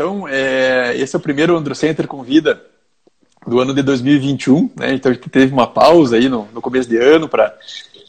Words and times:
Então, 0.00 0.26
é, 0.26 0.96
esse 0.96 1.14
é 1.14 1.18
o 1.18 1.20
primeiro 1.20 1.54
Androcenter 1.56 2.06
Convida 2.06 2.62
do 3.46 3.60
ano 3.60 3.74
de 3.74 3.82
2021, 3.82 4.70
né? 4.74 4.94
Então 4.94 5.10
a 5.10 5.14
gente 5.14 5.28
teve 5.28 5.52
uma 5.52 5.66
pausa 5.66 6.16
aí 6.16 6.26
no, 6.26 6.48
no 6.54 6.62
começo 6.62 6.88
de 6.88 6.96
ano 6.96 7.28
para 7.28 7.54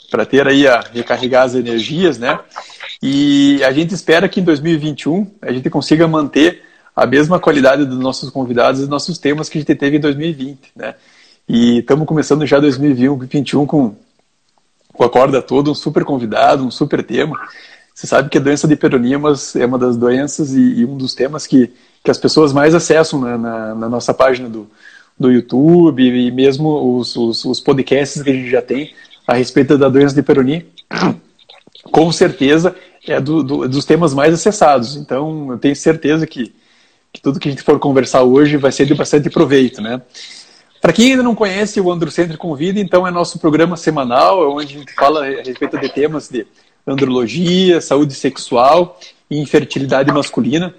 para 0.10 0.26
ter 0.26 0.48
aí 0.48 0.68
a 0.68 0.82
recarregar 0.82 1.44
as 1.44 1.56
energias, 1.56 2.18
né? 2.18 2.40
E 3.04 3.62
a 3.64 3.72
gente 3.74 3.94
espera 3.94 4.30
que 4.30 4.40
em 4.40 4.44
2021 4.44 5.30
a 5.42 5.52
gente 5.52 5.70
consiga 5.70 6.08
manter 6.08 6.64
a 6.96 7.06
mesma 7.06 7.40
qualidade 7.40 7.86
dos 7.86 8.00
nossos 8.00 8.30
convidados 8.30 8.80
e 8.80 8.84
dos 8.84 8.90
nossos 8.90 9.18
temas 9.18 9.50
que 9.50 9.58
a 9.58 9.62
gente 9.62 9.76
teve 9.76 9.98
em 9.98 10.00
2020, 10.00 10.72
né? 10.76 10.96
E 11.48 11.80
estamos 11.80 12.08
começando 12.08 12.46
já 12.46 12.60
2021 12.60 13.66
com, 13.66 13.96
com 14.94 15.04
a 15.04 15.10
corda 15.10 15.42
toda, 15.42 15.72
um 15.72 15.76
super 15.76 16.04
convidado, 16.04 16.66
um 16.66 16.72
super 16.72 17.04
tema. 17.04 17.40
Você 17.94 18.08
sabe 18.08 18.30
que 18.30 18.38
a 18.38 18.42
doença 18.42 18.68
de 18.68 18.76
peroníamas 18.76 19.56
é 19.56 19.66
uma 19.66 19.78
das 19.78 19.98
doenças 19.98 20.54
e, 20.54 20.80
e 20.80 20.86
um 20.86 20.98
dos 20.98 21.14
temas 21.14 21.46
que, 21.46 21.72
que 22.04 22.12
as 22.12 22.18
pessoas 22.18 22.54
mais 22.54 22.74
acessam 22.74 23.20
na, 23.20 23.38
na, 23.38 23.76
na 23.76 23.90
nossa 23.90 24.14
página 24.14 24.48
do, 24.48 24.68
do 25.20 25.32
YouTube 25.32 26.04
e 26.04 26.32
mesmo 26.32 26.98
os, 26.98 27.16
os, 27.16 27.46
os, 27.46 27.60
podcasts 27.60 28.22
que 28.24 28.30
a 28.30 28.34
gente 28.34 28.50
já 28.50 28.62
tem 28.62 28.94
a 29.28 29.34
respeito 29.34 29.78
da 29.78 29.90
doença 29.90 30.16
de 30.16 30.24
Peyronie, 30.24 30.66
com 31.92 32.12
certeza 32.12 32.76
é 33.08 33.20
do, 33.20 33.44
do, 33.44 33.68
dos 33.68 33.86
temas 33.86 34.14
mais 34.14 34.34
acessados. 34.34 34.96
Então, 34.96 35.52
eu 35.52 35.58
tenho 35.58 35.76
certeza 35.76 36.26
que, 36.26 36.54
que 37.12 37.22
tudo 37.22 37.40
que 37.40 37.50
a 37.50 37.52
gente 37.52 37.64
for 37.64 37.80
conversar 37.80 38.24
hoje 38.24 38.58
vai 38.58 38.72
ser 38.72 38.86
de 38.86 38.94
bastante 38.94 39.30
proveito, 39.30 39.82
né? 39.82 40.02
Para 40.82 40.94
quem 40.94 41.12
ainda 41.12 41.22
não 41.22 41.36
conhece 41.36 41.80
o 41.80 41.92
Androcentro 41.92 42.38
Convida, 42.38 42.80
então 42.80 43.06
é 43.06 43.12
nosso 43.12 43.38
programa 43.38 43.78
semanal, 43.78 44.52
onde 44.52 44.76
a 44.76 44.80
gente 44.80 44.94
fala 44.94 45.26
a 45.26 45.44
respeito 45.44 45.78
de 45.78 45.90
temas 45.90 46.28
de 46.28 46.48
andrologia, 46.88 47.80
saúde 47.80 48.16
sexual 48.16 49.00
e 49.30 49.40
infertilidade 49.40 50.12
masculina, 50.12 50.74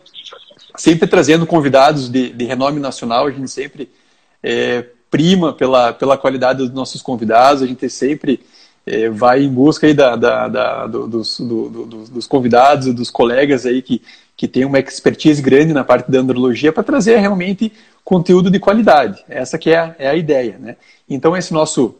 sempre 0.76 1.06
trazendo 1.06 1.46
convidados 1.46 2.10
de, 2.10 2.30
de 2.30 2.44
renome 2.44 2.80
nacional, 2.80 3.26
a 3.26 3.30
gente 3.30 3.48
sempre 3.48 3.88
é, 4.42 4.84
prima 5.08 5.52
pela, 5.52 5.92
pela 5.92 6.18
qualidade 6.18 6.58
dos 6.58 6.72
nossos 6.72 7.00
convidados, 7.00 7.62
a 7.62 7.66
gente 7.66 7.88
sempre 7.88 8.40
é, 8.84 9.08
vai 9.08 9.44
em 9.44 9.48
busca 9.48 9.86
aí 9.86 9.94
da, 9.94 10.16
da, 10.16 10.48
da 10.48 10.86
do, 10.86 11.06
dos, 11.06 11.38
do, 11.38 11.68
do, 11.68 11.84
dos 12.06 12.26
convidados 12.26 12.92
dos 12.92 13.10
colegas 13.10 13.64
aí 13.64 13.80
que, 13.80 14.02
que 14.42 14.48
tem 14.48 14.64
uma 14.64 14.80
expertise 14.80 15.40
grande 15.40 15.72
na 15.72 15.84
parte 15.84 16.10
da 16.10 16.18
andrologia 16.18 16.72
para 16.72 16.82
trazer 16.82 17.16
realmente 17.18 17.72
conteúdo 18.04 18.50
de 18.50 18.58
qualidade. 18.58 19.24
Essa 19.28 19.56
que 19.56 19.70
é 19.70 19.78
a, 19.78 19.94
é 20.00 20.08
a 20.08 20.16
ideia. 20.16 20.58
Né? 20.58 20.74
Então, 21.08 21.36
esse 21.36 21.52
nosso 21.52 21.94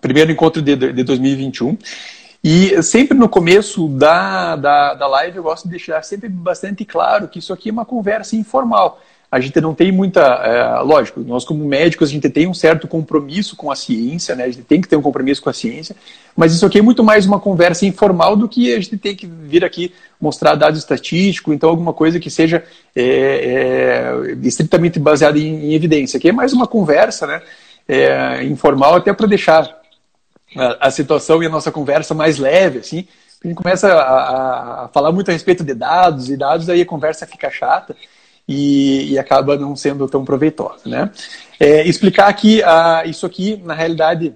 primeiro 0.00 0.30
encontro 0.30 0.62
de, 0.62 0.76
de 0.76 1.02
2021. 1.02 1.76
E 2.44 2.80
sempre 2.80 3.18
no 3.18 3.28
começo 3.28 3.88
da, 3.88 4.54
da, 4.54 4.94
da 4.94 5.06
live 5.08 5.38
eu 5.38 5.42
gosto 5.42 5.64
de 5.64 5.70
deixar 5.70 6.04
sempre 6.04 6.28
bastante 6.28 6.84
claro 6.84 7.26
que 7.26 7.40
isso 7.40 7.52
aqui 7.52 7.70
é 7.70 7.72
uma 7.72 7.84
conversa 7.84 8.36
informal 8.36 9.00
a 9.34 9.40
gente 9.40 9.60
não 9.60 9.74
tem 9.74 9.90
muita. 9.90 10.20
É, 10.20 10.80
lógico, 10.82 11.18
nós 11.18 11.44
como 11.44 11.64
médicos 11.64 12.08
a 12.08 12.12
gente 12.12 12.30
tem 12.30 12.46
um 12.46 12.54
certo 12.54 12.86
compromisso 12.86 13.56
com 13.56 13.68
a 13.68 13.74
ciência, 13.74 14.36
né? 14.36 14.44
A 14.44 14.48
gente 14.48 14.62
tem 14.62 14.80
que 14.80 14.86
ter 14.86 14.94
um 14.94 15.02
compromisso 15.02 15.42
com 15.42 15.50
a 15.50 15.52
ciência, 15.52 15.96
mas 16.36 16.54
isso 16.54 16.64
aqui 16.64 16.78
é 16.78 16.82
muito 16.82 17.02
mais 17.02 17.26
uma 17.26 17.40
conversa 17.40 17.84
informal 17.84 18.36
do 18.36 18.48
que 18.48 18.72
a 18.72 18.78
gente 18.78 18.96
tem 18.96 19.16
que 19.16 19.26
vir 19.26 19.64
aqui 19.64 19.92
mostrar 20.20 20.54
dados 20.54 20.78
estatísticos, 20.78 21.52
então 21.52 21.68
alguma 21.68 21.92
coisa 21.92 22.20
que 22.20 22.30
seja 22.30 22.62
é, 22.94 23.02
é, 23.02 24.36
estritamente 24.44 25.00
baseada 25.00 25.36
em, 25.36 25.70
em, 25.70 25.74
evidência. 25.74 26.16
Aqui 26.16 26.28
é 26.28 26.32
mais 26.32 26.52
uma 26.52 26.68
conversa, 26.68 27.26
né? 27.26 27.42
É, 27.88 28.44
informal 28.44 28.94
até 28.94 29.12
para 29.12 29.26
deixar 29.26 29.68
a, 30.56 30.86
a, 30.86 30.90
situação 30.92 31.42
e 31.42 31.46
a 31.46 31.50
nossa 31.50 31.72
conversa 31.72 32.14
mais 32.14 32.38
leve, 32.38 32.78
assim. 32.78 33.04
A 33.44 33.48
gente 33.48 33.56
começa 33.56 33.92
a, 33.92 34.84
a 34.84 34.88
falar 34.90 35.10
muito 35.10 35.28
a 35.28 35.32
respeito 35.32 35.64
de 35.64 35.74
dados 35.74 36.30
e 36.30 36.36
dados, 36.36 36.68
aí 36.68 36.80
a 36.80 36.86
conversa 36.86 37.26
fica 37.26 37.50
chata 37.50 37.96
e, 38.48 39.12
e 39.12 39.18
acaba 39.18 39.56
não 39.56 39.74
sendo 39.74 40.06
tão 40.08 40.24
proveitosa. 40.24 40.82
Né? 40.86 41.10
É, 41.58 41.86
explicar 41.86 42.32
que 42.34 42.62
isso 43.06 43.26
aqui, 43.26 43.60
na 43.64 43.74
realidade, 43.74 44.34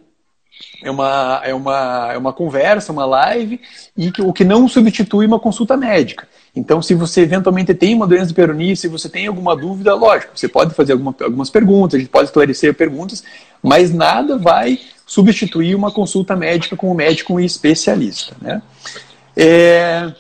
é 0.82 0.90
uma, 0.90 1.40
é, 1.44 1.54
uma, 1.54 2.10
é 2.12 2.18
uma 2.18 2.32
conversa, 2.32 2.92
uma 2.92 3.04
live, 3.04 3.60
e 3.96 4.10
que, 4.10 4.22
o 4.22 4.32
que 4.32 4.44
não 4.44 4.68
substitui 4.68 5.26
uma 5.26 5.38
consulta 5.38 5.76
médica. 5.76 6.26
Então, 6.54 6.82
se 6.82 6.94
você 6.94 7.20
eventualmente 7.20 7.74
tem 7.74 7.94
uma 7.94 8.06
doença 8.06 8.26
de 8.26 8.34
peronia, 8.34 8.74
se 8.74 8.88
você 8.88 9.08
tem 9.08 9.26
alguma 9.26 9.56
dúvida, 9.56 9.94
lógico, 9.94 10.32
você 10.34 10.48
pode 10.48 10.74
fazer 10.74 10.92
alguma, 10.92 11.14
algumas 11.20 11.50
perguntas, 11.50 11.96
a 11.96 11.98
gente 11.98 12.10
pode 12.10 12.26
esclarecer 12.26 12.74
perguntas, 12.74 13.22
mas 13.62 13.92
nada 13.92 14.36
vai 14.36 14.80
substituir 15.06 15.74
uma 15.74 15.90
consulta 15.90 16.34
médica 16.34 16.76
com 16.76 16.90
um 16.90 16.94
médico 16.94 17.38
especialista. 17.38 18.36
Né? 18.40 18.60
É, 19.36 20.12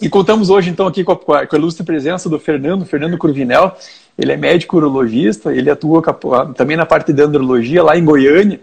e 0.00 0.08
contamos 0.08 0.48
hoje, 0.48 0.70
então, 0.70 0.86
aqui 0.86 1.02
com 1.02 1.12
a, 1.12 1.16
com 1.16 1.56
a, 1.56 1.58
ilustre 1.58 1.84
presença 1.84 2.28
do 2.28 2.38
Fernando, 2.38 2.86
Fernando 2.86 3.18
Cruvinel. 3.18 3.76
Ele 4.16 4.32
é 4.32 4.36
médico 4.36 4.76
urologista, 4.76 5.52
ele 5.52 5.70
atua 5.70 6.02
também 6.56 6.76
na 6.76 6.86
parte 6.86 7.12
de 7.12 7.22
andrologia 7.22 7.82
lá 7.82 7.96
em 7.96 8.04
Goiânia. 8.04 8.60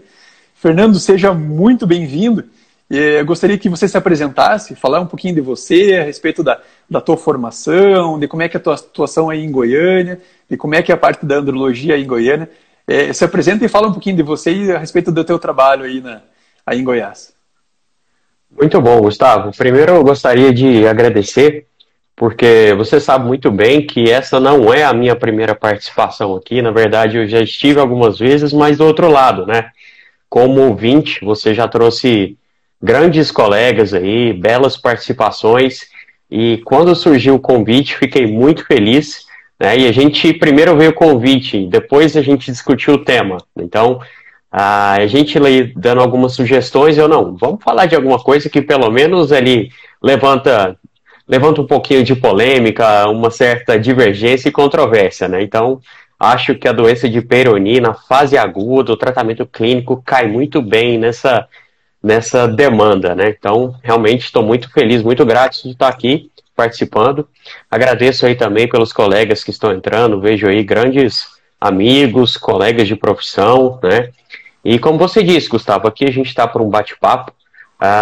Fernando, 0.54 0.98
seja 0.98 1.34
muito 1.34 1.86
bem-vindo. 1.86 2.44
Eu 2.88 3.24
gostaria 3.26 3.58
que 3.58 3.68
você 3.68 3.86
se 3.86 3.96
apresentasse, 3.96 4.74
falar 4.74 5.00
um 5.00 5.06
pouquinho 5.06 5.34
de 5.34 5.40
você, 5.40 5.98
a 6.00 6.04
respeito 6.04 6.42
da, 6.42 6.60
da 6.88 7.00
tua 7.00 7.16
formação, 7.16 8.18
de 8.18 8.28
como 8.28 8.42
é 8.42 8.48
que 8.48 8.56
é 8.56 8.60
a 8.60 8.62
tua 8.62 8.74
atuação 8.74 9.28
aí 9.28 9.44
em 9.44 9.50
Goiânia, 9.50 10.20
de 10.48 10.56
como 10.56 10.74
é 10.74 10.82
que 10.82 10.90
é 10.90 10.94
a 10.94 10.98
parte 10.98 11.26
da 11.26 11.36
andrologia 11.36 11.96
aí 11.96 12.02
em 12.02 12.06
Goiânia. 12.06 12.48
É, 12.86 13.12
se 13.12 13.24
apresenta 13.24 13.64
e 13.64 13.68
fala 13.68 13.88
um 13.88 13.92
pouquinho 13.92 14.16
de 14.16 14.22
você 14.22 14.52
e 14.52 14.72
a 14.72 14.78
respeito 14.78 15.12
do 15.12 15.24
teu 15.24 15.38
trabalho 15.38 15.84
aí, 15.84 16.00
na, 16.00 16.22
aí 16.64 16.80
em 16.80 16.84
Goiás. 16.84 17.35
Muito 18.58 18.80
bom, 18.80 19.02
Gustavo. 19.02 19.50
Primeiro 19.54 19.92
eu 19.92 20.02
gostaria 20.02 20.50
de 20.50 20.86
agradecer, 20.86 21.66
porque 22.16 22.72
você 22.74 22.98
sabe 22.98 23.26
muito 23.26 23.50
bem 23.50 23.86
que 23.86 24.10
essa 24.10 24.40
não 24.40 24.72
é 24.72 24.82
a 24.82 24.94
minha 24.94 25.14
primeira 25.14 25.54
participação 25.54 26.34
aqui. 26.34 26.62
Na 26.62 26.70
verdade, 26.70 27.18
eu 27.18 27.28
já 27.28 27.40
estive 27.40 27.78
algumas 27.78 28.18
vezes, 28.18 28.54
mas 28.54 28.78
do 28.78 28.86
outro 28.86 29.10
lado, 29.10 29.46
né? 29.46 29.70
Como 30.28 30.62
ouvinte, 30.62 31.22
você 31.22 31.52
já 31.52 31.68
trouxe 31.68 32.38
grandes 32.82 33.30
colegas 33.30 33.92
aí, 33.92 34.32
belas 34.32 34.74
participações, 34.74 35.82
e 36.30 36.62
quando 36.64 36.94
surgiu 36.94 37.34
o 37.34 37.40
convite, 37.40 37.96
fiquei 37.96 38.26
muito 38.26 38.64
feliz. 38.64 39.26
Né? 39.60 39.80
E 39.80 39.86
a 39.86 39.92
gente 39.92 40.32
primeiro 40.32 40.74
veio 40.76 40.90
o 40.90 40.94
convite, 40.94 41.66
depois 41.66 42.16
a 42.16 42.22
gente 42.22 42.50
discutiu 42.50 42.94
o 42.94 43.04
tema. 43.04 43.36
Então, 43.54 44.00
a 44.50 45.06
gente 45.06 45.38
dando 45.76 46.00
algumas 46.00 46.32
sugestões, 46.32 46.96
eu 46.96 47.08
não, 47.08 47.36
vamos 47.36 47.62
falar 47.62 47.86
de 47.86 47.94
alguma 47.94 48.18
coisa 48.18 48.48
que 48.48 48.62
pelo 48.62 48.90
menos 48.90 49.32
ali 49.32 49.70
levanta, 50.02 50.76
levanta 51.26 51.60
um 51.60 51.66
pouquinho 51.66 52.04
de 52.04 52.14
polêmica, 52.14 53.08
uma 53.08 53.30
certa 53.30 53.78
divergência 53.78 54.48
e 54.48 54.52
controvérsia, 54.52 55.28
né? 55.28 55.42
Então, 55.42 55.80
acho 56.18 56.54
que 56.54 56.68
a 56.68 56.72
doença 56.72 57.08
de 57.08 57.20
Peyronie 57.20 57.80
na 57.80 57.94
fase 57.94 58.38
aguda, 58.38 58.92
o 58.92 58.96
tratamento 58.96 59.44
clínico 59.44 60.02
cai 60.04 60.26
muito 60.26 60.62
bem 60.62 60.98
nessa, 60.98 61.46
nessa 62.02 62.46
demanda, 62.46 63.14
né? 63.14 63.34
Então, 63.38 63.74
realmente 63.82 64.24
estou 64.24 64.42
muito 64.42 64.70
feliz, 64.72 65.02
muito 65.02 65.24
grato 65.26 65.62
de 65.62 65.70
estar 65.70 65.88
aqui 65.88 66.30
participando. 66.54 67.28
Agradeço 67.70 68.24
aí 68.24 68.34
também 68.34 68.68
pelos 68.68 68.92
colegas 68.92 69.44
que 69.44 69.50
estão 69.50 69.72
entrando, 69.72 70.20
vejo 70.20 70.48
aí 70.48 70.62
grandes 70.62 71.26
amigos, 71.60 72.36
colegas 72.36 72.88
de 72.88 72.96
profissão, 72.96 73.78
né? 73.82 74.10
E 74.68 74.80
como 74.80 74.98
você 74.98 75.22
disse, 75.22 75.48
Gustavo, 75.48 75.86
aqui 75.86 76.04
a 76.04 76.10
gente 76.10 76.26
está 76.26 76.44
por 76.44 76.60
um 76.60 76.68
bate-papo. 76.68 77.32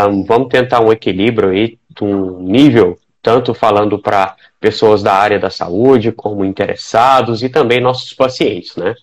Um, 0.08 0.24
vamos 0.24 0.48
tentar 0.48 0.80
um 0.80 0.90
equilíbrio 0.90 1.50
aí, 1.50 1.78
um 2.00 2.38
nível, 2.40 2.98
tanto 3.22 3.52
falando 3.52 3.98
para 3.98 4.34
pessoas 4.58 5.02
da 5.02 5.12
área 5.12 5.38
da 5.38 5.50
saúde, 5.50 6.10
como 6.10 6.42
interessados 6.42 7.42
e 7.42 7.50
também 7.50 7.82
nossos 7.82 8.14
pacientes, 8.14 8.76
né? 8.76 8.94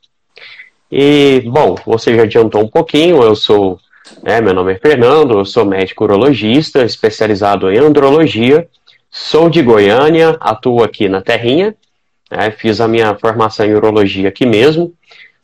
E, 0.92 1.44
bom, 1.46 1.76
você 1.86 2.16
já 2.16 2.24
adiantou 2.24 2.64
um 2.64 2.68
pouquinho, 2.68 3.22
eu 3.22 3.36
sou, 3.36 3.80
né, 4.24 4.42
meu 4.42 4.56
nome 4.56 4.74
é 4.74 4.80
Fernando, 4.80 5.38
eu 5.38 5.46
sou 5.46 5.64
médico 5.64 6.06
urologista, 6.06 6.84
especializado 6.84 7.72
em 7.72 7.78
andrologia, 7.78 8.68
sou 9.12 9.52
de 9.52 9.62
Goiânia, 9.62 10.36
atuo 10.40 10.84
aqui 10.84 11.08
na 11.08 11.22
Terrinha, 11.22 11.76
né, 12.32 12.50
fiz 12.50 12.82
a 12.82 12.88
minha 12.88 13.14
formação 13.14 13.68
em 13.68 13.76
urologia 13.76 14.30
aqui 14.30 14.48
mesmo, 14.48 14.96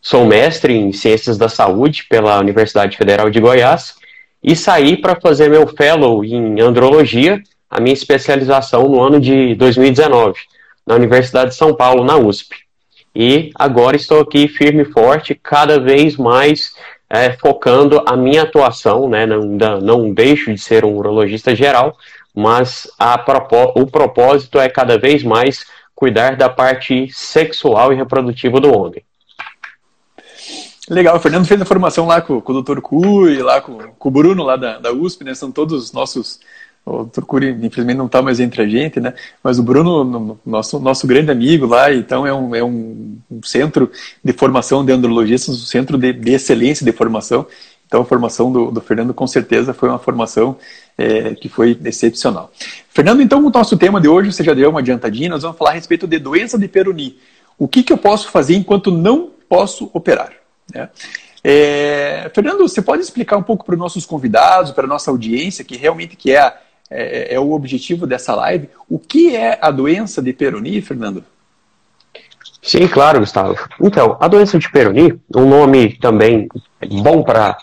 Sou 0.10 0.26
mestre 0.26 0.74
em 0.74 0.94
Ciências 0.94 1.38
da 1.38 1.50
Saúde 1.50 2.06
pela 2.06 2.40
Universidade 2.40 2.96
Federal 2.96 3.30
de 3.30 3.42
Goiás 3.42 3.96
e 4.42 4.56
saí 4.56 4.96
para 4.96 5.20
fazer 5.20 5.50
meu 5.50 5.68
fellow 5.68 6.24
em 6.24 6.62
Andrologia, 6.62 7.44
a 7.70 7.82
minha 7.82 7.94
especialização 7.94 8.88
no 8.88 9.02
ano 9.02 9.20
de 9.20 9.54
2019, 9.56 10.40
na 10.86 10.96
Universidade 10.96 11.50
de 11.50 11.58
São 11.58 11.76
Paulo, 11.76 12.06
na 12.06 12.16
USP. 12.16 12.56
E 13.14 13.52
agora 13.54 13.98
estou 13.98 14.22
aqui 14.22 14.48
firme 14.48 14.84
e 14.84 14.94
forte, 14.94 15.36
cada 15.36 15.78
vez 15.78 16.16
mais 16.16 16.74
é, 17.10 17.34
focando 17.34 18.02
a 18.08 18.16
minha 18.16 18.44
atuação, 18.44 19.10
né, 19.10 19.26
não, 19.26 19.82
não 19.82 20.14
deixo 20.14 20.54
de 20.54 20.58
ser 20.58 20.86
um 20.86 20.96
urologista 20.96 21.54
geral, 21.54 21.98
mas 22.34 22.90
a, 22.98 23.22
o 23.76 23.86
propósito 23.86 24.58
é 24.58 24.70
cada 24.70 24.98
vez 24.98 25.22
mais 25.22 25.66
cuidar 25.94 26.38
da 26.38 26.48
parte 26.48 27.10
sexual 27.12 27.92
e 27.92 27.98
reprodutiva 27.98 28.62
do 28.62 28.74
homem. 28.74 29.04
Legal, 30.90 31.18
o 31.18 31.20
Fernando 31.20 31.46
fez 31.46 31.62
a 31.62 31.66
formação 31.66 32.08
lá 32.08 32.22
com, 32.22 32.40
com 32.40 32.54
o 32.54 32.62
Dr. 32.62 32.80
Cui, 32.80 33.42
lá 33.42 33.60
com, 33.60 33.78
com, 33.78 34.08
o 34.08 34.12
Bruno 34.12 34.44
lá 34.44 34.56
da, 34.56 34.78
da 34.80 34.92
USP, 34.94 35.26
né? 35.26 35.36
São 35.36 35.52
todos 35.52 35.92
nossos. 35.92 36.40
O 36.86 37.04
Dr. 37.04 37.26
Curi, 37.26 37.50
infelizmente, 37.50 37.98
não 37.98 38.06
está 38.06 38.22
mais 38.22 38.40
entre 38.40 38.62
a 38.62 38.68
gente, 38.68 38.98
né? 39.02 39.14
Mas 39.44 39.60
o 39.60 39.64
Bruno, 39.64 40.40
nosso, 40.46 40.80
nosso 40.80 41.06
grande 41.06 41.30
amigo 41.30 41.66
lá, 41.66 41.94
então 41.94 42.26
é 42.26 42.34
um, 42.34 42.56
é 42.56 42.64
um, 42.64 43.18
um 43.30 43.44
centro 43.44 43.92
de 44.24 44.32
formação 44.32 44.86
de 44.86 44.94
andrologistas, 44.94 45.56
um 45.56 45.66
centro 45.66 45.98
de, 45.98 46.14
de, 46.14 46.32
excelência 46.32 46.86
de 46.86 46.94
formação. 46.94 47.46
Então 47.86 48.02
a 48.02 48.06
formação 48.06 48.50
do, 48.50 48.72
do 48.72 48.80
Fernando 48.80 49.14
com 49.14 49.28
certeza 49.28 49.74
foi 49.74 49.90
uma 49.90 50.00
formação 50.00 50.56
é, 50.98 51.36
que 51.36 51.50
foi 51.50 51.78
excepcional. 51.84 52.50
Fernando, 52.90 53.22
então 53.22 53.46
o 53.46 53.50
nosso 53.50 53.76
tema 53.76 54.00
de 54.00 54.08
hoje, 54.08 54.32
você 54.32 54.42
já 54.42 54.54
deu 54.54 54.70
uma 54.70 54.80
adiantadinha, 54.80 55.30
nós 55.30 55.42
vamos 55.42 55.58
falar 55.58 55.72
a 55.72 55.74
respeito 55.74 56.08
de 56.08 56.18
doença 56.18 56.58
de 56.58 56.70
Peroni. 56.70 57.18
O 57.60 57.68
que, 57.68 57.84
que 57.84 57.92
eu 57.92 57.98
posso 57.98 58.30
fazer 58.32 58.56
enquanto 58.56 58.90
não 58.92 59.32
posso 59.50 59.90
operar? 59.94 60.37
Né? 60.74 60.90
É, 61.44 62.30
Fernando, 62.34 62.60
você 62.60 62.82
pode 62.82 63.02
explicar 63.02 63.38
um 63.38 63.44
pouco 63.44 63.66
para 63.66 63.74
os 63.74 63.80
nossos 63.80 64.06
convidados, 64.06 64.72
para 64.72 64.86
a 64.86 64.88
nossa 64.88 65.12
audiência, 65.12 65.64
que 65.64 65.78
realmente 65.78 66.16
que 66.16 66.36
é, 66.36 66.54
é, 66.90 67.36
é, 67.36 67.40
o 67.40 67.52
objetivo 67.52 68.06
dessa 68.06 68.36
live, 68.36 68.70
o 68.90 69.00
que 69.00 69.36
é 69.36 69.58
a 69.62 69.72
doença 69.72 70.22
de 70.22 70.34
Peroni, 70.34 70.82
Fernando? 70.82 71.24
Sim, 72.62 72.88
claro, 72.88 73.20
Gustavo. 73.20 73.58
Então, 73.82 74.18
a 74.20 74.28
doença 74.28 74.60
de 74.60 74.70
Peroni, 74.70 75.20
um 75.34 75.48
nome 75.48 75.98
também 76.00 76.50
bom 77.02 77.24
para 77.24 77.58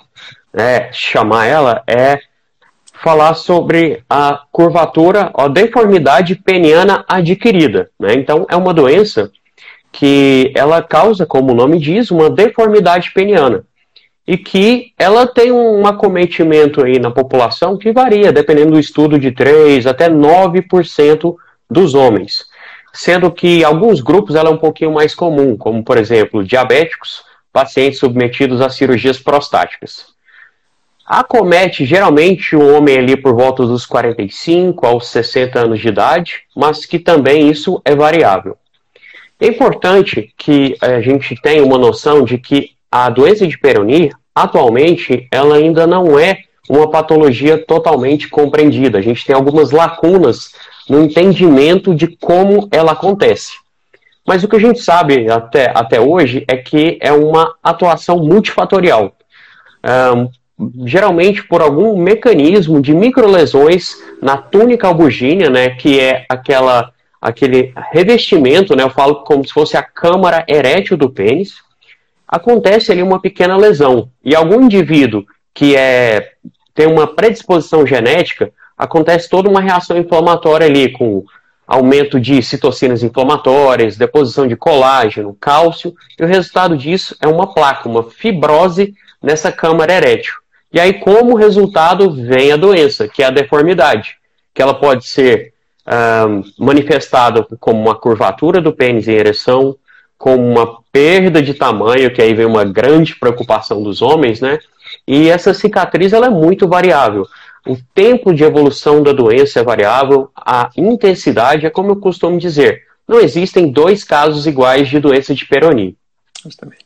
né, 0.53 0.91
chamar 0.93 1.47
ela 1.47 1.83
é 1.87 2.21
falar 3.03 3.35
sobre 3.35 4.03
a 4.09 4.45
curvatura, 4.51 5.31
a 5.37 5.47
deformidade 5.47 6.37
peniana 6.37 7.05
adquirida. 7.07 7.91
Né? 8.01 8.15
Então, 8.15 8.47
é 8.49 8.57
uma 8.57 8.73
doença 8.73 9.31
que 9.95 10.53
ela 10.57 10.83
causa, 10.83 11.25
como 11.25 11.53
o 11.53 11.55
nome 11.55 11.79
diz, 11.79 12.11
uma 12.11 12.29
deformidade 12.29 13.13
peniana. 13.13 13.65
E 14.27 14.37
que 14.37 14.93
ela 14.99 15.25
tem 15.25 15.53
um 15.53 15.87
acometimento 15.87 16.85
aí 16.85 16.99
na 16.99 17.13
população 17.13 17.79
que 17.79 17.93
varia, 17.93 18.33
dependendo 18.33 18.73
do 18.73 18.81
estudo, 18.81 19.21
de 19.21 19.31
3 19.31 19.87
até 19.87 20.11
9% 20.11 21.37
dos 21.71 21.95
homens. 21.95 22.45
Sendo 22.93 23.31
que 23.31 23.63
alguns 23.63 24.01
grupos 24.01 24.35
ela 24.35 24.49
é 24.49 24.53
um 24.53 24.59
pouquinho 24.59 24.93
mais 24.93 25.15
comum, 25.15 25.57
como 25.57 25.85
por 25.85 25.97
exemplo, 25.97 26.43
diabéticos, 26.43 27.23
pacientes 27.53 28.01
submetidos 28.01 28.61
a 28.61 28.69
cirurgias 28.69 29.21
prostáticas. 29.21 30.07
Acomete 31.07 31.85
geralmente 31.85 32.57
o 32.57 32.75
homem 32.75 32.99
ali 32.99 33.17
por 33.17 33.35
volta 33.35 33.65
dos 33.65 33.87
45 33.87 34.87
aos 34.87 35.07
60 35.07 35.61
anos 35.61 35.79
de 35.79 35.87
idade, 35.87 36.43
mas 36.57 36.85
que 36.85 36.99
também 36.99 37.49
isso 37.49 37.81
é 37.85 37.95
variável. 37.95 38.57
É 39.45 39.47
importante 39.47 40.33
que 40.39 40.75
a 40.81 41.03
gente 41.03 41.35
tenha 41.37 41.63
uma 41.63 41.77
noção 41.77 42.25
de 42.25 42.39
que 42.39 42.71
a 42.91 43.11
doença 43.11 43.47
de 43.47 43.59
Peyronie, 43.59 44.11
atualmente, 44.35 45.29
ela 45.31 45.57
ainda 45.57 45.87
não 45.87 46.19
é 46.19 46.39
uma 46.67 46.91
patologia 46.91 47.59
totalmente 47.59 48.27
compreendida. 48.31 48.97
A 48.97 49.03
gente 49.03 49.23
tem 49.23 49.37
algumas 49.37 49.71
lacunas 49.71 50.55
no 50.89 51.05
entendimento 51.05 51.95
de 51.95 52.07
como 52.07 52.71
ela 52.73 52.93
acontece. 52.93 53.53
Mas 54.27 54.43
o 54.43 54.49
que 54.49 54.57
a 54.57 54.61
gente 54.61 54.81
sabe 54.81 55.31
até, 55.31 55.71
até 55.75 56.01
hoje 56.01 56.43
é 56.49 56.57
que 56.57 56.97
é 57.03 57.13
uma 57.13 57.55
atuação 57.63 58.21
multifatorial. 58.21 59.15
Um, 60.17 60.87
geralmente 60.87 61.47
por 61.47 61.61
algum 61.61 61.99
mecanismo 61.99 62.81
de 62.81 62.95
microlesões 62.95 63.95
na 64.23 64.39
túnica 64.39 64.89
albugínea, 64.89 65.51
né, 65.51 65.69
que 65.69 66.01
é 66.01 66.25
aquela 66.31 66.94
aquele 67.25 67.73
revestimento, 67.91 68.77
né, 68.77 68.83
eu 68.83 68.91
falo 68.91 69.25
como 69.25 69.43
se 69.47 69.51
fosse 69.51 69.79
a 69.79 69.83
câmara 69.83 70.45
erétil 70.47 70.95
do 70.95 71.09
pênis, 71.09 71.55
acontece 72.29 72.93
ali 72.93 73.03
uma 73.03 73.19
pequena 73.19 73.57
lesão. 73.57 74.11
E 74.23 74.35
algum 74.35 74.61
indivíduo 74.61 75.25
que 75.55 75.75
é, 75.75 76.33
tem 76.75 76.87
uma 76.87 77.07
predisposição 77.07 77.87
genética, 77.87 78.53
acontece 78.77 79.31
toda 79.31 79.49
uma 79.49 79.63
reação 79.63 79.97
inflamatória 79.97 80.67
ali, 80.67 80.93
com 80.93 81.25
aumento 81.67 82.21
de 82.21 82.43
citocinas 82.43 83.03
inflamatórias, 83.03 83.97
deposição 83.97 84.47
de 84.47 84.55
colágeno, 84.55 85.35
cálcio, 85.41 85.95
e 86.21 86.23
o 86.23 86.27
resultado 86.27 86.77
disso 86.77 87.17
é 87.23 87.27
uma 87.27 87.55
placa, 87.55 87.89
uma 87.89 88.03
fibrose 88.03 88.93
nessa 89.23 89.51
câmara 89.51 89.95
erétil. 89.95 90.35
E 90.71 90.79
aí, 90.79 90.93
como 90.93 91.37
resultado, 91.37 92.11
vem 92.11 92.53
a 92.53 92.57
doença, 92.57 93.09
que 93.09 93.23
é 93.23 93.27
a 93.27 93.31
deformidade, 93.31 94.19
que 94.53 94.61
ela 94.61 94.75
pode 94.75 95.07
ser 95.07 95.54
manifestado 96.59 97.47
como 97.61 97.81
uma 97.81 97.95
curvatura 97.95 98.61
do 98.61 98.73
pênis 98.73 99.07
em 99.07 99.13
ereção, 99.13 99.77
como 100.17 100.43
uma 100.43 100.79
perda 100.91 101.43
de 101.43 101.55
tamanho, 101.55 102.13
que 102.13 102.23
aí 102.23 102.33
vem 102.35 102.47
uma 102.47 102.65
grande 102.65 103.17
preocupação 103.17 103.83
dos 103.83 104.01
homens, 104.01 104.41
né? 104.41 104.59
E 105.07 105.29
essa 105.29 105.53
cicatriz 105.53 106.13
ela 106.13 106.27
é 106.27 106.31
muito 106.31 106.67
variável. 106.67 107.27
O 107.67 107.77
tempo 107.95 108.33
de 108.33 108.45
evolução 108.45 109.03
da 109.03 109.13
doença 109.13 109.61
é 109.61 109.63
variável, 109.65 110.31
a 110.37 110.71
intensidade 110.77 111.67
é 111.67 111.71
como 111.71 111.91
eu 111.91 111.97
costumo 111.97 112.39
dizer. 112.39 112.83
Não 113.07 113.21
existem 113.21 113.71
dois 113.71 114.05
casos 114.05 114.47
iguais 114.47 114.89
de 114.89 114.99
doença 114.99 115.35
de 115.35 115.47
Peyronie. 115.47 115.97
Justamente. 116.43 116.85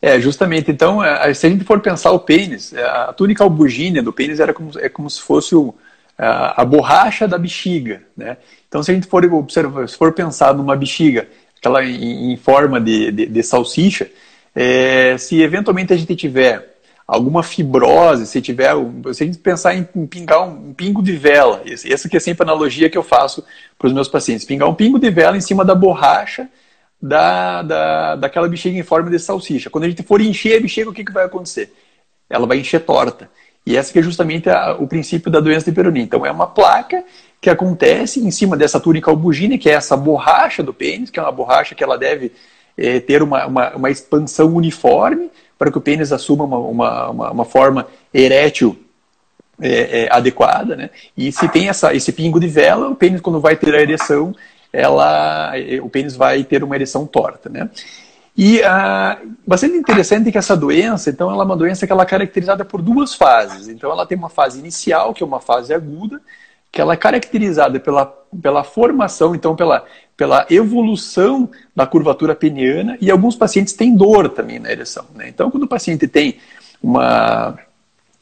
É, 0.00 0.20
justamente. 0.20 0.70
Então, 0.70 1.02
é, 1.02 1.32
se 1.32 1.46
a 1.46 1.50
gente 1.50 1.64
for 1.64 1.80
pensar 1.80 2.10
o 2.12 2.20
pênis, 2.20 2.72
é, 2.72 2.82
a 2.82 3.12
túnica 3.12 3.42
albugínea 3.42 4.02
do 4.02 4.12
pênis 4.12 4.38
era 4.38 4.52
como, 4.52 4.70
é 4.78 4.88
como 4.88 5.08
se 5.08 5.20
fosse 5.20 5.54
o, 5.54 5.74
a, 6.18 6.62
a 6.62 6.64
borracha 6.64 7.26
da 7.26 7.38
bexiga, 7.38 8.02
né? 8.16 8.36
Então, 8.68 8.82
se 8.82 8.90
a 8.90 8.94
gente 8.94 9.06
for 9.06 9.24
observar, 9.24 9.88
se 9.88 9.96
for 9.96 10.12
pensar 10.12 10.54
numa 10.54 10.76
bexiga, 10.76 11.28
aquela 11.58 11.84
em, 11.84 12.32
em 12.32 12.36
forma 12.36 12.80
de, 12.80 13.10
de, 13.10 13.26
de 13.26 13.42
salsicha, 13.42 14.10
é, 14.54 15.16
se 15.18 15.42
eventualmente 15.42 15.92
a 15.92 15.96
gente 15.96 16.14
tiver 16.14 16.74
alguma 17.06 17.42
fibrose, 17.42 18.26
se 18.26 18.40
tiver, 18.40 18.72
se 19.12 19.22
a 19.22 19.26
gente 19.26 19.38
pensar 19.38 19.74
em, 19.74 19.86
em 19.94 20.06
pingar 20.06 20.42
um, 20.42 20.68
um, 20.68 20.74
pingo 20.74 21.02
de 21.02 21.12
vela, 21.12 21.62
essa 21.66 22.08
que 22.08 22.16
é 22.16 22.20
sempre 22.20 22.42
a 22.42 22.50
analogia 22.50 22.88
que 22.88 22.96
eu 22.96 23.02
faço 23.02 23.44
para 23.78 23.88
os 23.88 23.92
meus 23.92 24.08
pacientes, 24.08 24.44
pingar 24.44 24.68
um 24.68 24.74
pingo 24.74 24.98
de 24.98 25.10
vela 25.10 25.36
em 25.36 25.40
cima 25.40 25.64
da 25.64 25.74
borracha 25.74 26.48
da, 27.00 27.62
da, 27.62 28.16
daquela 28.16 28.48
bexiga 28.48 28.78
em 28.78 28.82
forma 28.82 29.10
de 29.10 29.18
salsicha. 29.18 29.68
Quando 29.68 29.84
a 29.84 29.88
gente 29.88 30.02
for 30.02 30.20
encher 30.20 30.56
a 30.56 30.60
bexiga, 30.60 30.88
o 30.88 30.94
que, 30.94 31.04
que 31.04 31.12
vai 31.12 31.26
acontecer? 31.26 31.72
Ela 32.30 32.46
vai 32.46 32.58
encher 32.58 32.80
torta. 32.80 33.30
E 33.66 33.76
essa 33.76 33.92
que 33.92 33.98
é 33.98 34.02
justamente 34.02 34.48
a, 34.50 34.76
o 34.78 34.86
princípio 34.86 35.30
da 35.30 35.40
doença 35.40 35.66
de 35.66 35.72
Peyronie. 35.72 36.02
Então 36.02 36.24
é 36.24 36.30
uma 36.30 36.46
placa 36.46 37.04
que 37.40 37.50
acontece 37.50 38.20
em 38.20 38.30
cima 38.30 38.56
dessa 38.56 38.80
túnica 38.80 39.10
albugínea, 39.10 39.58
que 39.58 39.68
é 39.68 39.74
essa 39.74 39.96
borracha 39.96 40.62
do 40.62 40.72
pênis, 40.72 41.10
que 41.10 41.18
é 41.18 41.22
uma 41.22 41.32
borracha 41.32 41.74
que 41.74 41.84
ela 41.84 41.98
deve 41.98 42.32
é, 42.76 43.00
ter 43.00 43.22
uma, 43.22 43.46
uma, 43.46 43.76
uma, 43.76 43.90
expansão 43.90 44.54
uniforme 44.54 45.30
para 45.58 45.70
que 45.70 45.78
o 45.78 45.80
pênis 45.80 46.12
assuma 46.12 46.44
uma, 46.44 47.10
uma, 47.10 47.30
uma 47.30 47.44
forma 47.44 47.86
erétil 48.12 48.78
é, 49.60 50.04
é, 50.04 50.08
adequada, 50.10 50.74
né? 50.74 50.90
E 51.16 51.30
se 51.30 51.46
tem 51.48 51.68
essa, 51.68 51.94
esse 51.94 52.12
pingo 52.12 52.40
de 52.40 52.48
vela, 52.48 52.88
o 52.88 52.96
pênis 52.96 53.20
quando 53.20 53.40
vai 53.40 53.56
ter 53.56 53.74
a 53.74 53.80
ereção, 53.80 54.34
ela, 54.72 55.52
o 55.82 55.88
pênis 55.88 56.16
vai 56.16 56.42
ter 56.42 56.64
uma 56.64 56.74
ereção 56.74 57.06
torta, 57.06 57.48
né? 57.48 57.70
E 58.36 58.62
ah, 58.64 59.18
bastante 59.46 59.76
interessante 59.76 60.32
que 60.32 60.38
essa 60.38 60.56
doença, 60.56 61.10
então, 61.10 61.30
ela 61.30 61.42
é 61.42 61.46
uma 61.46 61.56
doença 61.56 61.86
que 61.86 61.92
ela 61.92 62.02
é 62.02 62.06
caracterizada 62.06 62.64
por 62.64 62.82
duas 62.82 63.14
fases. 63.14 63.68
Então, 63.68 63.90
ela 63.90 64.04
tem 64.04 64.18
uma 64.18 64.28
fase 64.28 64.58
inicial, 64.58 65.14
que 65.14 65.22
é 65.22 65.26
uma 65.26 65.40
fase 65.40 65.72
aguda, 65.72 66.20
que 66.72 66.80
ela 66.80 66.94
é 66.94 66.96
caracterizada 66.96 67.78
pela, 67.78 68.06
pela 68.42 68.64
formação, 68.64 69.36
então, 69.36 69.54
pela, 69.54 69.84
pela 70.16 70.44
evolução 70.50 71.48
da 71.76 71.86
curvatura 71.86 72.34
peniana, 72.34 72.98
e 73.00 73.08
alguns 73.08 73.36
pacientes 73.36 73.74
têm 73.74 73.96
dor 73.96 74.28
também 74.28 74.58
na 74.58 74.72
ereção. 74.72 75.04
Né? 75.14 75.28
Então, 75.28 75.48
quando 75.48 75.62
o 75.62 75.68
paciente 75.68 76.08
tem 76.08 76.38
uma, 76.82 77.56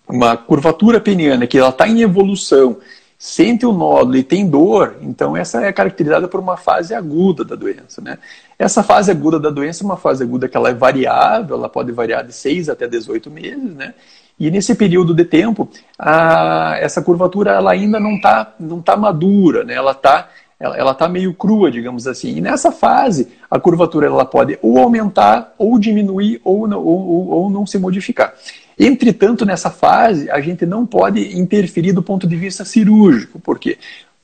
uma 0.06 0.36
curvatura 0.36 1.00
peniana 1.00 1.46
que 1.46 1.56
ela 1.56 1.70
está 1.70 1.88
em 1.88 2.02
evolução 2.02 2.76
sente 3.22 3.64
o 3.64 3.72
nódulo 3.72 4.16
e 4.16 4.24
tem 4.24 4.44
dor, 4.48 4.96
então 5.00 5.36
essa 5.36 5.64
é 5.64 5.72
caracterizada 5.72 6.26
por 6.26 6.40
uma 6.40 6.56
fase 6.56 6.92
aguda 6.92 7.44
da 7.44 7.54
doença. 7.54 8.02
Né? 8.02 8.18
Essa 8.58 8.82
fase 8.82 9.12
aguda 9.12 9.38
da 9.38 9.48
doença 9.48 9.84
é 9.84 9.86
uma 9.86 9.96
fase 9.96 10.24
aguda 10.24 10.48
que 10.48 10.56
ela 10.56 10.70
é 10.70 10.74
variável, 10.74 11.54
ela 11.54 11.68
pode 11.68 11.92
variar 11.92 12.26
de 12.26 12.32
6 12.32 12.68
até 12.68 12.88
18 12.88 13.30
meses, 13.30 13.76
né? 13.76 13.94
E 14.40 14.50
nesse 14.50 14.74
período 14.74 15.14
de 15.14 15.24
tempo, 15.24 15.68
a, 15.96 16.76
essa 16.80 17.00
curvatura 17.00 17.52
ela 17.52 17.70
ainda 17.70 18.00
não 18.00 18.16
está 18.16 18.54
não 18.58 18.82
tá 18.82 18.96
madura, 18.96 19.62
né? 19.62 19.74
ela 19.74 19.92
está 19.92 20.28
ela, 20.58 20.76
ela 20.76 20.92
tá 20.92 21.08
meio 21.08 21.32
crua, 21.32 21.70
digamos 21.70 22.08
assim. 22.08 22.36
E 22.36 22.40
nessa 22.40 22.72
fase, 22.72 23.28
a 23.48 23.60
curvatura 23.60 24.08
ela 24.08 24.24
pode 24.24 24.58
ou 24.60 24.78
aumentar, 24.78 25.54
ou 25.56 25.78
diminuir, 25.78 26.40
ou 26.42 26.66
não, 26.66 26.80
ou, 26.84 27.28
ou 27.28 27.50
não 27.50 27.64
se 27.66 27.78
modificar. 27.78 28.34
Entretanto, 28.78 29.44
nessa 29.44 29.70
fase, 29.70 30.30
a 30.30 30.40
gente 30.40 30.64
não 30.66 30.86
pode 30.86 31.38
interferir 31.38 31.92
do 31.92 32.02
ponto 32.02 32.26
de 32.26 32.36
vista 32.36 32.64
cirúrgico. 32.64 33.38
Por 33.38 33.58
quê? 33.58 33.78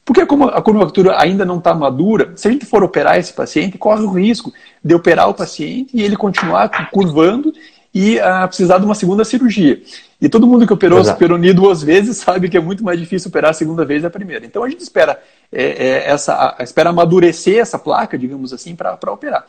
Porque 0.05 0.25
como 0.25 0.45
a 0.47 0.63
curvatura 0.63 1.21
ainda 1.21 1.45
não 1.45 1.59
está 1.59 1.75
madura, 1.75 2.33
se 2.35 2.49
a 2.49 2.51
gente 2.51 2.65
for 2.65 2.83
operar 2.83 3.19
esse 3.19 3.33
paciente, 3.33 3.77
corre 3.77 4.03
o 4.03 4.11
risco 4.11 4.53
de 4.83 4.95
operar 4.95 5.29
o 5.29 5.35
paciente 5.35 5.91
e 5.95 6.03
ele 6.03 6.17
continuar 6.17 6.91
curvando 6.91 7.53
e 7.95 8.19
a 8.21 8.47
precisar 8.47 8.79
de 8.79 8.87
uma 8.87 8.95
segunda 8.95 9.25
cirurgia. 9.25 9.83
E 10.21 10.29
todo 10.29 10.47
mundo 10.47 10.67
que 10.67 10.73
operou 10.73 11.01
Exato. 11.01 11.19
peroni 11.19 11.53
duas 11.53 11.83
vezes 11.83 12.17
sabe 12.25 12.49
que 12.49 12.57
é 12.57 12.61
muito 12.61 12.83
mais 12.83 12.99
difícil 12.99 13.29
operar 13.29 13.51
a 13.51 13.55
segunda 13.55 13.85
vez 13.85 14.03
da 14.03 14.09
primeira. 14.09 14.47
Então 14.47 14.65
a 14.65 14.71
gente 14.71 14.81
espera 14.81 15.21
é, 15.53 15.63
é, 15.63 16.11
essa, 16.11 16.57
espera 16.61 16.91
amadurecer 16.91 17.59
essa 17.59 17.79
placa, 17.79 18.19
digamos 18.19 18.53
assim, 18.53 18.75
para 18.75 18.99
operar. 19.13 19.47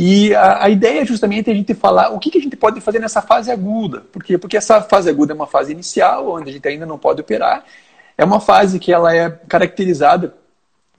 E 0.00 0.32
a, 0.32 0.66
a, 0.66 0.70
ideia 0.70 1.00
é 1.00 1.04
justamente 1.04 1.50
a 1.50 1.54
gente 1.54 1.74
falar 1.74 2.10
o 2.10 2.20
que, 2.20 2.30
que 2.30 2.38
a 2.38 2.40
gente 2.40 2.56
pode 2.56 2.80
fazer 2.80 3.00
nessa 3.00 3.20
fase 3.20 3.50
aguda. 3.50 4.02
Por 4.12 4.22
quê? 4.22 4.38
Porque 4.38 4.56
essa 4.56 4.80
fase 4.80 5.10
aguda 5.10 5.32
é 5.32 5.34
uma 5.34 5.48
fase 5.48 5.72
inicial, 5.72 6.30
onde 6.30 6.50
a 6.50 6.52
gente 6.52 6.68
ainda 6.68 6.86
não 6.86 6.96
pode 6.96 7.20
operar. 7.20 7.64
É 8.16 8.24
uma 8.24 8.38
fase 8.38 8.78
que 8.78 8.92
ela 8.92 9.12
é 9.12 9.28
caracterizada 9.28 10.32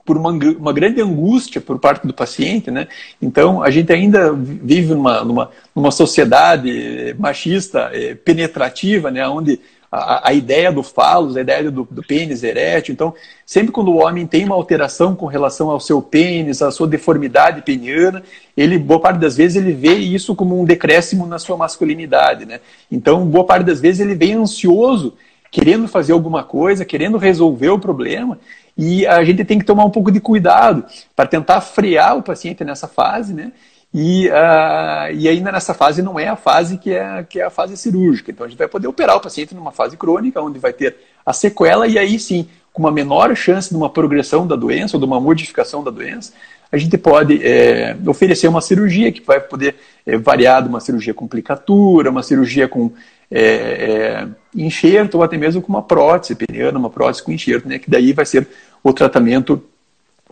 por 0.04 0.18
uma, 0.18 0.32
uma 0.32 0.74
grande 0.74 1.02
angústia 1.02 1.62
por 1.62 1.80
parte 1.80 2.06
do 2.06 2.14
paciente, 2.14 2.70
né? 2.70 2.90
Então, 3.22 3.64
a 3.64 3.70
gente 3.70 3.90
ainda 3.94 4.34
vive 4.34 4.94
numa, 4.94 5.24
numa, 5.24 5.52
numa 5.74 5.92
sociedade 5.92 7.16
machista, 7.18 7.90
eh, 7.94 8.16
penetrativa, 8.16 9.10
né? 9.10 9.26
Onde 9.30 9.62
a, 9.92 10.30
a, 10.30 10.34
ideia 10.34 10.72
do 10.72 10.84
falos, 10.84 11.36
a 11.36 11.42
ideia 11.42 11.72
do, 11.72 11.88
do 11.90 12.04
pênis 12.04 12.44
erétil. 12.44 12.94
Então, 12.94 13.14
sempre 13.46 13.72
quando 13.72 13.90
o 13.90 13.98
homem 13.98 14.28
tem 14.28 14.46
uma 14.46 14.56
alteração 14.56 15.16
com 15.16 15.26
relação 15.26 15.70
ao 15.70 15.80
seu 15.80 16.02
pênis, 16.02 16.62
à 16.62 16.72
sua 16.72 16.88
deformidade 16.88 17.62
peniana, 17.62 18.24
ele, 18.56 18.78
boa 18.78 19.00
parte 19.00 19.20
das 19.20 19.36
vezes, 19.36 19.58
ele 19.58 19.74
vê 19.74 19.96
isso 19.96 20.36
como 20.36 20.60
um 20.60 20.66
decréscimo 20.66 21.26
na 21.26 21.40
sua 21.40 21.58
masculinidade, 21.58 22.46
né? 22.46 22.60
Então, 22.92 23.26
boa 23.26 23.46
parte 23.46 23.66
das 23.66 23.82
vezes, 23.82 24.00
ele 24.00 24.16
vem 24.16 24.34
ansioso, 24.34 25.16
querendo 25.50 25.88
fazer 25.88 26.14
alguma 26.14 26.44
coisa, 26.44 26.86
querendo 26.86 27.18
resolver 27.18 27.70
o 27.70 27.80
problema, 27.80 28.40
e 28.78 29.06
a 29.08 29.24
gente 29.24 29.44
tem 29.44 29.58
que 29.58 29.66
tomar 29.66 29.84
um 29.84 29.90
pouco 29.90 30.12
de 30.12 30.22
cuidado 30.22 30.86
para 31.16 31.28
tentar 31.28 31.60
frear 31.62 32.16
o 32.18 32.24
paciente 32.24 32.64
nessa 32.64 32.88
fase, 32.88 33.34
né? 33.34 33.52
E, 33.94 34.28
uh, 34.30 35.12
e 35.14 35.28
ainda 35.28 35.52
nessa 35.52 35.74
fase 35.74 36.02
não 36.02 36.20
é 36.20 36.28
a 36.28 36.36
fase 36.36 36.78
que 36.78 36.94
é, 36.94 37.24
que 37.24 37.40
é 37.40 37.46
a 37.46 37.50
fase 37.50 37.76
cirúrgica. 37.76 38.32
Então 38.32 38.46
a 38.46 38.50
gente 38.50 38.58
vai 38.58 38.68
poder 38.68 38.88
operar 38.88 39.18
o 39.18 39.22
paciente 39.22 39.56
numa 39.56 39.72
fase 39.72 39.98
crônica, 39.98 40.42
onde 40.42 40.60
vai 40.60 40.74
ter 40.74 40.96
a 41.26 41.34
sequela, 41.34 41.88
e 41.88 41.98
aí 41.98 42.20
sim, 42.20 42.48
com 42.72 42.84
uma 42.84 42.92
menor 42.92 43.36
chance 43.36 43.70
de 43.70 43.76
uma 43.76 43.90
progressão 43.90 44.46
da 44.46 44.56
doença 44.56 44.96
ou 44.96 45.00
de 45.00 45.06
uma 45.06 45.20
modificação 45.20 45.84
da 45.84 45.90
doença, 45.90 46.34
a 46.72 46.78
gente 46.78 46.98
pode 46.98 47.44
é, 47.44 47.98
oferecer 48.06 48.48
uma 48.48 48.62
cirurgia 48.62 49.12
que 49.12 49.22
vai 49.22 49.40
poder 49.40 49.76
é, 50.06 50.18
variar 50.18 50.62
de 50.62 50.70
uma 50.70 50.80
cirurgia 50.80 51.14
com 51.14 51.26
complicatura, 51.26 52.12
uma 52.12 52.22
cirurgia 52.22 52.68
com 52.68 52.92
é, 53.32 54.28
enxerto 54.56 55.16
ou 55.16 55.24
até 55.24 55.36
mesmo 55.36 55.62
com 55.62 55.70
uma 55.70 55.82
prótese 55.82 56.36
peniana, 56.36 56.78
uma 56.78 56.90
prótese 56.90 57.24
com 57.24 57.32
enxerto, 57.32 57.68
né, 57.68 57.80
que 57.80 57.90
daí 57.90 58.14
vai 58.14 58.26
ser 58.26 58.48
o 58.84 58.94
tratamento 58.94 59.64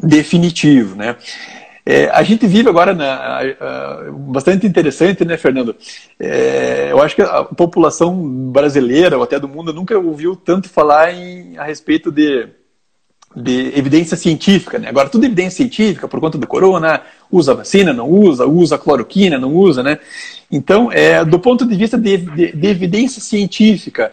definitivo, 0.02 0.96
né. 0.96 1.16
É, 1.89 2.10
a 2.10 2.22
gente 2.22 2.46
vive 2.46 2.67
agora 2.67 2.94
na, 2.94 3.39
bastante 4.12 4.67
interessante, 4.67 5.24
né, 5.24 5.38
Fernando? 5.38 5.74
É, 6.20 6.89
eu 6.91 7.01
acho 7.01 7.15
que 7.15 7.22
a 7.22 7.46
população 7.46 8.51
brasileira 8.51 9.15
ou 9.15 9.24
até 9.24 9.39
do 9.39 9.48
mundo 9.48 9.72
nunca 9.72 9.98
ouviu 9.98 10.36
tanto 10.36 10.67
falar 10.67 11.13
em, 11.13 11.58
a 11.58 11.63
respeito 11.63 12.12
de, 12.12 12.50
de 13.34 13.72
evidência 13.74 14.17
científica. 14.17 14.77
Né? 14.77 14.89
Agora, 14.89 15.08
tudo 15.08 15.24
evidência 15.24 15.63
científica 15.63 16.10
por 16.10 16.20
conta 16.20 16.38
do 16.38 16.46
corona, 16.46 17.03
usa 17.32 17.53
vacina, 17.53 17.94
não 17.94 18.10
usa, 18.10 18.46
usa 18.46 18.77
cloroquina, 18.77 19.39
não 19.39 19.56
usa, 19.56 19.82
né? 19.82 19.98
Então, 20.51 20.91
é, 20.91 21.24
do 21.24 21.39
ponto 21.39 21.65
de 21.65 21.77
vista 21.77 21.98
de, 21.98 22.17
de, 22.17 22.51
de 22.51 22.67
evidência 22.67 23.22
científica, 23.22 24.12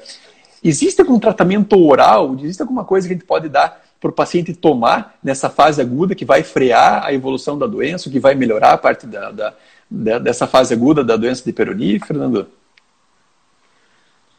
existe 0.63 1.01
algum 1.01 1.19
tratamento 1.19 1.77
oral, 1.85 2.37
existe 2.39 2.63
alguma 2.63 2.85
coisa 2.85 3.09
que 3.09 3.15
a 3.15 3.17
gente 3.17 3.27
pode 3.27 3.49
dar 3.49 3.84
para 4.05 4.11
o 4.11 4.13
paciente 4.15 4.53
tomar 4.53 5.15
nessa 5.25 5.49
fase 5.49 5.81
aguda 5.81 6.15
que 6.15 6.27
vai 6.27 6.43
frear 6.43 7.07
a 7.07 7.15
evolução 7.15 7.57
da 7.57 7.67
doença, 7.67 8.11
que 8.11 8.21
vai 8.21 8.35
melhorar 8.35 8.73
a 8.73 8.77
parte 8.77 9.07
da, 9.07 9.31
da, 9.31 9.55
da 9.91 10.19
dessa 10.19 10.47
fase 10.47 10.75
aguda 10.75 11.03
da 11.03 11.17
doença 11.17 11.43
de 11.43 11.51
Peroni, 11.55 11.99
Fernando? 11.99 12.47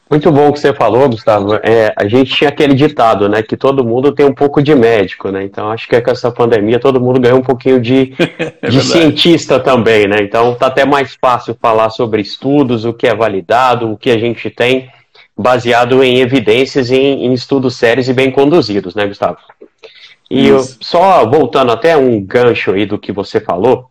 Muito 0.08 0.32
bom 0.32 0.50
o 0.50 0.54
que 0.54 0.60
você 0.60 0.72
falou, 0.72 1.10
Gustavo. 1.10 1.56
É, 1.64 1.92
a 1.98 2.08
gente 2.08 2.32
tinha 2.32 2.52
aquele 2.52 2.76
ditado, 2.76 3.28
né, 3.28 3.42
que 3.42 3.58
todo 3.58 3.84
mundo 3.84 4.12
tem 4.12 4.24
um 4.24 4.36
pouco 4.36 4.62
de 4.62 4.76
médico, 4.76 5.32
né? 5.32 5.44
Então 5.44 5.72
acho 5.72 5.88
que 5.88 6.00
com 6.00 6.12
essa 6.12 6.30
pandemia 6.30 6.80
todo 6.80 7.02
mundo 7.02 7.20
ganhou 7.20 7.40
um 7.40 7.44
pouquinho 7.44 7.82
de, 7.82 8.14
é 8.62 8.70
de 8.70 8.82
cientista 8.84 9.60
também, 9.60 10.08
né? 10.08 10.18
Então 10.22 10.54
tá 10.54 10.68
até 10.68 10.86
mais 10.86 11.18
fácil 11.20 11.58
falar 11.60 11.90
sobre 11.90 12.22
estudos, 12.22 12.86
o 12.86 12.94
que 12.94 13.08
é 13.08 13.16
validado, 13.16 13.92
o 13.92 13.98
que 13.98 14.12
a 14.12 14.20
gente 14.20 14.48
tem 14.52 14.92
baseado 15.38 16.04
em 16.04 16.20
evidências 16.20 16.90
e 16.90 16.96
em, 16.96 17.26
em 17.26 17.34
estudos 17.34 17.76
sérios 17.76 18.08
e 18.08 18.14
bem 18.14 18.32
conduzidos, 18.32 18.96
né, 18.96 19.06
Gustavo? 19.06 19.38
E 20.30 20.48
eu, 20.48 20.60
só 20.82 21.26
voltando 21.30 21.72
até 21.72 21.96
um 21.96 22.22
gancho 22.22 22.72
aí 22.72 22.86
do 22.86 22.98
que 22.98 23.12
você 23.12 23.40
falou, 23.40 23.90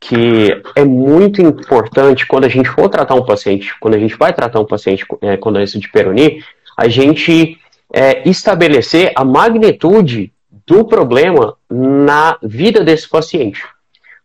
que 0.00 0.60
é 0.74 0.84
muito 0.84 1.40
importante 1.40 2.26
quando 2.26 2.44
a 2.44 2.48
gente 2.48 2.68
for 2.68 2.88
tratar 2.88 3.14
um 3.14 3.24
paciente, 3.24 3.74
quando 3.80 3.94
a 3.94 3.98
gente 3.98 4.16
vai 4.16 4.32
tratar 4.32 4.60
um 4.60 4.64
paciente 4.64 5.04
é, 5.22 5.36
com 5.36 5.52
doença 5.52 5.78
de 5.78 5.88
Peroni, 5.90 6.42
a 6.76 6.88
gente 6.88 7.58
é, 7.92 8.28
estabelecer 8.28 9.12
a 9.14 9.24
magnitude 9.24 10.32
do 10.66 10.84
problema 10.84 11.56
na 11.70 12.36
vida 12.42 12.82
desse 12.82 13.08
paciente. 13.08 13.62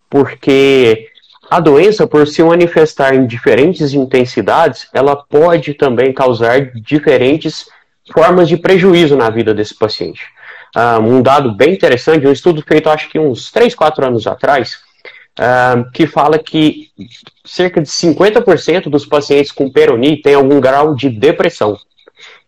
Porque 0.09 1.07
a 1.51 1.59
doença, 1.59 2.07
por 2.07 2.25
se 2.25 2.41
manifestar 2.41 3.13
em 3.13 3.27
diferentes 3.27 3.93
intensidades, 3.93 4.87
ela 4.93 5.17
pode 5.17 5.73
também 5.73 6.13
causar 6.13 6.71
diferentes 6.75 7.65
formas 8.13 8.47
de 8.47 8.55
prejuízo 8.55 9.17
na 9.17 9.29
vida 9.29 9.53
desse 9.53 9.77
paciente. 9.77 10.21
Uh, 10.73 11.01
um 11.01 11.21
dado 11.21 11.51
bem 11.53 11.73
interessante, 11.73 12.25
um 12.25 12.31
estudo 12.31 12.63
feito 12.65 12.89
acho 12.89 13.09
que 13.09 13.19
uns 13.19 13.51
3, 13.51 13.75
4 13.75 14.05
anos 14.05 14.27
atrás, 14.27 14.75
uh, 15.37 15.91
que 15.91 16.07
fala 16.07 16.39
que 16.39 16.87
cerca 17.43 17.81
de 17.81 17.89
50% 17.89 18.83
dos 18.83 19.05
pacientes 19.05 19.51
com 19.51 19.69
Peroni 19.69 20.21
têm 20.21 20.35
algum 20.35 20.61
grau 20.61 20.95
de 20.95 21.09
depressão. 21.09 21.77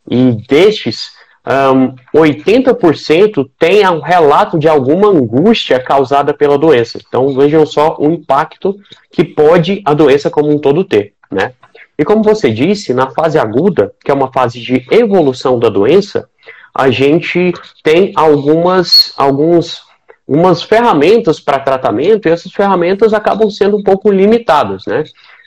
E 0.10 0.31
destes, 0.48 1.12
um, 1.45 1.95
80% 2.17 3.50
tem 3.59 3.88
um 3.88 4.00
relato 4.00 4.57
de 4.57 4.67
alguma 4.67 5.09
angústia 5.09 5.79
causada 5.79 6.33
pela 6.33 6.57
doença. 6.57 6.97
Então 7.05 7.33
vejam 7.33 7.65
só 7.65 7.97
o 8.00 8.12
impacto 8.12 8.77
que 9.12 9.23
pode 9.23 9.81
a 9.85 9.93
doença 9.93 10.29
como 10.29 10.50
um 10.50 10.57
todo 10.57 10.83
ter, 10.83 11.13
né? 11.29 11.53
E 11.97 12.03
como 12.03 12.23
você 12.23 12.50
disse, 12.50 12.93
na 12.93 13.12
fase 13.12 13.38
aguda, 13.38 13.93
que 14.03 14.09
é 14.09 14.13
uma 14.13 14.31
fase 14.31 14.59
de 14.59 14.85
evolução 14.89 15.59
da 15.59 15.69
doença, 15.69 16.27
a 16.73 16.89
gente 16.89 17.53
tem 17.83 18.12
algumas, 18.15 19.13
alguns, 19.15 19.83
umas 20.27 20.63
ferramentas 20.63 21.39
para 21.39 21.59
tratamento 21.59 22.27
e 22.27 22.31
essas 22.31 22.51
ferramentas 22.51 23.13
acabam 23.13 23.50
sendo 23.50 23.77
um 23.77 23.83
pouco 23.83 24.12
limitadas, 24.12 24.85
né? 24.88 25.03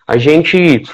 A 0.06 0.16
gente 0.18 0.84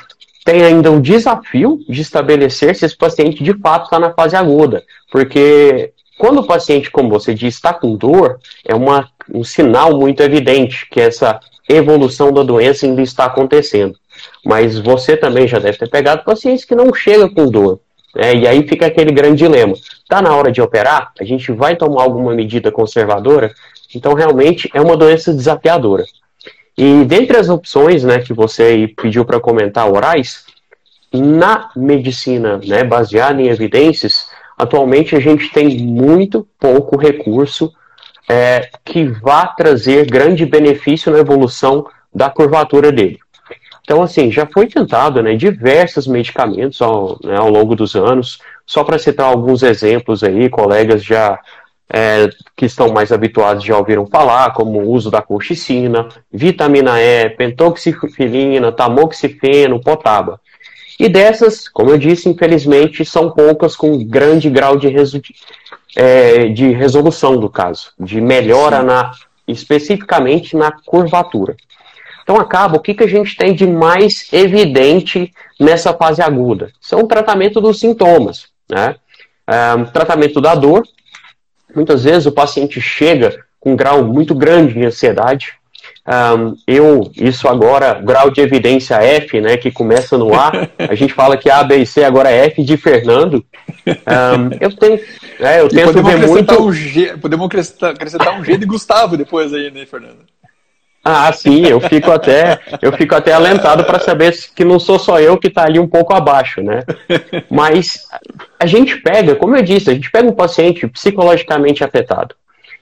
tem 0.45 0.63
ainda 0.63 0.91
o 0.91 1.01
desafio 1.01 1.81
de 1.89 2.01
estabelecer 2.01 2.75
se 2.75 2.85
esse 2.85 2.97
paciente 2.97 3.43
de 3.43 3.55
fato 3.59 3.85
está 3.85 3.99
na 3.99 4.13
fase 4.13 4.37
aguda, 4.37 4.83
porque 5.11 5.93
quando 6.19 6.41
o 6.41 6.47
paciente, 6.47 6.91
como 6.91 7.09
você 7.09 7.35
disse, 7.35 7.57
está 7.57 7.73
com 7.73 7.97
dor, 7.97 8.39
é 8.65 8.75
uma, 8.75 9.09
um 9.33 9.43
sinal 9.43 9.99
muito 9.99 10.23
evidente 10.23 10.89
que 10.89 11.01
essa 11.01 11.41
evolução 11.69 12.33
da 12.33 12.43
doença 12.43 12.87
ainda 12.87 13.03
está 13.03 13.25
acontecendo. 13.25 13.97
Mas 14.45 14.79
você 14.79 15.17
também 15.17 15.49
já 15.49 15.59
deve 15.59 15.79
ter 15.79 15.89
pegado 15.89 16.25
pacientes 16.25 16.65
que 16.65 16.75
não 16.75 16.93
chegam 16.95 17.29
com 17.29 17.51
dor. 17.51 17.81
Né? 18.15 18.37
E 18.37 18.47
aí 18.47 18.69
fica 18.69 18.87
aquele 18.87 19.11
grande 19.11 19.39
dilema. 19.39 19.73
Está 19.73 20.21
na 20.21 20.35
hora 20.37 20.53
de 20.53 20.61
operar? 20.61 21.13
A 21.19 21.25
gente 21.25 21.51
vai 21.51 21.77
tomar 21.77 22.03
alguma 22.03 22.35
medida 22.35 22.71
conservadora? 22.71 23.53
Então, 23.95 24.15
realmente, 24.15 24.71
é 24.75 24.81
uma 24.81 24.97
doença 24.97 25.33
desafiadora. 25.33 26.05
E 26.77 27.05
dentre 27.05 27.37
as 27.37 27.49
opções 27.49 28.03
né, 28.03 28.19
que 28.19 28.33
você 28.33 28.93
pediu 28.97 29.25
para 29.25 29.41
comentar 29.41 29.91
orais, 29.91 30.45
na 31.13 31.71
medicina 31.77 32.59
né, 32.65 32.83
baseada 32.83 33.41
em 33.41 33.49
evidências, 33.49 34.27
atualmente 34.57 35.15
a 35.15 35.21
gente 35.21 35.51
tem 35.51 35.79
muito 35.79 36.47
pouco 36.59 36.97
recurso 36.97 37.73
é, 38.29 38.71
que 38.85 39.05
vá 39.05 39.47
trazer 39.47 40.07
grande 40.07 40.47
benefício 40.47 41.13
na 41.13 41.19
evolução 41.19 41.87
da 42.15 42.31
curvatura 42.31 42.91
dele. 42.91 43.19
Então, 43.83 44.01
assim, 44.01 44.31
já 44.31 44.47
foi 44.47 44.67
tentado 44.69 45.23
né, 45.23 45.35
diversos 45.35 46.07
medicamentos 46.07 46.81
ao, 46.81 47.19
né, 47.23 47.37
ao 47.37 47.51
longo 47.51 47.75
dos 47.75 47.95
anos. 47.97 48.39
Só 48.65 48.85
para 48.85 48.99
citar 48.99 49.27
alguns 49.27 49.63
exemplos 49.63 50.23
aí, 50.23 50.49
colegas 50.49 51.05
já 51.05 51.39
é, 51.93 52.31
que 52.57 52.65
estão 52.65 52.91
mais 52.91 53.13
habituados 53.13 53.63
já 53.63 53.77
ouviram 53.77 54.07
falar, 54.07 54.55
como 54.55 54.81
o 54.81 54.91
uso 54.91 55.11
da 55.11 55.21
colchicina, 55.21 56.09
vitamina 56.33 56.99
E, 56.99 57.29
pentoxifilina, 57.29 58.73
tamoxifeno, 58.73 59.79
potaba. 59.79 60.41
E 60.99 61.09
dessas, 61.09 61.69
como 61.69 61.91
eu 61.91 61.99
disse, 61.99 62.31
infelizmente, 62.31 63.05
são 63.05 63.31
poucas 63.31 63.77
com 63.77 64.03
grande 64.05 64.49
grau 64.49 64.77
de, 64.77 64.89
é, 65.95 66.49
de 66.49 66.71
resolução 66.71 67.37
do 67.37 67.51
caso, 67.51 67.91
de 68.01 68.21
melhora 68.21 68.83
na, 68.83 69.11
especificamente 69.47 70.57
na 70.57 70.73
curvatura. 70.73 71.57
Então 72.23 72.37
acaba, 72.37 72.77
o 72.77 72.81
que, 72.81 72.95
que 72.95 73.05
a 73.05 73.09
gente 73.09 73.37
tem 73.37 73.53
de 73.53 73.67
mais 73.67 74.33
evidente 74.33 75.31
nessa 75.59 75.93
fase 75.93 76.23
aguda? 76.23 76.71
São 76.81 77.01
o 77.01 77.09
tratamento 77.09 77.61
dos 77.61 77.81
sintomas, 77.81 78.47
né? 78.71 78.95
É, 79.47 79.85
tratamento 79.93 80.41
da 80.41 80.55
dor, 80.55 80.85
Muitas 81.75 82.05
vezes 82.05 82.27
o 82.27 82.33
paciente 82.33 82.81
chega 82.81 83.37
com 83.59 83.73
um 83.73 83.77
grau 83.77 84.05
muito 84.05 84.35
grande 84.35 84.75
de 84.75 84.85
ansiedade, 84.85 85.55
Um, 86.05 86.57
eu, 86.67 87.13
isso 87.17 87.47
agora, 87.47 87.95
grau 87.95 88.29
de 88.29 88.41
evidência 88.41 88.97
F, 88.97 89.41
né, 89.41 89.57
que 89.57 89.71
começa 89.71 90.19
no 90.19 90.35
A, 90.35 90.51
a 90.79 90.95
gente 90.97 91.15
fala 91.15 91.37
que 91.37 91.49
A, 91.49 91.63
B 91.63 91.77
e 91.77 91.87
C 91.87 92.03
agora 92.03 92.29
é 92.29 92.47
F 92.47 92.63
de 92.63 92.77
Fernando. 92.77 93.45
Um, 93.87 94.57
eu 94.61 94.75
tenho, 94.77 95.01
é, 95.39 95.61
eu 95.61 95.69
tento 95.69 96.03
ver 96.03 96.27
muito. 96.27 96.61
Um 96.61 96.73
G, 96.73 97.17
podemos 97.19 97.47
acrescentar 97.83 98.39
um 98.39 98.45
G 98.45 98.57
de 98.57 98.67
Gustavo 98.67 99.17
depois 99.17 99.55
aí, 99.55 99.71
né, 99.71 99.87
Fernando? 99.87 100.32
Ah, 101.05 101.33
sim, 101.33 101.67
eu 101.67 101.81
fico 101.81 102.13
até, 102.13 102.61
eu 102.81 102.93
fico 102.93 103.15
até 103.15 103.33
alentado 103.33 103.83
para 103.85 103.99
saber 103.99 104.33
que 104.55 104.65
não 104.65 104.79
sou 104.79 105.01
só 105.01 105.19
eu 105.19 105.37
que 105.37 105.49
está 105.49 105.65
ali 105.65 105.79
um 105.79 105.89
pouco 105.89 106.15
abaixo, 106.15 106.63
né? 106.63 106.85
Mas 107.51 108.07
a 108.59 108.67
gente 108.67 108.97
pega, 108.99 109.35
como 109.35 109.57
eu 109.57 109.63
disse, 109.63 109.91
a 109.91 109.95
gente 109.95 110.11
pega 110.11 110.29
um 110.29 110.35
paciente 110.35 110.87
psicologicamente 110.87 111.83
afetado. 111.83 112.37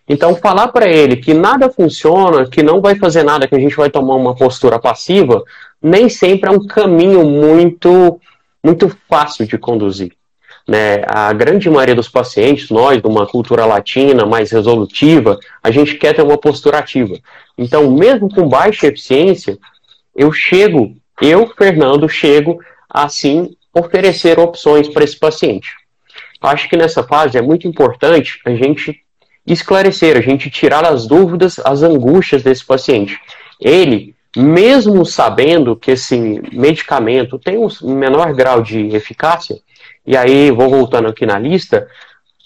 Então, 0.07 0.35
falar 0.35 0.69
para 0.69 0.91
ele 0.91 1.17
que 1.17 1.33
nada 1.33 1.71
funciona, 1.71 2.47
que 2.47 2.63
não 2.63 2.81
vai 2.81 2.95
fazer 2.97 3.23
nada, 3.23 3.49
que 3.49 3.55
a 3.55 3.61
gente 3.61 3.77
vai 3.77 3.89
tomar 3.89 4.17
uma 4.17 4.35
postura 4.35 4.79
passiva, 4.79 5.43
nem 5.81 6.09
sempre 6.09 6.51
é 6.51 6.53
um 6.53 6.67
caminho 6.67 7.25
muito, 7.25 8.21
muito 8.63 8.95
fácil 9.09 9.47
de 9.47 9.57
conduzir. 9.57 10.13
Né? 10.69 11.03
A 11.07 11.33
grande 11.33 11.69
maioria 11.69 11.95
dos 11.95 12.09
pacientes, 12.09 12.71
nós, 12.71 13.01
de 13.01 13.09
uma 13.09 13.27
cultura 13.27 13.65
latina 13.65 14.25
mais 14.25 14.51
resolutiva, 14.51 15.39
a 15.63 15.71
gente 15.71 15.95
quer 15.97 16.15
ter 16.15 16.23
uma 16.23 16.39
postura 16.39 16.79
ativa. 16.79 17.19
Então, 17.57 17.91
mesmo 17.91 18.29
com 18.29 18.49
baixa 18.49 18.87
eficiência, 18.87 19.59
eu 20.15 20.33
chego, 20.33 20.95
eu, 21.21 21.47
Fernando, 21.57 22.09
chego 22.09 22.61
assim, 22.89 23.57
oferecer 23.75 24.39
opções 24.39 24.89
para 24.89 25.05
esse 25.05 25.19
paciente. 25.19 25.71
Acho 26.41 26.69
que 26.69 26.77
nessa 26.77 27.03
fase 27.03 27.37
é 27.37 27.43
muito 27.43 27.69
importante 27.69 28.41
a 28.45 28.51
gente 28.51 29.01
esclarecer, 29.47 30.17
a 30.17 30.21
gente 30.21 30.51
tirar 30.51 30.85
as 30.85 31.07
dúvidas, 31.07 31.59
as 31.65 31.83
angústias 31.83 32.43
desse 32.43 32.65
paciente. 32.65 33.19
Ele, 33.61 34.15
mesmo 34.37 35.05
sabendo 35.05 35.77
que 35.77 35.91
esse 35.93 36.41
medicamento 36.53 37.39
tem 37.39 37.59
um 37.59 37.95
menor 37.95 38.33
grau 38.33 38.63
de 38.63 38.89
eficácia, 38.95 39.57
e 40.11 40.17
aí 40.17 40.51
vou 40.51 40.69
voltando 40.69 41.07
aqui 41.07 41.25
na 41.25 41.39
lista, 41.39 41.87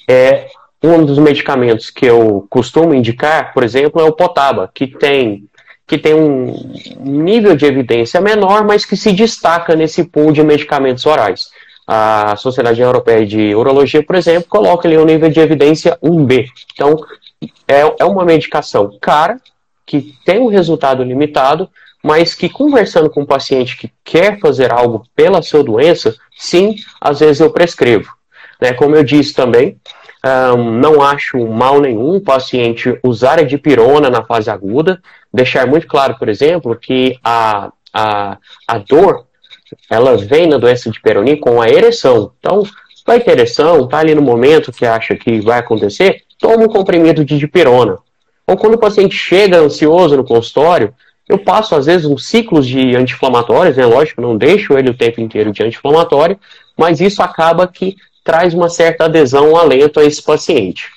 é 0.07 0.49
um 0.83 1.03
dos 1.03 1.19
medicamentos 1.19 1.89
que 1.89 2.05
eu 2.05 2.47
costumo 2.51 2.93
indicar, 2.93 3.55
por 3.55 3.65
exemplo, 3.65 4.03
é 4.03 4.05
o 4.05 4.13
Potaba, 4.13 4.71
que 4.73 4.87
tem 4.87 5.49
que 5.87 5.97
tem 5.97 6.15
um 6.15 6.55
nível 6.99 7.57
de 7.57 7.65
evidência 7.65 8.21
menor, 8.21 8.65
mas 8.65 8.85
que 8.85 8.97
se 8.97 9.13
destaca 9.13 9.75
nesse 9.75 10.05
pool 10.05 10.31
de 10.31 10.43
medicamentos 10.43 11.07
orais. 11.07 11.49
A 11.87 12.37
Sociedade 12.37 12.83
Europeia 12.83 13.27
de 13.27 13.55
Urologia, 13.55 14.03
por 14.03 14.17
exemplo, 14.17 14.49
coloca 14.49 14.87
ali 14.87 14.97
um 14.99 15.05
nível 15.05 15.31
de 15.31 15.41
evidência 15.41 15.99
1B. 16.03 16.47
Então, 16.73 16.97
é, 17.69 17.81
é 17.99 18.05
uma 18.05 18.25
medicação 18.25 18.97
cara, 19.01 19.39
que 19.87 20.15
tem 20.25 20.39
um 20.39 20.49
resultado 20.49 21.03
limitado, 21.03 21.69
mas 22.05 22.35
que 22.35 22.51
conversando 22.51 23.09
com 23.09 23.23
um 23.23 23.27
paciente 23.27 23.79
que 23.79 23.91
quer 24.05 24.39
fazer 24.39 24.71
algo 24.71 25.07
pela 25.17 25.41
sua 25.41 25.65
doença, 25.65 26.15
sim, 26.37 26.77
às 27.01 27.21
vezes 27.21 27.41
eu 27.41 27.51
prescrevo. 27.51 28.13
Né? 28.61 28.75
Como 28.75 28.95
eu 28.95 29.03
disse 29.03 29.33
também, 29.33 29.79
um, 30.55 30.71
não 30.71 31.01
acho 31.01 31.39
mal 31.47 31.81
nenhum 31.81 32.17
o 32.17 32.21
paciente 32.21 32.99
usar 33.03 33.39
a 33.39 33.43
dipirona 33.43 34.11
na 34.11 34.23
fase 34.23 34.51
aguda, 34.51 35.01
deixar 35.33 35.67
muito 35.67 35.87
claro, 35.87 36.19
por 36.19 36.29
exemplo, 36.29 36.77
que 36.77 37.19
a, 37.25 37.73
a, 37.91 38.37
a 38.69 38.79
dor 38.79 39.25
ela 39.91 40.15
vem 40.19 40.47
na 40.47 40.59
doença 40.59 40.91
de 40.91 41.01
Peyronie 41.01 41.39
com 41.39 41.63
a 41.63 41.71
ereção. 41.71 42.33
Então, 42.39 42.65
vai 43.07 43.19
ter 43.19 43.31
ereção, 43.31 43.89
tá 43.89 44.01
ali 44.01 44.15
no 44.15 44.21
momento 44.21 44.71
que 44.71 44.85
acha 44.85 45.17
que 45.17 45.41
vai 45.41 45.59
acontecer, 45.59 46.21
toma 46.39 46.65
um 46.65 46.69
comprimido 46.69 47.25
de 47.25 47.39
dipirona. 47.39 47.97
Ou 48.47 48.59
quando 48.59 48.75
o 48.75 48.79
paciente 48.79 49.17
chega 49.17 49.57
ansioso 49.57 50.19
no 50.19 50.25
consultório, 50.25 50.93
eu 51.29 51.39
passo 51.39 51.75
às 51.75 51.87
vezes 51.87 52.07
uns 52.07 52.27
ciclos 52.27 52.67
de 52.67 52.95
anti-inflamatórios, 52.95 53.77
né? 53.77 53.87
Lógico, 53.87 54.21
não 54.21 54.37
deixo 54.37 54.77
ele 54.77 54.91
o 54.91 54.97
tempo 54.97 55.21
inteiro 55.21 55.53
de 55.53 55.63
anti-inflamatório, 55.63 56.39
mas 56.77 57.01
isso 57.01 57.23
acaba 57.23 57.67
que 57.67 57.97
traz 58.23 58.53
uma 58.53 58.69
certa 58.69 59.05
adesão, 59.05 59.53
um 59.53 59.57
alento 59.57 60.01
a 60.01 60.05
esse 60.05 60.23
paciente. 60.23 60.91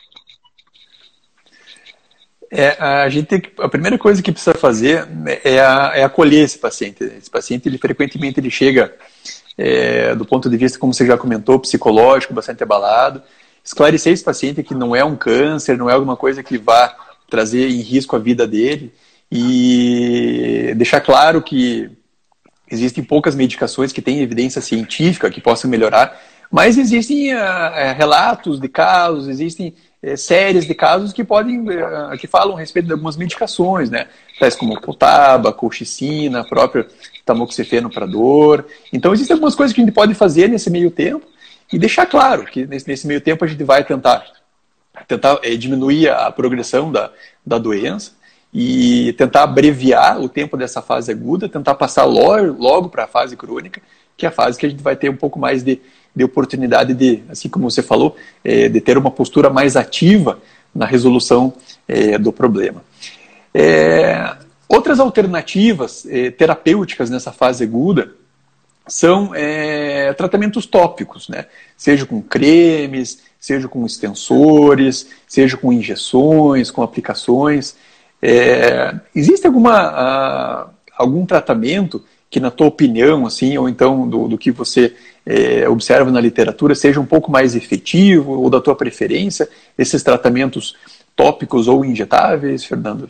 É, 2.50 2.78
a, 2.80 3.10
gente 3.10 3.52
a 3.60 3.68
primeira 3.68 3.98
coisa 3.98 4.22
que 4.22 4.32
precisa 4.32 4.56
fazer 4.56 5.06
é, 5.44 5.60
a, 5.60 5.92
é 5.96 6.04
acolher 6.04 6.44
esse 6.44 6.58
paciente. 6.58 7.04
Esse 7.04 7.30
paciente, 7.30 7.68
ele 7.68 7.78
frequentemente, 7.78 8.40
ele 8.40 8.50
chega 8.50 8.94
é, 9.58 10.16
do 10.16 10.26
ponto 10.26 10.50
de 10.50 10.58
vista, 10.58 10.80
como 10.80 10.94
você 10.94 11.06
já 11.06 11.18
comentou, 11.18 11.60
psicológico, 11.60 12.34
bastante 12.34 12.64
abalado. 12.64 13.22
Esclarecer 13.64 14.14
esse 14.14 14.24
paciente 14.24 14.64
que 14.64 14.74
não 14.74 14.96
é 14.96 15.04
um 15.04 15.16
câncer, 15.16 15.78
não 15.78 15.90
é 15.90 15.94
alguma 15.94 16.16
coisa 16.16 16.42
que 16.42 16.58
vá 16.58 16.96
trazer 17.30 17.70
em 17.70 17.82
risco 17.82 18.16
a 18.16 18.20
vida 18.20 18.48
dele 18.48 18.94
e 19.32 20.74
deixar 20.76 21.02
claro 21.02 21.42
que 21.42 21.90
existem 22.70 23.04
poucas 23.04 23.36
medicações 23.36 23.92
que 23.92 24.02
têm 24.02 24.22
evidência 24.22 24.62
científica 24.62 25.30
que 25.30 25.42
possam 25.42 25.70
melhorar, 25.70 26.20
mas 26.52 26.78
existem 26.78 27.34
uh, 27.34 27.94
relatos 27.96 28.60
de 28.60 28.70
casos, 28.70 29.28
existem 29.28 29.74
é, 30.02 30.16
séries 30.16 30.66
de 30.66 30.74
casos 30.74 31.12
que 31.12 31.24
podem, 31.24 31.66
é, 31.70 32.18
que 32.18 32.28
falam 32.28 32.56
a 32.56 32.60
respeito 32.60 32.86
de 32.86 32.92
algumas 32.94 33.18
medicações, 33.18 33.90
né? 33.90 34.08
Tais 34.40 34.56
como 34.56 34.80
potaba, 34.80 35.52
colchicina, 35.52 36.46
próprio 36.46 36.86
tamoxifeno 37.26 37.90
para 37.90 38.06
dor. 38.06 38.66
Então 38.94 39.14
existem 39.14 39.34
algumas 39.34 39.56
coisas 39.56 39.74
que 39.74 39.82
a 39.82 39.84
gente 39.84 39.94
pode 39.94 40.14
fazer 40.14 40.48
nesse 40.48 40.70
meio 40.70 40.92
tempo 40.92 41.26
e 41.74 41.78
deixar 41.78 42.06
claro 42.06 42.46
que 42.46 42.66
nesse, 42.66 42.88
nesse 42.88 43.08
meio 43.08 43.20
tempo 43.20 43.44
a 43.44 43.48
gente 43.48 43.64
vai 43.64 43.84
tentar, 43.84 44.24
tentar 45.08 45.40
diminuir 45.58 46.10
a 46.10 46.32
progressão 46.32 46.92
da, 46.92 47.12
da 47.46 47.58
doença 47.58 48.17
e 48.60 49.14
tentar 49.14 49.44
abreviar 49.44 50.20
o 50.20 50.30
tempo 50.30 50.58
dessa 50.58 50.82
fase 50.82 51.12
aguda, 51.12 51.50
tentar 51.50 51.76
passar 51.76 52.06
logo, 52.06 52.54
logo 52.58 52.90
para 52.90 53.04
a 53.04 53.08
fase 53.08 53.36
crônica, 53.36 53.82
que 54.16 54.26
é 54.26 54.30
a 54.30 54.32
fase 54.32 54.58
que 54.58 54.66
a 54.66 54.70
gente 54.70 54.82
vai 54.82 54.96
ter 54.96 55.10
um 55.10 55.16
pouco 55.16 55.38
mais 55.38 55.64
de 55.64 55.80
de 56.18 56.24
oportunidade 56.24 56.96
de, 56.96 57.24
assim 57.30 57.48
como 57.48 57.70
você 57.70 57.84
falou, 57.84 58.16
é, 58.44 58.68
de 58.68 58.82
ter 58.82 58.98
uma 58.98 59.12
postura 59.12 59.52
mais 59.52 59.76
ativa 59.76 60.40
na 60.74 60.86
resolução 60.86 61.54
é, 61.88 62.18
do 62.18 62.34
problema. 62.34 62.84
É, 63.54 64.36
outras 64.68 65.00
alternativas 65.00 66.08
é, 66.10 66.32
terapêuticas 66.32 67.12
nessa 67.12 67.32
fase 67.32 67.64
aguda 67.64 68.12
são 68.88 69.32
é, 69.36 70.12
tratamentos 70.14 70.66
tópicos, 70.66 71.30
né? 71.30 71.46
seja 71.78 72.06
com 72.06 72.22
cremes, 72.22 73.20
seja 73.40 73.68
com 73.68 73.86
extensores, 73.86 75.08
seja 75.28 75.56
com 75.56 75.72
injeções, 75.72 76.72
com 76.72 76.82
aplicações. 76.82 77.76
É, 78.22 78.96
existe 79.16 79.46
alguma, 79.46 79.74
a, 79.74 80.70
algum 80.98 81.26
tratamento 81.26 82.04
que, 82.30 82.40
na 82.40 82.52
tua 82.52 82.68
opinião, 82.68 83.26
assim, 83.26 83.58
ou 83.58 83.70
então 83.70 84.08
do, 84.08 84.28
do 84.28 84.38
que 84.38 84.52
você 84.52 84.94
é, 85.26 85.68
observa 85.68 86.12
na 86.12 86.22
literatura 86.22 86.74
seja 86.74 87.00
um 87.00 87.06
pouco 87.06 87.32
mais 87.32 87.56
efetivo 87.56 88.40
ou 88.40 88.50
da 88.50 88.62
tua 88.62 88.76
preferência, 88.76 89.48
esses 89.78 90.02
tratamentos 90.02 90.76
tópicos 91.16 91.68
ou 91.68 91.84
injetáveis, 91.84 92.64
Fernando? 92.64 93.10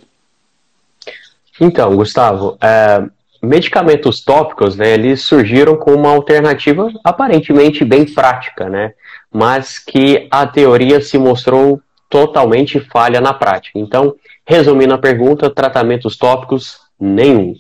Então, 1.60 1.96
Gustavo, 1.96 2.58
é, 2.62 3.04
medicamentos 3.42 4.24
tópicos, 4.24 4.76
né, 4.76 4.94
eles 4.94 5.22
surgiram 5.22 5.76
como 5.76 5.98
uma 5.98 6.12
alternativa 6.12 6.92
aparentemente 7.04 7.84
bem 7.84 8.06
prática, 8.06 8.70
né, 8.70 8.94
mas 9.32 9.80
que 9.80 10.28
a 10.32 10.46
teoria 10.46 11.02
se 11.02 11.18
mostrou 11.18 11.82
totalmente 12.10 12.80
falha 12.80 13.20
na 13.20 13.34
prática. 13.34 13.78
Então, 13.80 14.16
resumindo 14.48 14.94
a 14.94 14.98
pergunta, 14.98 15.50
tratamentos 15.50 16.16
tópicos, 16.18 16.80
nenhum. 16.98 17.54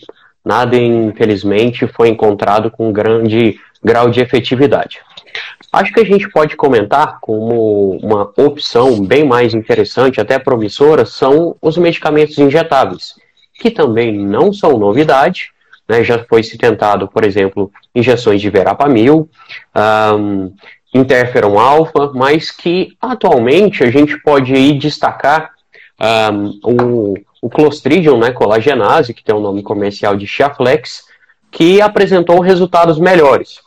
Nada, 0.44 0.78
infelizmente, 0.78 1.86
foi 1.86 2.08
encontrado 2.08 2.72
com 2.72 2.94
grande 2.94 3.60
grau 3.84 4.10
de 4.10 4.22
efetividade. 4.22 5.02
Acho 5.72 5.94
que 5.94 6.00
a 6.00 6.06
gente 6.06 6.30
pode 6.30 6.56
comentar 6.56 7.20
como 7.20 7.98
uma 8.02 8.32
opção 8.38 9.06
bem 9.06 9.26
mais 9.26 9.54
interessante, 9.54 10.22
até 10.22 10.40
promissora, 10.40 11.06
são 11.06 11.58
os 11.62 11.78
medicamentos 11.78 12.38
injetáveis, 12.38 13.16
que 13.56 13.70
também 13.70 14.18
não 14.18 14.54
são 14.54 14.78
novidade, 14.78 15.50
né? 15.90 16.06
já 16.06 16.24
foi 16.24 16.42
se 16.42 16.58
tentado, 16.58 17.10
por 17.10 17.26
exemplo, 17.26 17.70
injeções 17.94 18.40
de 18.40 18.50
verapamil, 18.50 19.30
um, 20.18 20.54
interferon 20.96 21.60
alfa, 21.60 22.14
mas 22.16 22.50
que 22.50 22.96
atualmente 23.02 23.84
a 23.84 23.92
gente 23.92 24.18
pode 24.22 24.74
destacar 24.74 25.57
um, 26.00 26.60
o, 26.64 27.14
o 27.42 27.50
Clostridium, 27.50 28.20
né, 28.20 28.32
colagenase, 28.32 29.14
que 29.14 29.24
tem 29.24 29.36
o 29.36 29.40
nome 29.40 29.64
comercial 29.64 30.16
de 30.16 30.28
Chiaflex, 30.28 31.04
que 31.52 31.82
apresentou 31.82 32.40
resultados 32.40 33.00
melhores. 33.00 33.60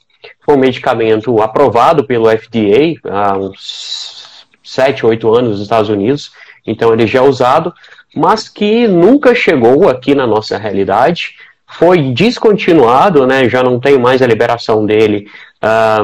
Foi 0.44 0.54
um 0.54 0.60
medicamento 0.60 1.40
aprovado 1.40 2.04
pelo 2.04 2.28
FDA 2.30 2.94
há 3.04 3.36
uns 3.36 4.46
7, 4.62 5.06
8 5.06 5.34
anos 5.34 5.50
nos 5.52 5.60
Estados 5.60 5.88
Unidos, 5.88 6.32
então 6.66 6.92
ele 6.92 7.06
já 7.06 7.20
é 7.20 7.22
usado, 7.22 7.72
mas 8.14 8.48
que 8.48 8.86
nunca 8.86 9.34
chegou 9.34 9.88
aqui 9.88 10.14
na 10.14 10.26
nossa 10.26 10.58
realidade, 10.58 11.34
foi 11.66 12.12
descontinuado, 12.12 13.26
né, 13.26 13.48
já 13.48 13.62
não 13.62 13.78
tem 13.78 13.98
mais 13.98 14.20
a 14.20 14.26
liberação 14.26 14.84
dele, 14.84 15.28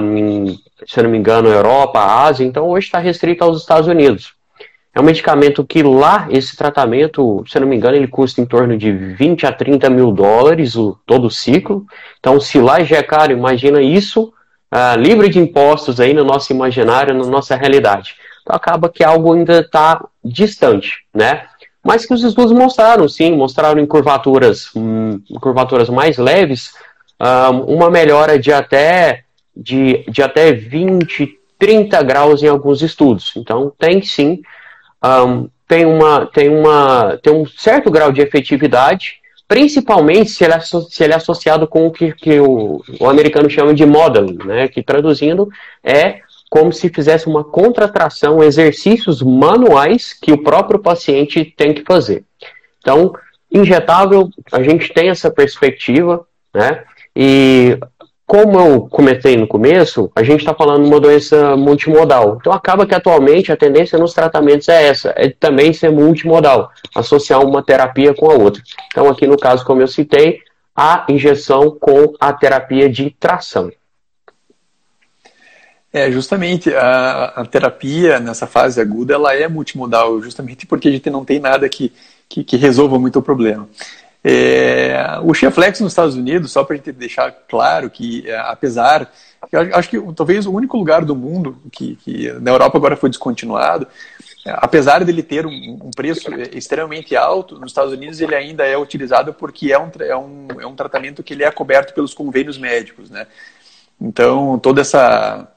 um, 0.01 0.57
se 0.87 1.03
não 1.03 1.11
me 1.11 1.19
engano, 1.19 1.49
Europa, 1.49 2.01
Ásia, 2.01 2.45
então 2.45 2.69
hoje 2.69 2.87
está 2.87 2.99
restrito 2.99 3.43
aos 3.43 3.61
Estados 3.61 3.89
Unidos. 3.89 4.36
É 4.97 5.01
um 5.01 5.05
medicamento 5.05 5.63
que 5.63 5.83
lá, 5.83 6.27
esse 6.31 6.57
tratamento, 6.57 7.45
se 7.47 7.59
eu 7.59 7.61
não 7.61 7.69
me 7.69 7.77
engano, 7.77 7.97
ele 7.97 8.09
custa 8.09 8.41
em 8.41 8.47
torno 8.47 8.79
de 8.79 8.91
20 8.91 9.45
a 9.45 9.53
30 9.53 9.91
mil 9.91 10.11
dólares 10.11 10.75
o, 10.75 10.99
todo 11.05 11.27
o 11.27 11.31
ciclo. 11.31 11.85
Então, 12.19 12.41
se 12.41 12.59
lá 12.59 12.83
já 12.83 12.97
é 12.97 13.03
caro, 13.03 13.31
imagina 13.31 13.83
isso 13.83 14.33
uh, 14.73 14.99
livre 14.99 15.29
de 15.29 15.39
impostos 15.39 16.01
aí 16.01 16.15
no 16.15 16.25
nosso 16.25 16.51
imaginário, 16.51 17.15
na 17.15 17.27
nossa 17.27 17.55
realidade. 17.55 18.17
Então, 18.41 18.57
acaba 18.57 18.89
que 18.89 19.05
algo 19.05 19.35
ainda 19.35 19.61
está 19.61 20.03
distante, 20.25 21.05
né? 21.15 21.43
Mas 21.85 22.07
que 22.07 22.15
os 22.15 22.25
estudos 22.25 22.53
mostraram, 22.53 23.07
sim, 23.07 23.37
mostraram 23.37 23.79
em 23.79 23.87
curvaturas, 23.87 24.71
hum, 24.75 25.21
curvaturas 25.43 25.91
mais 25.91 26.17
leves, 26.17 26.73
um, 27.21 27.75
uma 27.75 27.91
melhora 27.91 28.39
de 28.39 28.51
até, 28.51 29.25
de, 29.55 30.07
de 30.09 30.23
até 30.23 30.55
20, 30.55 31.39
30 31.59 32.03
graus 32.03 32.43
em 32.43 32.49
alguns 32.49 32.81
estudos. 32.81 33.35
Então, 33.37 33.71
tem 33.79 34.01
sim 34.01 34.41
um, 35.25 35.49
tem, 35.69 35.85
uma, 35.85 36.27
tem, 36.27 36.49
uma, 36.49 37.19
tem 37.23 37.33
um 37.33 37.47
certo 37.47 37.91
grau 37.91 38.13
de 38.13 38.21
efetividade, 38.21 39.15
principalmente 39.49 40.31
se 40.31 40.45
ele 40.45 40.55
é, 40.55 40.61
se 40.61 41.05
ele 41.05 41.13
é 41.13 41.17
associado 41.17 41.67
com 41.67 41.87
o 41.87 41.91
que, 41.91 42.13
que 42.13 42.41
o, 42.41 42.83
o 43.01 43.09
americano 43.09 43.49
chama 43.49 43.75
de 43.75 43.87
modeling, 43.87 44.39
né, 44.45 44.69
que 44.69 44.83
traduzindo 44.83 45.49
é 45.83 46.21
como 46.49 46.73
se 46.73 46.89
fizesse 46.89 47.27
uma 47.27 47.45
contratração, 47.45 48.43
exercícios 48.43 49.21
manuais 49.23 50.13
que 50.13 50.33
o 50.33 50.43
próprio 50.43 50.79
paciente 50.79 51.45
tem 51.45 51.75
que 51.75 51.83
fazer. 51.83 52.25
Então, 52.79 53.13
injetável, 53.53 54.31
a 54.53 54.63
gente 54.63 54.93
tem 54.93 55.09
essa 55.09 55.31
perspectiva, 55.31 56.25
né? 56.55 56.85
E 57.15 57.79
como 58.27 58.59
eu 58.59 58.89
comentei 58.89 59.37
no 59.37 59.47
começo, 59.47 60.11
a 60.15 60.23
gente 60.25 60.41
está 60.41 60.53
falando 60.53 60.83
de 60.83 60.89
uma 60.91 60.99
doença 60.99 61.57
multimodal. 61.57 62.39
Então 62.41 62.53
acaba 62.53 62.85
que 62.85 62.95
atualmente 62.95 63.53
a 63.53 63.57
tendência 63.57 63.97
nos 63.99 64.13
tratamentos 64.13 64.69
é 64.69 64.89
essa, 64.89 65.15
é 65.17 65.29
também 65.31 65.73
ser 65.73 65.91
multimodal, 65.93 66.71
associar 66.95 67.41
uma 67.47 67.63
terapia 67.63 68.13
com 68.13 68.29
a 68.29 68.35
outra. 68.35 68.61
Então 68.89 69.09
aqui 69.09 69.29
no 69.29 69.39
caso, 69.39 69.65
como 69.65 69.81
eu 69.81 69.87
citei, 69.87 70.41
a 70.75 71.07
injeção 71.09 71.71
com 71.71 72.15
a 72.19 72.33
terapia 72.33 72.91
de 72.91 73.11
tração. 73.11 73.71
É, 75.93 76.11
justamente 76.11 76.75
a, 76.75 77.25
a, 77.37 77.47
terapia 77.47 78.19
nessa 78.19 78.47
fase 78.47 78.81
aguda 78.81 79.15
ela 79.15 79.35
é 79.35 79.49
multimodal, 79.49 80.21
justamente 80.21 80.67
porque 80.67 80.89
a 80.89 80.91
gente 80.91 81.09
não 81.09 81.25
tem 81.25 81.39
nada 81.39 81.67
que, 81.69 81.91
que, 82.29 82.45
que 82.45 82.57
resolva 82.57 82.99
muito 82.99 83.21
o 83.21 83.23
problema. 83.23 83.67
É, 84.23 85.21
o 85.23 85.33
Flex 85.51 85.81
nos 85.81 85.93
Estados 85.93 86.17
Unidos, 86.17 86.51
só 86.51 86.65
para 86.65 86.75
a 86.75 86.77
gente 86.77 86.93
deixar 86.93 87.31
claro 87.49 87.89
que, 87.89 88.29
é, 88.29 88.37
apesar. 88.39 89.13
Eu 89.53 89.77
acho 89.77 89.89
que 89.89 90.01
talvez 90.15 90.47
o 90.47 90.53
único 90.53 90.77
lugar 90.77 91.05
do 91.05 91.15
mundo 91.15 91.57
que, 91.71 91.95
que 91.97 92.33
na 92.41 92.51
Europa 92.51 92.77
agora 92.77 92.97
foi 92.97 93.09
descontinuado, 93.09 93.87
é, 94.45 94.55
apesar 94.57 95.05
dele 95.05 95.23
ter 95.23 95.47
um, 95.47 95.79
um, 95.83 95.91
preço 95.91 96.33
extremamente 96.53 97.15
alto, 97.15 97.59
nos 97.59 97.71
Estados 97.71 97.93
Unidos 97.93 98.21
ele 98.21 98.35
ainda 98.35 98.65
é 98.65 98.77
utilizado 98.77 99.33
porque 99.35 99.73
é 99.73 99.79
um, 99.79 99.91
é 100.01 100.17
um, 100.17 100.47
é 100.61 100.67
um 100.67 100.75
tratamento 100.75 101.23
que 101.23 101.35
ele 101.35 101.45
é 101.45 101.51
coberto 101.51 101.93
pelos 101.95 102.15
convênios 102.15 102.59
médicos, 102.59 103.11
né? 103.11 103.27
Então, 104.01 104.59
toda 104.59 104.81
essa 104.81 105.49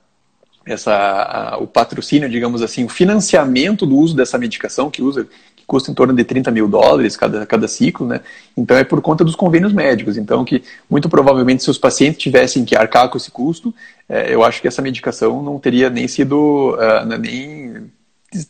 essa, 0.70 0.94
a, 0.94 1.58
o 1.58 1.68
patrocínio, 1.68 2.30
digamos 2.30 2.62
assim, 2.62 2.84
o 2.84 2.90
financiamento 2.90 3.86
do 3.86 3.98
uso 3.98 4.16
dessa 4.16 4.38
medicação 4.38 4.90
que 4.90 5.02
usa 5.02 5.28
custa 5.70 5.92
em 5.92 5.94
torno 5.94 6.14
de 6.14 6.24
30 6.24 6.50
mil 6.50 6.68
dólares 6.68 7.16
cada, 7.16 7.46
cada 7.46 7.68
ciclo, 7.68 8.08
né? 8.08 8.22
Então 8.58 8.76
é 8.76 8.84
por 8.84 9.02
conta 9.02 9.24
dos 9.24 9.36
convênios 9.36 9.72
médicos. 9.72 10.18
Então, 10.18 10.44
que 10.44 10.64
muito 10.90 11.08
provavelmente 11.08 11.62
se 11.62 11.70
os 11.70 11.78
pacientes 11.78 12.20
tivessem 12.20 12.66
que 12.66 12.76
arcar 12.76 13.08
com 13.08 13.18
esse 13.18 13.30
custo, 13.30 13.74
é, 14.08 14.34
eu 14.34 14.44
acho 14.44 14.60
que 14.62 14.68
essa 14.68 14.82
medicação 14.82 15.44
não 15.44 15.60
teria 15.60 15.88
nem 15.88 16.08
sido, 16.08 16.76
uh, 16.76 17.06
nem 17.20 17.88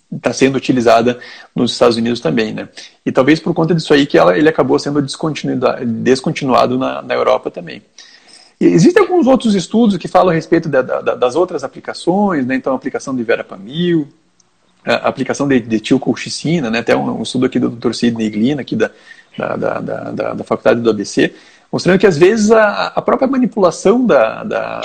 está 0.09 0.31
sendo 0.31 0.55
utilizada 0.55 1.19
nos 1.53 1.73
Estados 1.73 1.97
Unidos 1.97 2.21
também, 2.21 2.53
né? 2.53 2.69
E 3.05 3.11
talvez 3.11 3.41
por 3.41 3.53
conta 3.53 3.75
disso 3.75 3.93
aí 3.93 4.05
que 4.05 4.17
ela, 4.17 4.37
ele 4.37 4.47
acabou 4.47 4.79
sendo 4.79 5.01
descontinuado, 5.01 5.85
descontinuado 5.85 6.77
na, 6.77 7.01
na 7.01 7.13
Europa 7.13 7.51
também. 7.51 7.81
E 8.59 8.65
existem 8.65 9.01
alguns 9.01 9.25
outros 9.25 9.55
estudos 9.55 9.97
que 9.97 10.07
falam 10.07 10.29
a 10.29 10.33
respeito 10.33 10.67
da, 10.67 10.81
da, 10.81 11.15
das 11.15 11.35
outras 11.35 11.63
aplicações, 11.63 12.45
né? 12.45 12.55
Então, 12.55 12.73
a 12.73 12.75
aplicação 12.75 13.15
de 13.15 13.23
verapamil, 13.23 14.07
a 14.83 15.07
aplicação 15.07 15.47
de, 15.47 15.59
de 15.59 15.79
tilcolchicina, 15.79 16.69
né, 16.69 16.79
até 16.79 16.95
um, 16.95 17.19
um, 17.19 17.21
estudo 17.21 17.45
aqui 17.45 17.59
do 17.59 17.69
Dr. 17.69 17.93
Sidney 17.93 18.29
Glynn, 18.29 18.59
aqui 18.59 18.75
da, 18.75 18.91
da, 19.37 19.55
da, 19.55 19.79
da, 19.79 20.33
da 20.33 20.43
faculdade 20.43 20.81
do 20.81 20.89
ABC, 20.89 21.33
mostrando 21.71 21.99
que 21.99 22.07
às 22.07 22.17
vezes 22.17 22.51
a, 22.51 22.87
a 22.87 23.01
própria 23.01 23.27
manipulação 23.27 24.05
da, 24.05 24.43
da, 24.43 24.81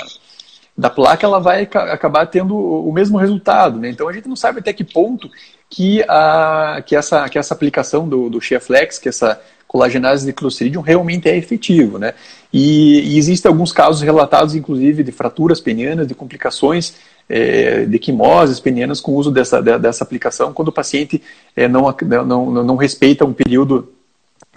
da 0.77 0.89
placa 0.89 1.25
ela 1.25 1.39
vai 1.39 1.63
acabar 1.63 2.25
tendo 2.27 2.55
o 2.55 2.91
mesmo 2.91 3.17
resultado. 3.17 3.79
Né? 3.79 3.89
Então 3.89 4.07
a 4.07 4.13
gente 4.13 4.27
não 4.27 4.35
sabe 4.35 4.59
até 4.59 4.73
que 4.73 4.83
ponto 4.83 5.29
que, 5.69 6.03
a, 6.07 6.83
que, 6.85 6.95
essa, 6.95 7.27
que 7.29 7.39
essa 7.39 7.53
aplicação 7.53 8.07
do, 8.07 8.29
do 8.29 8.39
Flex, 8.41 8.99
que 8.99 9.09
essa 9.09 9.41
colagenase 9.67 10.25
de 10.25 10.33
Clostridium 10.33 10.81
realmente 10.81 11.27
é 11.27 11.35
efetivo. 11.37 11.97
Né? 11.97 12.13
E, 12.51 13.13
e 13.13 13.17
existem 13.17 13.49
alguns 13.49 13.71
casos 13.71 14.01
relatados, 14.01 14.55
inclusive, 14.55 15.03
de 15.03 15.11
fraturas 15.11 15.59
penianas, 15.59 16.07
de 16.07 16.15
complicações 16.15 16.95
é, 17.27 17.85
de 17.85 17.99
quimoses 17.99 18.59
penianas 18.59 19.01
com 19.01 19.11
o 19.11 19.15
uso 19.15 19.31
dessa, 19.31 19.61
dessa 19.61 20.03
aplicação 20.03 20.53
quando 20.53 20.69
o 20.69 20.71
paciente 20.71 21.21
é, 21.55 21.67
não, 21.67 21.95
não, 22.25 22.63
não 22.63 22.75
respeita 22.75 23.25
um 23.25 23.33
período 23.33 23.91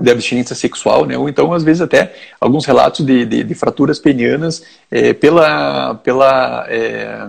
de 0.01 0.11
abstinência 0.11 0.55
sexual, 0.55 1.05
né? 1.07 1.19
ou 1.19 1.29
então, 1.29 1.53
às 1.53 1.65
vezes, 1.65 1.83
até 1.83 2.15
alguns 2.41 2.65
relatos 2.65 3.05
de, 3.05 3.25
de, 3.27 3.43
de 3.43 3.55
fraturas 3.55 3.99
penianas 3.99 4.63
é, 4.91 5.13
pela, 5.13 5.97
pela, 5.97 6.67
é, 6.69 7.29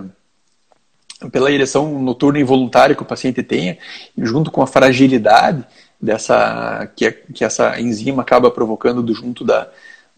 pela 1.32 1.50
ereção 1.50 2.00
noturna 2.00 2.38
involuntária 2.38 2.94
que 2.94 3.02
o 3.02 3.06
paciente 3.06 3.42
tenha, 3.42 3.76
junto 4.16 4.52
com 4.52 4.62
a 4.62 4.68
fragilidade 4.68 5.64
dessa 6.00 6.90
que, 6.96 7.10
que 7.10 7.44
essa 7.44 7.78
enzima 7.80 8.22
acaba 8.22 8.50
provocando 8.50 9.02
do, 9.02 9.14
junto 9.14 9.44
da, 9.44 9.68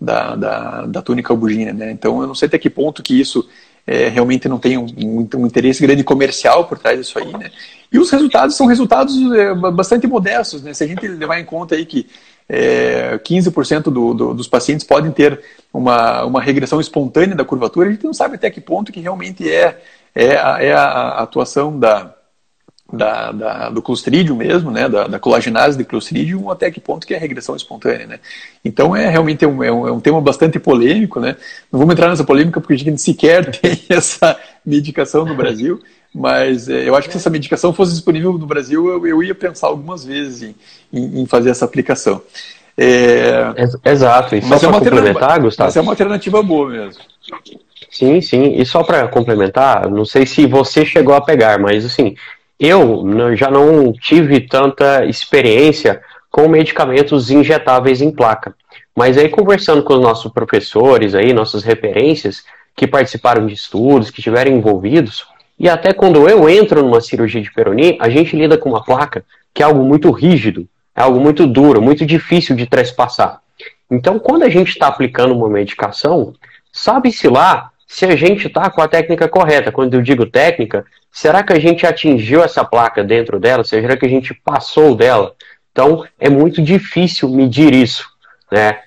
da, 0.01 0.37
da, 0.37 0.87
da 0.87 1.03
túnica 1.03 1.33
albugina. 1.33 1.73
Né? 1.73 1.91
Então, 1.91 2.21
eu 2.21 2.27
não 2.27 2.35
sei 2.35 2.47
até 2.49 2.59
que 2.59 2.71
ponto 2.71 3.03
que 3.03 3.19
isso 3.19 3.49
é, 3.87 4.09
realmente 4.09 4.49
não 4.49 4.59
tem 4.59 4.79
um, 4.79 4.87
um, 4.97 5.29
um, 5.37 5.47
interesse 5.47 5.83
grande 5.83 6.05
comercial 6.05 6.67
por 6.67 6.79
trás 6.79 6.99
disso 6.99 7.19
aí, 7.19 7.33
né? 7.33 7.51
E 7.93 7.99
os 7.99 8.11
resultados 8.11 8.57
são 8.57 8.67
resultados 8.67 9.15
é, 9.33 9.55
bastante 9.55 10.07
modestos, 10.07 10.63
né? 10.63 10.73
Se 10.73 10.85
a 10.85 10.87
gente 10.87 11.07
levar 11.07 11.41
em 11.41 11.45
conta 11.45 11.75
aí 11.75 11.85
que 11.85 12.07
é, 12.49 13.19
15% 13.19 13.85
do, 13.85 14.15
do, 14.15 14.35
dos 14.35 14.47
pacientes 14.47 14.87
podem 14.87 15.11
ter 15.11 15.41
uma, 15.73 16.25
uma 16.25 16.41
regressão 16.41 16.81
espontânea 16.81 17.35
da 17.35 17.45
curvatura, 17.45 17.89
a 17.89 17.93
gente 17.93 18.05
não 18.05 18.15
sabe 18.15 18.37
até 18.37 18.51
que 18.51 18.61
ponto 18.61 18.93
que 18.93 19.01
realmente 19.01 19.51
é, 19.51 19.81
é, 20.15 20.37
a, 20.37 20.63
é 20.63 20.73
a 20.73 21.09
atuação 21.19 21.79
da, 21.79 22.15
da, 22.93 23.33
da, 23.33 23.71
do 23.71 23.81
Clostridium 23.81 24.37
mesmo, 24.37 24.71
né, 24.71 24.89
da, 24.89 25.09
da 25.09 25.19
colagenase 25.19 25.79
de 25.79 25.85
Clostridium, 25.85 26.51
até 26.51 26.71
que 26.71 26.79
ponto 26.79 27.07
que 27.07 27.15
é 27.15 27.19
regressão 27.19 27.57
espontânea, 27.57 28.07
né. 28.07 28.21
Então 28.63 28.95
é 28.95 29.09
realmente 29.09 29.47
um, 29.47 29.65
é 29.65 29.73
um, 29.73 29.89
é 29.89 29.93
um 29.93 30.01
tema 30.01 30.21
bastante 30.21 30.59
polêmico, 30.59 31.19
né. 31.19 31.37
Não 31.71 31.79
vamos 31.79 31.95
entrar 31.95 32.09
nessa 32.09 32.25
polêmica 32.25 32.61
porque 32.61 32.75
a 32.75 32.79
gente 32.79 33.01
sequer 33.01 33.51
tem 33.59 33.81
essa 33.89 34.39
medicação 34.65 35.25
no 35.25 35.35
Brasil, 35.35 35.81
mas 36.15 36.69
é, 36.69 36.87
eu 36.87 36.95
acho 36.95 37.09
que 37.09 37.15
se 37.15 37.19
essa 37.19 37.31
medicação 37.31 37.73
fosse 37.73 37.93
disponível 37.93 38.35
no 38.35 38.47
Brasil, 38.47 38.87
eu, 38.89 39.07
eu 39.07 39.23
ia 39.23 39.35
pensar 39.35 39.69
algumas 39.69 40.05
vezes 40.05 40.43
em, 40.43 40.55
em, 40.93 41.23
em 41.23 41.27
fazer 41.27 41.51
essa 41.51 41.65
aplicação. 41.65 42.21
É... 42.77 43.55
Exato, 43.85 44.35
e 44.35 44.43
só 44.43 44.59
para 44.59 44.69
é 44.69 44.73
complementar, 44.73 45.41
Gustavo... 45.41 45.69
Mas 45.69 45.77
é 45.77 45.81
uma 45.81 45.93
alternativa 45.93 46.43
boa 46.43 46.69
mesmo. 46.69 47.03
Sim, 47.91 48.21
sim, 48.23 48.55
e 48.57 48.65
só 48.65 48.83
para 48.83 49.07
complementar, 49.09 49.91
não 49.91 50.05
sei 50.05 50.25
se 50.25 50.47
você 50.47 50.85
chegou 50.85 51.15
a 51.15 51.21
pegar, 51.21 51.59
mas 51.59 51.85
assim, 51.85 52.17
eu 52.59 53.05
já 53.35 53.51
não 53.51 53.93
tive 53.93 54.41
tanta 54.41 55.05
experiência 55.05 56.01
com 56.31 56.49
medicamentos 56.49 57.31
injetáveis 57.31 58.01
em 58.01 58.11
placa. 58.11 58.55
Mas 58.97 59.19
aí 59.19 59.29
conversando 59.29 59.83
com 59.83 59.95
os 59.95 60.01
nossos 60.01 60.33
professores 60.33 61.15
aí, 61.15 61.33
nossas 61.33 61.63
referências, 61.63 62.45
que 62.75 62.87
participaram 62.87 63.47
de 63.47 63.55
estudos, 63.55 64.11
que 64.11 64.21
estiveram 64.21 64.51
envolvidos, 64.51 65.27
e 65.59 65.69
até 65.69 65.93
quando 65.93 66.29
eu 66.29 66.49
entro 66.49 66.83
numa 66.83 67.01
cirurgia 67.01 67.41
de 67.41 67.53
Peroni, 67.53 67.99
a 68.01 68.09
gente 68.09 68.35
lida 68.37 68.57
com 68.57 68.71
uma 68.71 68.83
placa 68.83 69.25
que 69.53 69.63
é 69.63 69.67
algo 69.67 69.85
muito 69.85 70.11
rígido, 70.11 70.67
é 70.97 71.03
algo 71.03 71.21
muito 71.21 71.47
duro, 71.47 71.83
muito 71.83 72.07
difícil 72.07 72.57
de 72.57 72.67
trespassar. 72.67 73.41
Então, 73.91 74.19
quando 74.19 74.45
a 74.45 74.49
gente 74.49 74.71
está 74.71 74.87
aplicando 74.87 75.35
uma 75.35 75.49
medicação, 75.49 76.35
sabe-se 76.73 77.29
lá 77.29 77.71
se 77.93 78.07
a 78.07 78.17
gente 78.17 78.47
está 78.47 78.71
com 78.71 78.81
a 78.81 78.89
técnica 78.89 79.29
correta. 79.29 79.71
Quando 79.71 79.93
eu 79.93 80.01
digo 80.01 80.25
técnica, 80.25 80.83
será 81.11 81.43
que 81.43 81.53
a 81.53 81.59
gente 81.59 81.87
atingiu 81.87 82.43
essa 82.43 82.65
placa 82.65 83.05
dentro 83.05 83.39
dela? 83.39 83.63
Será 83.65 83.99
que 83.99 84.07
a 84.07 84.09
gente 84.09 84.33
passou 84.33 84.95
dela? 84.95 85.35
Então, 85.71 86.03
é 86.19 86.31
muito 86.31 86.63
difícil 86.63 87.29
medir 87.29 87.75
isso. 87.75 88.09
Né? 88.51 88.79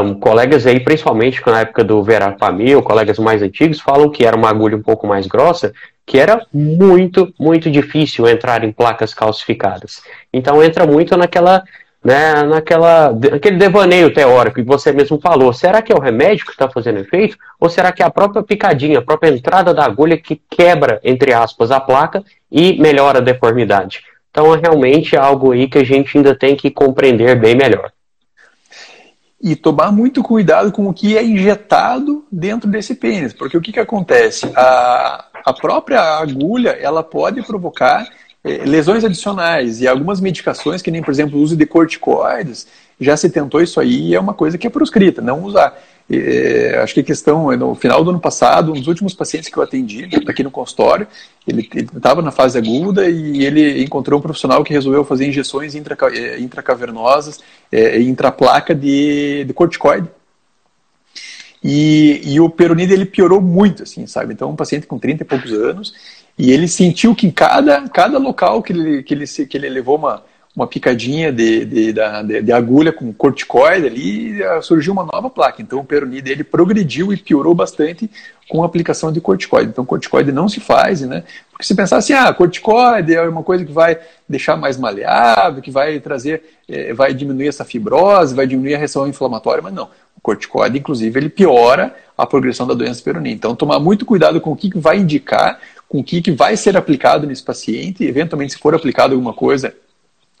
Um, 0.00 0.14
colegas 0.14 0.66
aí, 0.66 0.80
principalmente 0.80 1.42
na 1.44 1.60
época 1.60 1.84
do 1.84 2.02
Verapamil, 2.02 2.82
colegas 2.82 3.18
mais 3.18 3.42
antigos, 3.42 3.78
falam 3.78 4.08
que 4.08 4.24
era 4.24 4.34
uma 4.34 4.48
agulha 4.48 4.74
um 4.74 4.82
pouco 4.82 5.06
mais 5.06 5.26
grossa, 5.26 5.74
que 6.06 6.18
era 6.18 6.40
muito, 6.50 7.34
muito 7.38 7.70
difícil 7.70 8.26
entrar 8.26 8.64
em 8.64 8.72
placas 8.72 9.12
calcificadas. 9.12 10.00
Então 10.32 10.62
entra 10.62 10.86
muito 10.86 11.14
naquela 11.14 11.62
né, 12.06 12.44
naquela, 12.44 13.12
naquele 13.12 13.56
devaneio 13.56 14.14
teórico 14.14 14.54
que 14.54 14.62
você 14.62 14.92
mesmo 14.92 15.18
falou. 15.20 15.52
Será 15.52 15.82
que 15.82 15.92
é 15.92 15.96
o 15.96 16.00
remédio 16.00 16.46
que 16.46 16.52
está 16.52 16.70
fazendo 16.70 17.00
efeito? 17.00 17.36
Ou 17.58 17.68
será 17.68 17.90
que 17.90 18.00
é 18.00 18.06
a 18.06 18.10
própria 18.10 18.44
picadinha, 18.44 19.00
a 19.00 19.02
própria 19.02 19.30
entrada 19.30 19.74
da 19.74 19.84
agulha 19.84 20.16
que 20.16 20.40
quebra, 20.48 21.00
entre 21.02 21.32
aspas, 21.32 21.72
a 21.72 21.80
placa 21.80 22.22
e 22.48 22.80
melhora 22.80 23.18
a 23.18 23.20
deformidade? 23.20 24.04
Então, 24.30 24.54
é 24.54 24.56
realmente 24.56 25.16
algo 25.16 25.50
aí 25.50 25.66
que 25.66 25.78
a 25.78 25.84
gente 25.84 26.16
ainda 26.16 26.32
tem 26.32 26.54
que 26.54 26.70
compreender 26.70 27.34
bem 27.34 27.56
melhor. 27.56 27.90
E 29.42 29.56
tomar 29.56 29.90
muito 29.90 30.22
cuidado 30.22 30.70
com 30.70 30.86
o 30.86 30.94
que 30.94 31.18
é 31.18 31.24
injetado 31.24 32.24
dentro 32.30 32.70
desse 32.70 32.94
pênis, 32.94 33.32
porque 33.32 33.58
o 33.58 33.60
que, 33.60 33.72
que 33.72 33.80
acontece? 33.80 34.48
A, 34.54 35.24
a 35.44 35.52
própria 35.52 36.00
agulha 36.00 36.70
ela 36.70 37.02
pode 37.02 37.42
provocar 37.42 38.06
lesões 38.64 39.04
adicionais 39.04 39.80
e 39.80 39.88
algumas 39.88 40.20
medicações, 40.20 40.80
que 40.80 40.90
nem, 40.90 41.02
por 41.02 41.10
exemplo, 41.10 41.38
o 41.38 41.42
uso 41.42 41.56
de 41.56 41.66
corticoides, 41.66 42.66
já 43.00 43.16
se 43.16 43.28
tentou 43.28 43.60
isso 43.60 43.80
aí 43.80 44.08
e 44.08 44.14
é 44.14 44.20
uma 44.20 44.34
coisa 44.34 44.56
que 44.56 44.66
é 44.66 44.70
proscrita, 44.70 45.20
não 45.20 45.42
usar. 45.42 45.76
É, 46.08 46.78
acho 46.80 46.94
que 46.94 47.00
a 47.00 47.04
questão, 47.04 47.50
no 47.56 47.74
final 47.74 48.04
do 48.04 48.10
ano 48.10 48.20
passado, 48.20 48.70
um 48.70 48.76
dos 48.76 48.86
últimos 48.86 49.12
pacientes 49.12 49.48
que 49.48 49.56
eu 49.56 49.62
atendi 49.62 50.08
aqui 50.28 50.44
no 50.44 50.52
consultório, 50.52 51.08
ele 51.46 51.68
estava 51.96 52.22
na 52.22 52.30
fase 52.30 52.56
aguda 52.56 53.10
e 53.10 53.44
ele 53.44 53.82
encontrou 53.82 54.20
um 54.20 54.22
profissional 54.22 54.62
que 54.62 54.72
resolveu 54.72 55.04
fazer 55.04 55.26
injeções 55.26 55.74
intra, 55.74 55.96
é, 56.14 56.38
intracavernosas, 56.38 57.40
é, 57.72 58.00
intraplaca 58.00 58.72
de, 58.72 59.44
de 59.44 59.52
corticoide. 59.52 60.08
E, 61.62 62.20
e 62.24 62.38
o 62.38 62.48
peronide 62.48 62.92
ele 62.92 63.04
piorou 63.04 63.40
muito, 63.40 63.82
assim, 63.82 64.06
sabe? 64.06 64.32
Então, 64.32 64.50
um 64.50 64.54
paciente 64.56 64.86
com 64.86 65.00
30 65.00 65.24
e 65.24 65.26
poucos 65.26 65.52
anos, 65.52 65.92
e 66.38 66.50
ele 66.50 66.68
sentiu 66.68 67.14
que 67.14 67.26
em 67.26 67.30
cada, 67.30 67.88
cada 67.88 68.18
local 68.18 68.62
que 68.62 68.72
ele, 68.72 69.02
que 69.02 69.14
ele, 69.14 69.26
que 69.26 69.56
ele 69.56 69.68
levou 69.68 69.96
uma, 69.96 70.22
uma 70.54 70.66
picadinha 70.66 71.32
de, 71.32 71.64
de, 71.64 71.92
de, 71.92 72.42
de, 72.42 72.52
agulha 72.52 72.90
com 72.90 73.12
corticoide 73.12 73.86
ali, 73.86 74.38
surgiu 74.62 74.92
uma 74.92 75.04
nova 75.04 75.30
placa. 75.30 75.62
Então 75.62 75.80
o 75.80 75.84
peroni 75.84 76.22
dele 76.22 76.44
progrediu 76.44 77.12
e 77.12 77.16
piorou 77.16 77.54
bastante 77.54 78.10
com 78.48 78.62
a 78.62 78.66
aplicação 78.66 79.10
de 79.10 79.20
corticoide. 79.20 79.70
Então 79.70 79.84
corticoide 79.84 80.30
não 80.30 80.48
se 80.48 80.60
faz, 80.60 81.00
né? 81.02 81.24
Porque 81.50 81.64
se 81.64 81.74
pensar 81.74 81.98
assim, 81.98 82.12
ah, 82.12 82.32
corticoide 82.32 83.14
é 83.14 83.22
uma 83.22 83.42
coisa 83.42 83.64
que 83.64 83.72
vai 83.72 83.98
deixar 84.28 84.56
mais 84.56 84.78
maleável, 84.78 85.62
que 85.62 85.70
vai 85.70 86.00
trazer, 86.00 86.42
é, 86.68 86.92
vai 86.92 87.12
diminuir 87.14 87.48
essa 87.48 87.64
fibrose, 87.64 88.34
vai 88.34 88.46
diminuir 88.46 88.74
a 88.74 88.78
reação 88.78 89.08
inflamatória, 89.08 89.62
mas 89.62 89.74
não. 89.74 89.90
O 90.16 90.20
corticoide, 90.22 90.78
inclusive, 90.78 91.18
ele 91.18 91.28
piora 91.28 91.94
a 92.16 92.26
progressão 92.26 92.66
da 92.66 92.74
doença 92.74 93.02
peroní. 93.02 93.32
Então 93.32 93.54
tomar 93.54 93.78
muito 93.78 94.06
cuidado 94.06 94.40
com 94.40 94.52
o 94.52 94.56
que 94.56 94.70
vai 94.78 94.98
indicar, 94.98 95.60
com 95.88 96.00
o 96.00 96.04
que 96.04 96.30
vai 96.30 96.56
ser 96.56 96.76
aplicado 96.76 97.26
nesse 97.26 97.42
paciente, 97.42 98.04
eventualmente 98.04 98.54
se 98.54 98.58
for 98.58 98.74
aplicado 98.74 99.14
alguma 99.14 99.32
coisa 99.32 99.74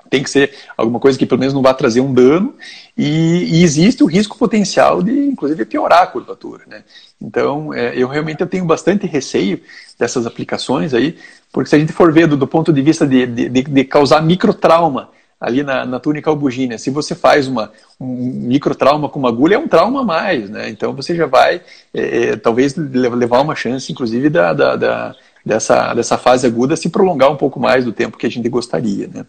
tem 0.08 0.22
que 0.22 0.30
ser 0.30 0.52
alguma 0.76 0.98
coisa 0.98 1.18
que 1.18 1.26
pelo 1.26 1.40
menos 1.40 1.54
não 1.54 1.62
vá 1.62 1.74
trazer 1.74 2.00
um 2.00 2.12
dano 2.12 2.54
e, 2.96 3.58
e 3.58 3.64
existe 3.64 4.02
o 4.02 4.06
risco 4.06 4.38
potencial 4.38 5.02
de, 5.02 5.12
inclusive, 5.12 5.64
piorar 5.64 6.02
a 6.02 6.06
curvatura. 6.06 6.64
Né? 6.66 6.82
Então, 7.20 7.72
é, 7.72 7.92
eu 7.96 8.08
realmente 8.08 8.40
eu 8.40 8.46
tenho 8.46 8.64
bastante 8.64 9.06
receio 9.06 9.60
dessas 9.98 10.26
aplicações 10.26 10.94
aí, 10.94 11.16
porque 11.52 11.68
se 11.68 11.76
a 11.76 11.78
gente 11.78 11.92
for 11.92 12.12
ver 12.12 12.26
do, 12.26 12.36
do 12.36 12.46
ponto 12.46 12.72
de 12.72 12.82
vista 12.82 13.06
de, 13.06 13.26
de, 13.26 13.48
de 13.48 13.84
causar 13.84 14.22
microtrauma 14.22 15.10
ali 15.38 15.62
na, 15.62 15.84
na 15.84 16.00
túnica 16.00 16.30
albugínea, 16.30 16.78
se 16.78 16.90
você 16.90 17.14
faz 17.14 17.46
uma, 17.46 17.70
um 18.00 18.06
microtrauma 18.46 19.08
com 19.08 19.18
uma 19.18 19.28
agulha, 19.28 19.56
é 19.56 19.58
um 19.58 19.68
trauma 19.68 20.00
a 20.00 20.04
mais, 20.04 20.48
né? 20.48 20.70
Então 20.70 20.94
você 20.94 21.14
já 21.14 21.26
vai, 21.26 21.60
é, 21.92 22.28
é, 22.28 22.36
talvez, 22.36 22.74
levar 22.74 23.42
uma 23.42 23.54
chance, 23.54 23.92
inclusive, 23.92 24.30
da, 24.30 24.54
da, 24.54 24.76
da, 24.76 25.14
dessa, 25.46 25.94
dessa 25.94 26.18
fase 26.18 26.44
aguda 26.44 26.74
se 26.74 26.88
prolongar 26.88 27.30
um 27.30 27.36
pouco 27.36 27.60
mais 27.60 27.84
do 27.84 27.92
tempo 27.92 28.18
que 28.18 28.26
a 28.26 28.30
gente 28.30 28.48
gostaria, 28.48 29.06
né? 29.06 29.24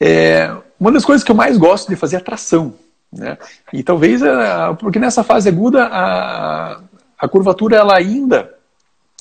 É, 0.00 0.54
uma 0.78 0.92
das 0.92 1.04
coisas 1.04 1.24
que 1.24 1.32
eu 1.32 1.36
mais 1.36 1.58
gosto 1.58 1.88
de 1.88 1.96
fazer 1.96 2.16
é 2.16 2.20
tração. 2.20 2.74
Né? 3.12 3.36
E 3.72 3.82
talvez, 3.82 4.22
é, 4.22 4.72
porque 4.78 5.00
nessa 5.00 5.24
fase 5.24 5.48
aguda, 5.48 5.84
a, 5.86 6.80
a 7.18 7.28
curvatura 7.28 7.76
ela 7.76 7.96
ainda 7.96 8.53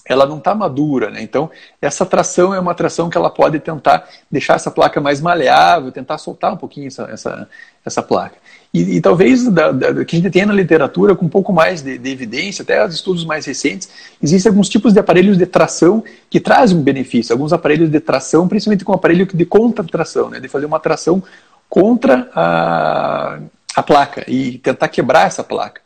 ela 0.05 0.25
não 0.25 0.37
está 0.37 0.53
madura, 0.53 1.09
né? 1.09 1.21
Então, 1.21 1.49
essa 1.81 2.05
tração 2.05 2.53
é 2.53 2.59
uma 2.59 2.75
tração 2.75 3.09
que 3.09 3.17
ela 3.17 3.29
pode 3.29 3.59
tentar 3.59 4.07
deixar 4.29 4.55
essa 4.55 4.69
placa 4.69 4.99
mais 4.99 5.21
maleável, 5.21 5.91
tentar 5.91 6.17
soltar 6.17 6.53
um 6.53 6.57
pouquinho 6.57 6.87
essa, 6.87 7.03
essa, 7.03 7.47
essa 7.85 8.03
placa. 8.03 8.35
E, 8.73 8.97
e 8.97 9.01
talvez 9.01 9.47
da, 9.47 9.71
da, 9.71 10.03
que 10.03 10.15
a 10.15 10.19
gente 10.19 10.31
tenha 10.31 10.47
na 10.47 10.53
literatura 10.53 11.15
com 11.15 11.25
um 11.25 11.29
pouco 11.29 11.53
mais 11.53 11.81
de, 11.81 11.97
de, 11.97 12.09
evidência, 12.09 12.63
até 12.63 12.85
os 12.85 12.95
estudos 12.95 13.23
mais 13.23 13.45
recentes, 13.45 13.87
existem 14.21 14.49
alguns 14.49 14.67
tipos 14.67 14.93
de 14.93 14.99
aparelhos 14.99 15.37
de 15.37 15.45
tração 15.45 16.03
que 16.29 16.39
trazem 16.39 16.77
um 16.77 16.81
benefício. 16.81 17.33
Alguns 17.33 17.53
aparelhos 17.53 17.89
de 17.89 17.99
tração, 17.99 18.47
principalmente 18.47 18.83
com 18.83 18.91
aparelho 18.91 19.25
de 19.25 19.45
contra-tração, 19.45 20.29
né, 20.29 20.39
de 20.39 20.49
fazer 20.49 20.65
uma 20.65 20.79
tração 20.79 21.23
contra 21.69 22.29
a, 22.35 23.39
a 23.75 23.83
placa 23.83 24.25
e 24.27 24.57
tentar 24.57 24.89
quebrar 24.89 25.27
essa 25.27 25.43
placa. 25.43 25.81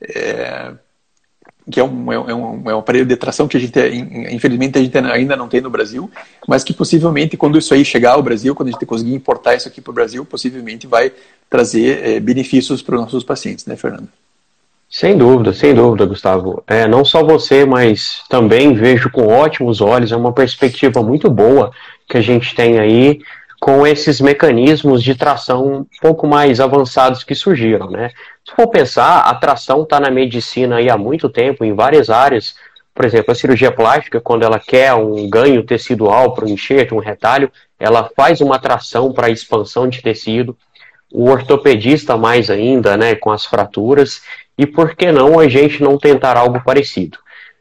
É, 0.00 0.72
que 1.70 1.78
é 1.78 1.84
um, 1.84 2.12
é, 2.12 2.18
um, 2.34 2.70
é 2.70 2.74
um 2.74 2.78
aparelho 2.78 3.04
de 3.04 3.16
tração 3.16 3.46
que 3.46 3.56
a 3.56 3.60
gente, 3.60 3.78
infelizmente, 4.30 4.78
a 4.78 4.82
gente 4.82 4.96
ainda 4.98 5.36
não 5.36 5.48
tem 5.48 5.60
no 5.60 5.70
Brasil, 5.70 6.10
mas 6.46 6.64
que 6.64 6.72
possivelmente, 6.72 7.36
quando 7.36 7.58
isso 7.58 7.74
aí 7.74 7.84
chegar 7.84 8.12
ao 8.12 8.22
Brasil, 8.22 8.54
quando 8.54 8.68
a 8.68 8.72
gente 8.72 8.86
conseguir 8.86 9.14
importar 9.14 9.54
isso 9.54 9.68
aqui 9.68 9.80
para 9.80 9.90
o 9.90 9.94
Brasil, 9.94 10.24
possivelmente 10.24 10.86
vai 10.86 11.12
trazer 11.48 12.04
é, 12.04 12.20
benefícios 12.20 12.82
para 12.82 12.94
os 12.96 13.00
nossos 13.02 13.24
pacientes, 13.24 13.66
né, 13.66 13.76
Fernando? 13.76 14.08
Sem 14.90 15.18
dúvida, 15.18 15.52
sem 15.52 15.74
dúvida, 15.74 16.06
Gustavo. 16.06 16.62
É, 16.66 16.88
não 16.88 17.04
só 17.04 17.22
você, 17.22 17.66
mas 17.66 18.22
também 18.28 18.72
vejo 18.72 19.10
com 19.10 19.26
ótimos 19.26 19.82
olhos, 19.82 20.12
é 20.12 20.16
uma 20.16 20.32
perspectiva 20.32 21.02
muito 21.02 21.28
boa 21.28 21.70
que 22.08 22.16
a 22.16 22.22
gente 22.22 22.54
tem 22.54 22.78
aí 22.78 23.20
com 23.60 23.86
esses 23.86 24.20
mecanismos 24.20 25.02
de 25.02 25.14
tração 25.14 25.66
um 25.66 25.86
pouco 26.00 26.26
mais 26.26 26.60
avançados 26.60 27.24
que 27.24 27.34
surgiram, 27.34 27.90
né? 27.90 28.10
Se 28.46 28.54
for 28.54 28.68
pensar, 28.68 29.20
a 29.20 29.34
tração 29.34 29.82
está 29.82 29.98
na 29.98 30.10
medicina 30.10 30.76
aí 30.76 30.88
há 30.88 30.96
muito 30.96 31.28
tempo, 31.28 31.64
em 31.64 31.74
várias 31.74 32.08
áreas. 32.08 32.54
Por 32.94 33.04
exemplo, 33.04 33.32
a 33.32 33.34
cirurgia 33.34 33.70
plástica, 33.70 34.20
quando 34.20 34.44
ela 34.44 34.58
quer 34.58 34.94
um 34.94 35.28
ganho 35.28 35.62
tecidual 35.62 36.34
para 36.34 36.46
um 36.46 36.48
enxerto, 36.48 36.94
um 36.94 37.00
retalho, 37.00 37.50
ela 37.78 38.10
faz 38.16 38.40
uma 38.40 38.58
tração 38.58 39.12
para 39.12 39.30
expansão 39.30 39.88
de 39.88 40.02
tecido. 40.02 40.56
O 41.12 41.28
ortopedista 41.28 42.16
mais 42.16 42.50
ainda, 42.50 42.96
né, 42.96 43.14
com 43.14 43.30
as 43.30 43.44
fraturas. 43.44 44.22
E 44.56 44.66
por 44.66 44.94
que 44.94 45.12
não 45.12 45.38
a 45.38 45.48
gente 45.48 45.82
não 45.82 45.98
tentar 45.98 46.36
algo 46.36 46.62
parecido? 46.64 47.18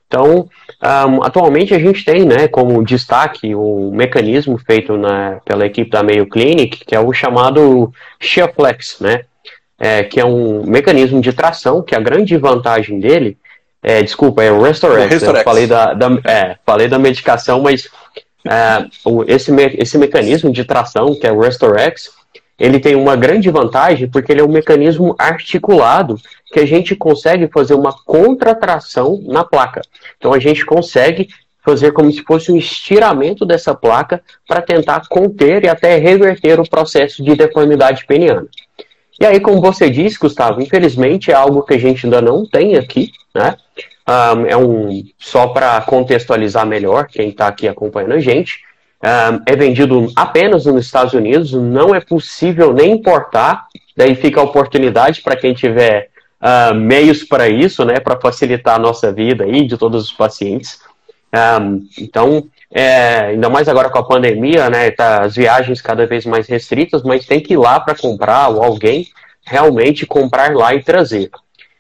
Então, 0.08 0.48
um, 1.10 1.24
atualmente 1.24 1.74
a 1.74 1.80
gente 1.80 2.04
tem, 2.06 2.26
né, 2.26 2.48
como 2.48 2.84
destaque 2.84 3.54
o 3.54 3.92
mecanismo 3.94 4.58
feito 4.58 4.98
na, 4.98 5.42
pela 5.44 5.66
equipe 5.66 5.92
da 5.92 6.02
Mayo 6.02 6.26
Clinic, 6.26 6.86
que 6.86 6.96
é 6.96 7.00
o 7.00 7.12
chamado 7.12 7.92
Shearflex, 8.20 9.00
né, 9.02 9.26
é, 9.78 10.04
que 10.04 10.20
é 10.20 10.26
um 10.26 10.64
mecanismo 10.66 11.20
de 11.20 11.34
tração, 11.34 11.82
que 11.82 11.94
a 11.94 12.00
grande 12.00 12.38
vantagem 12.38 13.00
dele, 13.00 13.38
é, 13.84 14.02
desculpa, 14.02 14.44
é 14.44 14.52
o 14.52 14.62
Restorex, 14.62 15.12
Restorex. 15.12 15.40
Né, 15.40 15.44
falei, 15.44 15.68
da, 15.68 15.94
da 15.94 16.08
é, 16.24 16.56
falei 16.66 16.88
da 16.88 16.98
medicação, 16.98 17.62
mas 17.62 17.90
é, 18.48 18.88
esse, 19.28 19.52
me, 19.52 19.66
esse 19.78 19.98
mecanismo 19.98 20.52
de 20.52 20.64
tração, 20.64 21.16
que 21.16 21.28
é 21.28 21.32
o 21.32 21.40
Restorex, 21.40 22.12
ele 22.60 22.80
tem 22.80 22.96
uma 22.96 23.16
grande 23.16 23.50
vantagem 23.50 24.10
porque 24.10 24.32
ele 24.32 24.42
é 24.42 24.44
um 24.44 24.52
mecanismo 24.52 25.16
articulado 25.18 26.20
que 26.52 26.60
a 26.60 26.66
gente 26.66 26.96
consegue 26.96 27.48
fazer 27.48 27.76
uma 27.76 27.94
contratração 28.06 29.22
na 29.26 29.44
placa. 29.44 29.82
Então 30.18 30.34
a 30.34 30.40
gente 30.40 30.66
consegue 30.66 31.28
fazer 31.64 31.92
como 31.92 32.12
se 32.12 32.24
fosse 32.24 32.52
um 32.52 32.58
estiramento 32.58 33.46
dessa 33.46 33.76
placa 33.76 34.22
para 34.48 34.62
tentar 34.62 35.02
conter 35.10 35.66
e 35.66 35.70
até 35.70 35.98
reverter 35.98 36.60
o 36.60 36.70
processo 36.70 37.22
de 37.22 37.36
deformidade 37.36 38.06
peniana. 38.06 38.48
E 39.20 39.26
aí, 39.26 39.40
como 39.40 39.60
você 39.60 39.90
disse, 39.90 40.18
Gustavo, 40.18 40.62
infelizmente 40.62 41.32
é 41.32 41.34
algo 41.34 41.64
que 41.64 41.74
a 41.74 41.78
gente 41.78 42.06
ainda 42.06 42.22
não 42.22 42.46
tem 42.46 42.78
aqui, 42.78 43.12
né? 43.36 43.58
Um, 44.08 44.46
é 44.46 44.56
um 44.56 45.04
só 45.20 45.48
para 45.48 45.82
contextualizar 45.82 46.66
melhor 46.66 47.08
quem 47.08 47.30
está 47.30 47.48
aqui 47.48 47.68
acompanhando 47.68 48.14
a 48.14 48.20
gente. 48.20 48.62
É 49.46 49.56
vendido 49.56 50.12
apenas 50.16 50.66
nos 50.66 50.86
Estados 50.86 51.14
Unidos, 51.14 51.54
não 51.54 51.94
é 51.94 52.00
possível 52.00 52.74
nem 52.74 52.94
importar. 52.94 53.68
Daí 53.96 54.16
fica 54.16 54.40
a 54.40 54.44
oportunidade 54.44 55.22
para 55.22 55.36
quem 55.36 55.54
tiver 55.54 56.10
uh, 56.42 56.74
meios 56.74 57.24
para 57.24 57.48
isso, 57.48 57.86
né, 57.86 58.00
para 58.00 58.20
facilitar 58.20 58.76
a 58.76 58.80
nossa 58.80 59.12
vida 59.12 59.44
aí 59.44 59.66
de 59.66 59.78
todos 59.78 60.06
os 60.06 60.12
pacientes. 60.12 60.80
Um, 61.62 61.86
então, 62.00 62.48
é, 62.72 63.20
ainda 63.32 63.50
mais 63.50 63.68
agora 63.68 63.90
com 63.90 64.00
a 64.00 64.04
pandemia, 64.04 64.70
né, 64.70 64.92
tá, 64.92 65.24
as 65.24 65.36
viagens 65.36 65.82
cada 65.82 66.06
vez 66.06 66.26
mais 66.26 66.48
restritas, 66.48 67.04
mas 67.04 67.26
tem 67.26 67.40
que 67.40 67.54
ir 67.54 67.58
lá 67.58 67.80
para 67.80 67.96
comprar 67.96 68.50
ou 68.50 68.64
alguém 68.64 69.08
realmente 69.46 70.06
comprar 70.06 70.54
lá 70.56 70.74
e 70.74 70.84
trazer. 70.84 71.30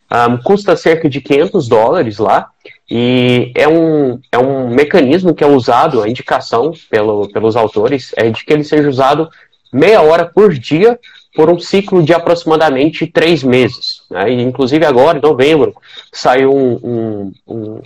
Um, 0.10 0.38
custa 0.38 0.76
cerca 0.78 1.10
de 1.10 1.20
500 1.20 1.68
dólares 1.68 2.18
lá 2.18 2.50
e 2.90 3.52
é 3.54 3.68
um, 3.68 4.20
é 4.32 4.38
um 4.38 4.70
mecanismo 4.70 5.36
que 5.36 5.44
é 5.44 5.48
usado, 5.48 6.02
a 6.02 6.10
indicação 6.10 6.72
pelo, 6.90 7.28
pelos 7.30 7.56
autores 7.56 8.14
é 8.16 8.30
de 8.30 8.46
que 8.46 8.54
ele 8.54 8.64
seja 8.64 8.90
usado 8.90 9.30
meia 9.74 10.02
hora 10.02 10.26
por 10.26 10.54
dia 10.54 10.98
por 11.36 11.52
um 11.52 11.60
ciclo 11.60 12.02
de 12.02 12.14
aproximadamente 12.14 13.06
três 13.06 13.44
meses. 13.44 14.02
Né? 14.10 14.32
E, 14.32 14.42
inclusive 14.42 14.86
agora, 14.86 15.18
em 15.18 15.22
novembro, 15.22 15.76
saiu 16.12 16.56
um, 16.56 16.80
um, 16.84 17.34
um, 17.48 17.82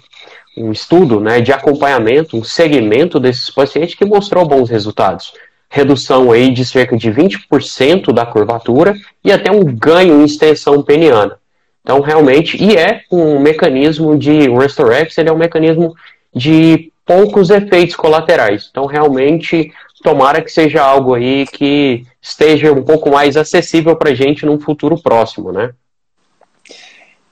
um 0.58 0.72
estudo 0.72 1.20
né, 1.20 1.42
de 1.42 1.52
acompanhamento, 1.52 2.38
um 2.38 2.44
segmento 2.44 3.20
desses 3.20 3.50
pacientes 3.50 3.96
que 3.96 4.06
mostrou 4.06 4.48
bons 4.48 4.70
resultados. 4.70 5.34
Redução 5.70 6.32
aí 6.32 6.54
de 6.54 6.64
cerca 6.64 6.96
de 6.96 7.12
20% 7.12 8.14
da 8.14 8.26
curvatura 8.26 8.96
e 9.24 9.32
até 9.32 9.52
um 9.52 9.64
ganho 9.64 10.22
em 10.22 10.26
extensão 10.26 10.82
peniana. 10.84 11.41
Então, 11.84 12.00
realmente, 12.00 12.62
e 12.62 12.76
é 12.76 13.02
um 13.12 13.40
mecanismo 13.40 14.18
de 14.18 14.50
Restorex, 14.50 15.18
ele 15.18 15.30
é 15.30 15.34
um 15.34 15.38
mecanismo 15.38 15.96
de 16.34 16.92
poucos 17.06 17.50
efeitos 17.50 17.96
colaterais. 17.96 18.68
Então, 18.70 18.86
realmente, 18.86 19.74
tomara 20.04 20.42
que 20.42 20.52
seja 20.52 20.82
algo 20.82 21.14
aí 21.16 21.46
que 21.48 22.06
esteja 22.22 22.72
um 22.72 22.84
pouco 22.84 23.10
mais 23.10 23.36
acessível 23.36 23.96
para 23.96 24.12
a 24.12 24.16
gente 24.16 24.46
num 24.46 24.60
futuro 24.60 25.02
próximo, 25.02 25.52
né? 25.52 25.72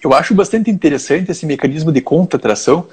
Eu 0.03 0.13
acho 0.13 0.33
bastante 0.33 0.71
interessante 0.71 1.29
esse 1.29 1.45
mecanismo 1.45 1.91
de 1.91 2.01
contratração, 2.01 2.87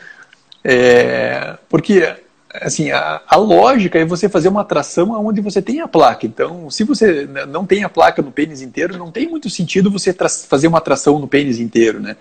é, 0.62 1.56
porque 1.68 2.16
assim, 2.60 2.90
a, 2.90 3.20
a, 3.26 3.36
lógica 3.36 3.98
é 3.98 4.04
você 4.04 4.28
fazer 4.28 4.48
uma 4.48 4.64
tração 4.64 5.10
onde 5.26 5.40
você 5.40 5.60
tem 5.62 5.80
a 5.80 5.88
placa. 5.88 6.26
Então, 6.26 6.70
se 6.70 6.84
você 6.84 7.28
não 7.48 7.64
tem 7.64 7.84
a 7.84 7.88
placa 7.88 8.22
no 8.22 8.30
pênis 8.30 8.62
inteiro, 8.62 8.96
não 8.96 9.10
tem 9.10 9.28
muito 9.28 9.48
sentido 9.50 9.90
você 9.90 10.14
fazer 10.48 10.68
uma 10.68 10.80
tração 10.80 11.18
no 11.18 11.28
pênis 11.28 11.58
inteiro, 11.58 12.00
né? 12.00 12.16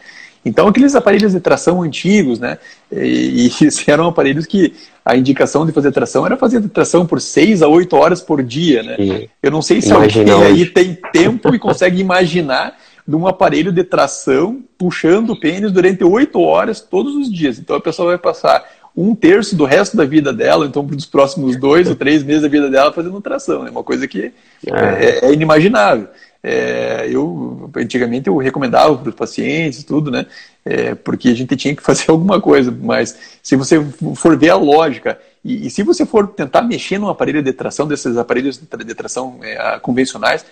Então, 0.45 0.67
aqueles 0.67 0.93
aparelhos 0.93 1.33
de 1.33 1.39
tração 1.39 1.81
antigos, 1.81 2.39
né? 2.39 2.59
E, 2.91 3.49
e 3.59 3.91
eram 3.91 4.07
aparelhos 4.07 4.45
que 4.45 4.73
a 5.03 5.17
indicação 5.17 5.65
de 5.65 5.71
fazer 5.71 5.91
tração 5.91 6.25
era 6.25 6.37
fazer 6.37 6.61
tração 6.69 7.05
por 7.05 7.19
6 7.19 7.63
a 7.63 7.67
8 7.67 7.95
horas 7.95 8.21
por 8.21 8.43
dia, 8.43 8.83
né? 8.83 8.95
Sim. 8.95 9.29
Eu 9.41 9.51
não 9.51 9.61
sei 9.61 9.81
se 9.81 9.91
alguém 9.91 10.31
aí 10.43 10.65
tem 10.67 10.95
tempo 11.11 11.53
e 11.55 11.59
consegue 11.59 11.99
imaginar 11.99 12.77
de 13.07 13.15
um 13.15 13.27
aparelho 13.27 13.71
de 13.71 13.83
tração 13.83 14.63
puxando 14.77 15.31
o 15.31 15.39
pênis 15.39 15.71
durante 15.71 16.03
8 16.03 16.39
horas 16.39 16.79
todos 16.79 17.15
os 17.15 17.31
dias. 17.31 17.57
Então, 17.57 17.75
a 17.75 17.81
pessoa 17.81 18.09
vai 18.09 18.17
passar 18.17 18.63
um 18.95 19.13
terço 19.13 19.55
do 19.55 19.65
resto 19.65 19.97
da 19.97 20.05
vida 20.05 20.31
dela, 20.31 20.65
então 20.65 20.85
para 20.85 20.95
os 20.95 21.05
próximos 21.05 21.57
dois 21.57 21.89
ou 21.89 21.95
três 21.95 22.23
meses 22.23 22.43
da 22.43 22.47
vida 22.47 22.69
dela 22.69 22.93
fazendo 22.93 23.19
tração. 23.19 23.61
É 23.61 23.65
né? 23.65 23.71
uma 23.71 23.83
coisa 23.83 24.07
que 24.07 24.31
é, 24.65 24.71
é, 24.71 25.25
é 25.25 25.33
inimaginável. 25.33 26.07
É, 26.41 27.07
eu 27.09 27.71
antigamente 27.75 28.27
eu 28.27 28.37
recomendava 28.37 28.95
para 28.95 29.09
os 29.09 29.15
pacientes 29.15 29.83
tudo, 29.83 30.11
né? 30.11 30.27
É, 30.63 30.93
porque 30.93 31.29
a 31.29 31.33
gente 31.33 31.55
tinha 31.55 31.75
que 31.75 31.81
fazer 31.81 32.05
alguma 32.11 32.39
coisa. 32.39 32.71
Mas 32.71 33.17
se 33.41 33.55
você 33.55 33.83
for 34.15 34.37
ver 34.37 34.51
a 34.51 34.55
lógica 34.55 35.19
e, 35.43 35.67
e 35.67 35.69
se 35.69 35.83
você 35.83 36.05
for 36.05 36.27
tentar 36.27 36.61
mexer 36.61 36.97
num 36.97 37.09
aparelho 37.09 37.41
de 37.41 37.51
tração 37.51 37.87
desses 37.87 38.15
aparelhos 38.15 38.57
de 38.57 38.95
tração 38.95 39.39
é, 39.41 39.79
convencionais 39.79 40.45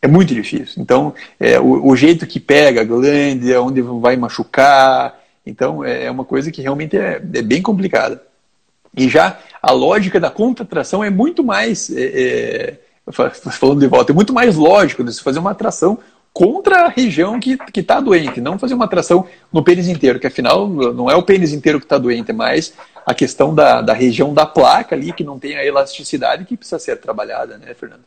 é 0.00 0.06
muito 0.06 0.34
difícil. 0.34 0.80
Então, 0.80 1.12
é, 1.40 1.58
o, 1.58 1.88
o, 1.88 1.96
jeito 1.96 2.26
que 2.26 2.38
pega 2.38 2.82
a 2.82 2.84
glândula, 2.84 3.60
onde 3.60 3.82
vai 3.82 4.16
machucar, 4.16 5.17
então, 5.48 5.84
é, 5.84 6.04
é 6.04 6.10
uma 6.10 6.24
coisa 6.24 6.50
que 6.50 6.62
realmente 6.62 6.96
é, 6.96 7.16
é 7.16 7.42
bem 7.42 7.62
complicada. 7.62 8.22
E 8.96 9.08
já 9.08 9.38
a 9.62 9.72
lógica 9.72 10.18
da 10.18 10.30
contratração 10.30 11.02
é 11.02 11.10
muito 11.10 11.44
mais, 11.44 11.90
é, 11.90 12.02
é, 12.04 13.10
falando 13.12 13.80
de 13.80 13.86
volta, 13.86 14.12
é 14.12 14.14
muito 14.14 14.32
mais 14.32 14.56
lógico 14.56 15.04
de 15.04 15.12
se 15.12 15.22
fazer 15.22 15.38
uma 15.38 15.52
atração 15.52 15.98
contra 16.32 16.84
a 16.84 16.88
região 16.88 17.40
que 17.40 17.58
está 17.74 18.00
doente, 18.00 18.40
não 18.40 18.58
fazer 18.58 18.74
uma 18.74 18.84
atração 18.84 19.26
no 19.52 19.62
pênis 19.62 19.88
inteiro, 19.88 20.20
que 20.20 20.26
afinal 20.26 20.68
não 20.68 21.10
é 21.10 21.16
o 21.16 21.22
pênis 21.22 21.52
inteiro 21.52 21.80
que 21.80 21.86
está 21.86 21.98
doente, 21.98 22.30
é 22.30 22.34
mais 22.34 22.74
a 23.04 23.14
questão 23.14 23.54
da, 23.54 23.80
da 23.80 23.92
região 23.92 24.32
da 24.32 24.46
placa 24.46 24.94
ali, 24.94 25.12
que 25.12 25.24
não 25.24 25.38
tem 25.38 25.56
a 25.56 25.64
elasticidade 25.64 26.44
que 26.44 26.56
precisa 26.56 26.78
ser 26.78 26.96
trabalhada, 26.96 27.58
né, 27.58 27.74
Fernando? 27.74 28.04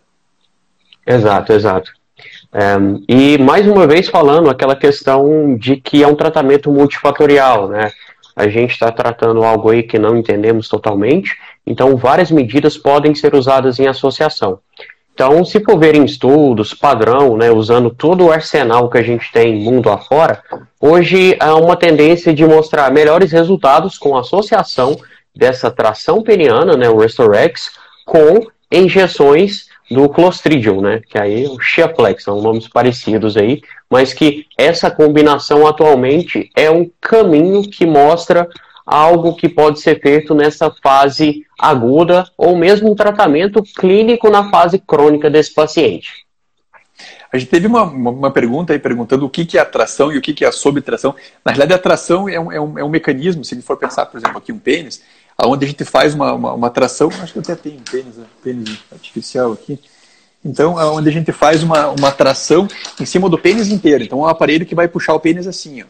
Exato, 1.05 1.51
exato. 1.51 1.91
E 3.07 3.37
mais 3.37 3.65
uma 3.67 3.87
vez 3.87 4.09
falando 4.09 4.49
aquela 4.49 4.75
questão 4.75 5.55
de 5.55 5.77
que 5.77 6.03
é 6.03 6.07
um 6.07 6.15
tratamento 6.15 6.71
multifatorial, 6.71 7.67
né? 7.67 7.91
A 8.35 8.47
gente 8.47 8.71
está 8.71 8.91
tratando 8.91 9.43
algo 9.43 9.69
aí 9.69 9.83
que 9.83 9.99
não 9.99 10.17
entendemos 10.17 10.67
totalmente, 10.67 11.37
então 11.65 11.95
várias 11.95 12.31
medidas 12.31 12.77
podem 12.77 13.13
ser 13.13 13.35
usadas 13.35 13.79
em 13.79 13.87
associação. 13.87 14.59
Então, 15.13 15.43
se 15.43 15.59
for 15.59 15.77
ver 15.77 15.95
em 15.95 16.05
estudos, 16.05 16.73
padrão, 16.73 17.37
né, 17.37 17.51
usando 17.51 17.89
todo 17.89 18.25
o 18.25 18.31
arsenal 18.31 18.89
que 18.89 18.97
a 18.97 19.03
gente 19.03 19.31
tem 19.31 19.61
mundo 19.61 19.89
afora, 19.89 20.41
hoje 20.79 21.35
há 21.39 21.55
uma 21.55 21.75
tendência 21.75 22.33
de 22.33 22.45
mostrar 22.45 22.89
melhores 22.91 23.31
resultados 23.31 23.97
com 23.97 24.17
associação 24.17 24.97
dessa 25.35 25.69
tração 25.69 26.23
peniana, 26.23 26.75
né, 26.75 26.89
o 26.89 26.97
Restorex, 26.97 27.71
com 28.05 28.47
injeções 28.71 29.67
do 29.91 30.07
Clostridium, 30.07 30.81
né? 30.81 31.01
Que 31.07 31.19
aí 31.19 31.45
o 31.45 31.59
Chiaflex, 31.59 32.23
são 32.23 32.41
nomes 32.41 32.67
parecidos 32.67 33.35
aí, 33.35 33.61
mas 33.89 34.13
que 34.13 34.45
essa 34.57 34.89
combinação 34.89 35.67
atualmente 35.67 36.49
é 36.55 36.71
um 36.71 36.89
caminho 37.01 37.63
que 37.63 37.85
mostra 37.85 38.47
algo 38.85 39.35
que 39.35 39.49
pode 39.49 39.79
ser 39.79 40.01
feito 40.01 40.33
nessa 40.33 40.71
fase 40.81 41.45
aguda 41.59 42.25
ou 42.37 42.55
mesmo 42.57 42.91
um 42.91 42.95
tratamento 42.95 43.61
clínico 43.63 44.29
na 44.29 44.49
fase 44.49 44.79
crônica 44.79 45.29
desse 45.29 45.53
paciente. 45.53 46.25
A 47.31 47.37
gente 47.37 47.49
teve 47.49 47.65
uma, 47.65 47.83
uma 47.83 48.31
pergunta 48.31 48.73
aí 48.73 48.79
perguntando 48.79 49.25
o 49.25 49.29
que, 49.29 49.45
que 49.45 49.57
é 49.57 49.61
atração 49.61 50.11
e 50.11 50.17
o 50.17 50.21
que, 50.21 50.33
que 50.33 50.43
é 50.43 50.47
a 50.47 50.51
subtração. 50.51 51.15
Na 51.45 51.51
realidade, 51.51 51.73
a 51.73 51.75
atração 51.77 52.27
é 52.27 52.37
um, 52.37 52.51
é, 52.51 52.59
um, 52.59 52.79
é 52.79 52.83
um 52.83 52.89
mecanismo, 52.89 53.45
se 53.45 53.53
a 53.53 53.57
gente 53.57 53.65
for 53.65 53.77
pensar, 53.77 54.05
por 54.05 54.17
exemplo, 54.17 54.37
aqui 54.37 54.51
um 54.51 54.59
pênis, 54.59 55.01
onde 55.47 55.65
a 55.65 55.67
gente 55.67 55.83
faz 55.83 56.13
uma, 56.13 56.33
uma, 56.33 56.53
uma 56.53 56.69
tração, 56.69 57.09
acho 57.21 57.33
que 57.33 57.39
até 57.39 57.55
tem 57.55 57.77
um 57.77 57.91
pênis, 57.91 58.15
né? 58.17 58.25
pênis 58.43 58.79
artificial 58.91 59.51
aqui. 59.53 59.79
Então, 60.43 60.79
é 60.79 60.85
onde 60.85 61.07
a 61.07 61.11
gente 61.11 61.31
faz 61.31 61.61
uma, 61.61 61.89
uma 61.89 62.11
tração 62.11 62.67
em 62.99 63.05
cima 63.05 63.29
do 63.29 63.37
pênis 63.37 63.69
inteiro. 63.69 64.03
Então, 64.03 64.19
é 64.19 64.23
um 64.23 64.27
aparelho 64.27 64.65
que 64.65 64.73
vai 64.73 64.87
puxar 64.87 65.13
o 65.13 65.19
pênis 65.19 65.47
assim, 65.47 65.83
ó. 65.83 65.85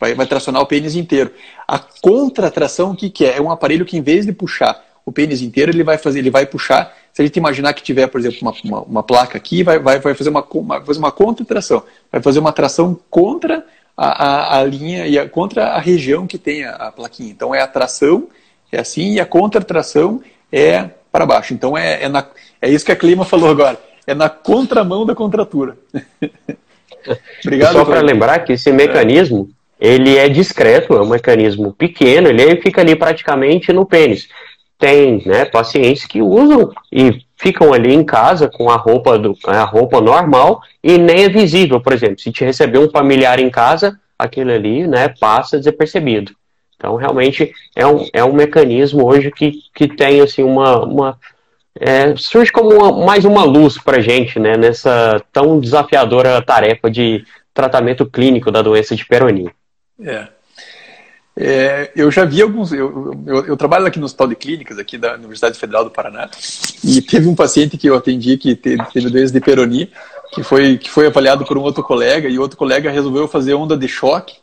Vai, 0.00 0.14
vai 0.14 0.26
tracionar 0.26 0.60
o 0.60 0.66
pênis 0.66 0.96
inteiro. 0.96 1.32
A 1.66 1.78
contratração, 1.78 2.90
o 2.90 2.96
que, 2.96 3.08
que 3.08 3.24
é? 3.24 3.36
É 3.36 3.40
um 3.40 3.52
aparelho 3.52 3.84
que, 3.84 3.96
em 3.96 4.02
vez 4.02 4.26
de 4.26 4.32
puxar 4.32 4.84
o 5.06 5.12
pênis 5.12 5.40
inteiro, 5.40 5.70
ele 5.70 5.84
vai 5.84 5.96
fazer, 5.96 6.18
ele 6.18 6.30
vai 6.30 6.44
puxar. 6.44 6.92
Se 7.12 7.22
a 7.22 7.24
gente 7.24 7.36
imaginar 7.36 7.72
que 7.72 7.84
tiver, 7.84 8.08
por 8.08 8.20
exemplo, 8.20 8.38
uma, 8.42 8.52
uma, 8.64 8.80
uma 8.82 9.02
placa 9.04 9.38
aqui, 9.38 9.62
vai, 9.62 9.78
vai, 9.78 10.00
vai 10.00 10.14
fazer 10.14 10.30
uma, 10.30 10.44
uma, 10.54 10.84
fazer 10.84 10.98
uma 10.98 11.12
contratração. 11.12 11.84
Vai 12.10 12.20
fazer 12.20 12.40
uma 12.40 12.52
tração 12.52 12.98
contra 13.08 13.64
a, 13.96 14.06
a, 14.06 14.58
a 14.58 14.64
linha 14.64 15.06
e 15.06 15.18
a, 15.18 15.28
contra 15.28 15.68
a 15.68 15.78
região 15.78 16.26
que 16.26 16.38
tem 16.38 16.64
a, 16.64 16.72
a, 16.72 16.92
plaquinha. 16.92 17.30
Então 17.30 17.54
é 17.54 17.60
a 17.60 17.66
tração, 17.66 18.28
é 18.70 18.80
assim, 18.80 19.14
e 19.14 19.20
a 19.20 19.26
contratração 19.26 20.22
é 20.50 20.90
para 21.10 21.26
baixo. 21.26 21.54
Então 21.54 21.76
é, 21.76 22.04
é, 22.04 22.08
na, 22.08 22.26
é 22.60 22.68
isso 22.68 22.84
que 22.84 22.92
a 22.92 22.96
Clima 22.96 23.24
falou 23.24 23.50
agora. 23.50 23.78
É 24.06 24.14
na 24.14 24.28
contramão 24.28 25.06
da 25.06 25.14
contratura. 25.14 25.76
Obrigado. 27.44 27.72
Só 27.72 27.84
para 27.84 28.00
lembrar 28.00 28.40
que 28.40 28.52
esse 28.52 28.72
mecanismo 28.72 29.48
ele 29.80 30.16
é 30.16 30.28
discreto, 30.28 30.94
é 30.94 31.02
um 31.02 31.08
mecanismo 31.08 31.72
pequeno, 31.72 32.28
ele 32.28 32.60
fica 32.62 32.80
ali 32.80 32.94
praticamente 32.94 33.72
no 33.72 33.84
pênis. 33.84 34.28
Tem 34.78 35.20
né, 35.26 35.44
pacientes 35.44 36.06
que 36.06 36.22
usam 36.22 36.72
e 36.92 37.20
ficam 37.42 37.72
ali 37.72 37.92
em 37.92 38.04
casa 38.04 38.48
com 38.48 38.70
a 38.70 38.76
roupa, 38.76 39.18
do, 39.18 39.36
a 39.46 39.64
roupa 39.64 40.00
normal 40.00 40.62
e 40.82 40.96
nem 40.96 41.24
é 41.24 41.28
visível, 41.28 41.80
por 41.80 41.92
exemplo. 41.92 42.20
Se 42.20 42.30
te 42.30 42.44
receber 42.44 42.78
um 42.78 42.88
familiar 42.88 43.40
em 43.40 43.50
casa, 43.50 43.98
aquele 44.16 44.52
ali 44.52 44.86
né, 44.86 45.08
passa 45.20 45.58
desapercebido. 45.58 46.32
Então, 46.76 46.94
realmente, 46.94 47.52
é 47.74 47.84
um, 47.86 48.08
é 48.12 48.24
um 48.24 48.32
mecanismo 48.32 49.04
hoje 49.04 49.30
que, 49.32 49.60
que 49.74 49.88
tem 49.88 50.20
assim, 50.20 50.42
uma. 50.42 50.84
uma 50.84 51.18
é, 51.80 52.14
surge 52.16 52.52
como 52.52 52.70
uma, 52.70 53.04
mais 53.04 53.24
uma 53.24 53.44
luz 53.44 53.78
para 53.78 54.00
gente 54.00 54.38
né, 54.38 54.56
nessa 54.56 55.20
tão 55.32 55.58
desafiadora 55.58 56.42
tarefa 56.42 56.90
de 56.90 57.24
tratamento 57.52 58.06
clínico 58.06 58.50
da 58.50 58.62
doença 58.62 58.94
de 58.94 59.06
Peyronie. 59.06 59.50
É. 60.00 60.28
É, 61.36 61.90
eu 61.96 62.10
já 62.10 62.24
vi 62.24 62.42
alguns. 62.42 62.72
Eu, 62.72 63.14
eu, 63.26 63.46
eu, 63.46 63.56
trabalho 63.56 63.86
aqui 63.86 63.98
no 63.98 64.04
Hospital 64.04 64.28
de 64.28 64.36
Clínicas, 64.36 64.78
aqui 64.78 64.98
da 64.98 65.14
Universidade 65.14 65.58
Federal 65.58 65.84
do 65.84 65.90
Paraná, 65.90 66.28
e 66.84 67.00
teve 67.00 67.26
um 67.26 67.34
paciente 67.34 67.78
que 67.78 67.88
eu 67.88 67.96
atendi 67.96 68.36
que 68.36 68.54
teve, 68.54 68.84
teve 68.92 69.08
doença 69.08 69.32
de 69.32 69.40
Peyronie, 69.40 69.90
que 70.32 70.42
foi, 70.42 70.76
que 70.76 70.90
foi 70.90 71.06
avaliado 71.06 71.44
por 71.44 71.56
um 71.56 71.62
outro 71.62 71.82
colega, 71.82 72.28
e 72.28 72.38
outro 72.38 72.58
colega 72.58 72.90
resolveu 72.90 73.26
fazer 73.26 73.54
onda 73.54 73.76
de 73.76 73.88
choque 73.88 74.36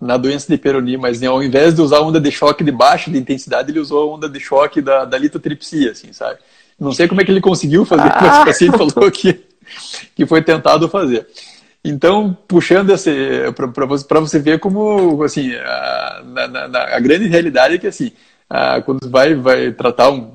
na 0.00 0.16
doença 0.16 0.46
de 0.48 0.56
Peyronie, 0.56 0.96
mas 0.96 1.20
ao 1.24 1.42
invés 1.42 1.74
de 1.74 1.82
usar 1.82 2.00
onda 2.00 2.20
de 2.20 2.30
choque 2.30 2.62
de 2.62 2.70
baixa 2.70 3.10
de 3.10 3.18
intensidade, 3.18 3.72
ele 3.72 3.80
usou 3.80 4.08
a 4.08 4.14
onda 4.14 4.28
de 4.28 4.38
choque 4.38 4.80
da, 4.80 5.04
da 5.04 5.18
litotripsia, 5.18 5.90
assim, 5.90 6.12
sabe? 6.12 6.38
Não 6.78 6.92
sei 6.92 7.08
como 7.08 7.20
é 7.20 7.24
que 7.24 7.32
ele 7.32 7.40
conseguiu 7.40 7.84
fazer, 7.84 8.12
ah. 8.12 8.18
mas 8.20 8.42
o 8.42 8.44
paciente 8.44 8.78
falou 8.78 9.10
que, 9.10 9.40
que 10.14 10.24
foi 10.24 10.40
tentado 10.40 10.88
fazer. 10.88 11.26
Então, 11.84 12.36
puxando 12.46 12.90
esse 12.90 13.10
para 13.54 13.86
você, 13.86 14.06
você 14.08 14.38
ver 14.38 14.58
como 14.58 15.22
assim 15.22 15.54
a, 15.54 16.22
na, 16.24 16.68
na, 16.68 16.96
a 16.96 17.00
grande 17.00 17.26
realidade 17.26 17.74
é 17.74 17.78
que 17.78 17.86
assim 17.86 18.12
a, 18.50 18.80
quando 18.82 19.08
vai 19.08 19.34
vai 19.34 19.72
tratar 19.72 20.10
um, 20.10 20.32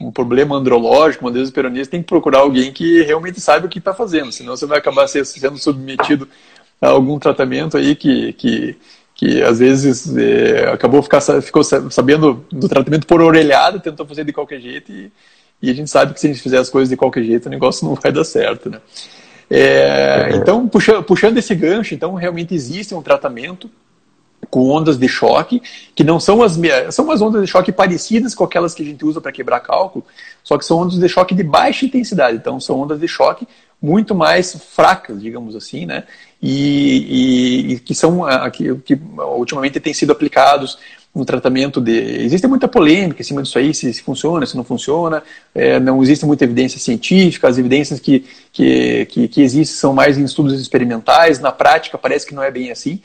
um, 0.00 0.10
problema 0.10 0.56
andrológico, 0.56 1.24
uma 1.24 1.30
doença 1.30 1.52
peronista, 1.52 1.92
tem 1.92 2.02
que 2.02 2.08
procurar 2.08 2.38
alguém 2.38 2.72
que 2.72 3.02
realmente 3.02 3.40
saiba 3.40 3.66
o 3.66 3.68
que 3.68 3.78
está 3.78 3.92
fazendo, 3.92 4.32
senão 4.32 4.56
você 4.56 4.66
vai 4.66 4.78
acabar 4.78 5.06
sendo 5.06 5.58
submetido 5.58 6.28
a 6.80 6.88
algum 6.88 7.18
tratamento 7.18 7.76
aí 7.76 7.94
que, 7.94 8.32
que 8.32 8.76
que 9.16 9.42
às 9.42 9.58
vezes 9.58 10.14
é, 10.14 10.68
acabou 10.68 11.02
ficar, 11.02 11.22
ficou 11.40 11.64
sabendo 11.64 12.44
do 12.52 12.68
tratamento 12.68 13.06
por 13.06 13.22
orelhada, 13.22 13.80
tentou 13.80 14.06
fazer 14.06 14.24
de 14.24 14.32
qualquer 14.32 14.60
jeito 14.60 14.92
e, 14.92 15.10
e, 15.62 15.70
a 15.70 15.74
gente 15.74 15.90
sabe 15.90 16.12
que 16.12 16.20
se 16.20 16.26
a 16.26 16.32
gente 16.32 16.42
fizer 16.42 16.58
as 16.58 16.68
coisas 16.68 16.90
de 16.90 16.98
qualquer 16.98 17.24
jeito 17.24 17.46
o 17.46 17.50
negócio 17.50 17.88
não 17.88 17.94
vai 17.94 18.12
dar 18.12 18.24
certo, 18.24 18.68
né? 18.68 18.78
É, 19.50 20.30
então, 20.34 20.68
puxando, 20.68 21.02
puxando 21.04 21.38
esse 21.38 21.54
gancho, 21.54 21.94
então 21.94 22.14
realmente 22.14 22.54
existe 22.54 22.94
um 22.94 23.02
tratamento 23.02 23.70
com 24.50 24.68
ondas 24.70 24.98
de 24.98 25.08
choque, 25.08 25.62
que 25.94 26.04
não 26.04 26.20
são 26.20 26.42
as 26.42 26.58
são 26.90 27.10
as 27.10 27.20
ondas 27.20 27.42
de 27.42 27.48
choque 27.48 27.72
parecidas 27.72 28.34
com 28.34 28.44
aquelas 28.44 28.74
que 28.74 28.82
a 28.82 28.86
gente 28.86 29.04
usa 29.04 29.20
para 29.20 29.32
quebrar 29.32 29.60
cálculo, 29.60 30.04
só 30.42 30.56
que 30.58 30.64
são 30.64 30.78
ondas 30.78 30.98
de 30.98 31.08
choque 31.08 31.34
de 31.34 31.42
baixa 31.42 31.86
intensidade. 31.86 32.36
Então, 32.36 32.60
são 32.60 32.80
ondas 32.80 33.00
de 33.00 33.08
choque 33.08 33.46
muito 33.80 34.14
mais 34.14 34.54
fracas, 34.54 35.20
digamos 35.20 35.54
assim, 35.54 35.86
né? 35.86 36.04
E, 36.42 37.68
e, 37.70 37.72
e 37.72 37.78
que 37.80 37.94
são 37.94 38.22
que, 38.52 38.74
que, 38.76 38.98
ultimamente 39.36 39.80
têm 39.80 39.94
sido 39.94 40.12
aplicados 40.12 40.78
no 41.16 41.24
tratamento 41.24 41.80
de. 41.80 41.92
Existe 42.24 42.46
muita 42.46 42.68
polêmica 42.68 43.22
em 43.22 43.24
cima 43.24 43.42
disso 43.42 43.58
aí, 43.58 43.72
se, 43.72 43.92
se 43.92 44.02
funciona, 44.02 44.44
se 44.44 44.54
não 44.54 44.62
funciona, 44.62 45.22
é, 45.54 45.80
não 45.80 46.02
existe 46.02 46.26
muita 46.26 46.44
evidência 46.44 46.78
científica, 46.78 47.48
as 47.48 47.56
evidências 47.56 47.98
que, 47.98 48.26
que, 48.52 49.06
que, 49.06 49.28
que 49.28 49.40
existem 49.40 49.76
são 49.78 49.94
mais 49.94 50.18
em 50.18 50.24
estudos 50.24 50.60
experimentais, 50.60 51.40
na 51.40 51.50
prática 51.50 51.96
parece 51.96 52.26
que 52.26 52.34
não 52.34 52.42
é 52.42 52.50
bem 52.50 52.70
assim. 52.70 53.00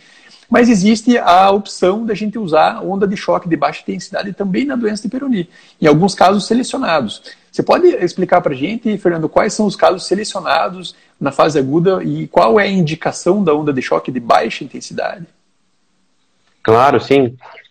Mas 0.51 0.67
existe 0.67 1.17
a 1.17 1.49
opção 1.49 2.05
da 2.05 2.13
gente 2.13 2.37
usar 2.37 2.83
onda 2.83 3.07
de 3.07 3.15
choque 3.15 3.47
de 3.47 3.55
baixa 3.55 3.81
intensidade 3.83 4.33
também 4.33 4.65
na 4.65 4.75
doença 4.75 5.01
de 5.03 5.07
Peyronie, 5.07 5.49
em 5.81 5.87
alguns 5.87 6.13
casos 6.13 6.45
selecionados. 6.45 7.23
Você 7.49 7.63
pode 7.63 7.87
explicar 7.87 8.41
para 8.41 8.51
a 8.51 8.55
gente, 8.55 8.97
Fernando, 8.97 9.29
quais 9.29 9.53
são 9.53 9.65
os 9.65 9.77
casos 9.77 10.05
selecionados 10.05 10.93
na 11.17 11.31
fase 11.31 11.57
aguda 11.57 12.03
e 12.03 12.27
qual 12.27 12.59
é 12.59 12.63
a 12.63 12.69
indicação 12.69 13.41
da 13.41 13.53
onda 13.53 13.71
de 13.71 13.81
choque 13.81 14.11
de 14.11 14.19
baixa 14.19 14.65
intensidade? 14.65 15.25
Claro, 16.61 16.99
sim. 16.99 17.27